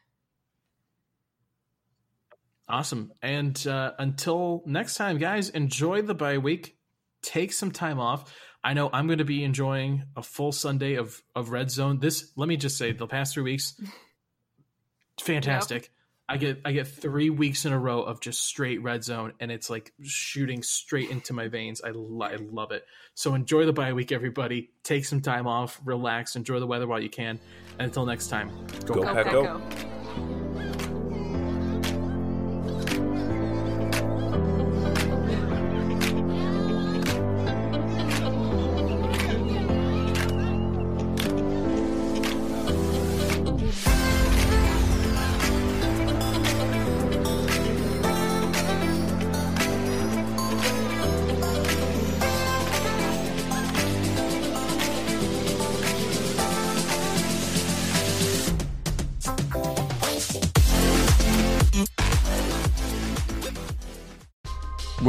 Awesome. 2.69 3.11
And 3.21 3.65
uh, 3.65 3.93
until 3.97 4.61
next 4.65 4.95
time, 4.95 5.17
guys, 5.17 5.49
enjoy 5.49 6.03
the 6.03 6.13
bye 6.13 6.37
week. 6.37 6.77
Take 7.21 7.51
some 7.51 7.71
time 7.71 7.99
off. 7.99 8.31
I 8.63 8.73
know 8.73 8.89
I'm 8.93 9.07
going 9.07 9.19
to 9.19 9.25
be 9.25 9.43
enjoying 9.43 10.03
a 10.15 10.21
full 10.21 10.51
Sunday 10.51 10.95
of 10.95 11.21
of 11.35 11.49
Red 11.49 11.71
Zone. 11.71 11.99
This, 11.99 12.31
let 12.35 12.47
me 12.47 12.57
just 12.57 12.77
say, 12.77 12.91
the 12.91 13.07
past 13.07 13.33
three 13.33 13.43
weeks, 13.43 13.79
fantastic. 15.21 15.83
Yep. 15.83 15.91
I 16.29 16.37
get 16.37 16.61
I 16.63 16.71
get 16.73 16.87
three 16.87 17.31
weeks 17.31 17.65
in 17.65 17.73
a 17.73 17.79
row 17.79 18.03
of 18.03 18.21
just 18.21 18.41
straight 18.41 18.83
red 18.83 19.03
zone, 19.03 19.33
and 19.39 19.51
it's 19.51 19.67
like 19.67 19.91
shooting 20.03 20.61
straight 20.61 21.09
into 21.09 21.33
my 21.33 21.47
veins. 21.47 21.81
I, 21.83 21.89
I 21.89 22.35
love 22.35 22.71
it. 22.71 22.85
So 23.15 23.33
enjoy 23.33 23.65
the 23.65 23.73
bye 23.73 23.93
week, 23.93 24.11
everybody. 24.11 24.69
Take 24.83 25.05
some 25.05 25.21
time 25.21 25.47
off, 25.47 25.81
relax, 25.83 26.35
enjoy 26.35 26.59
the 26.59 26.67
weather 26.67 26.85
while 26.85 27.01
you 27.01 27.09
can. 27.09 27.39
And 27.79 27.87
until 27.87 28.05
next 28.05 28.27
time, 28.27 28.51
go, 28.85 28.93
go 28.95 29.03
Pack, 29.05 29.98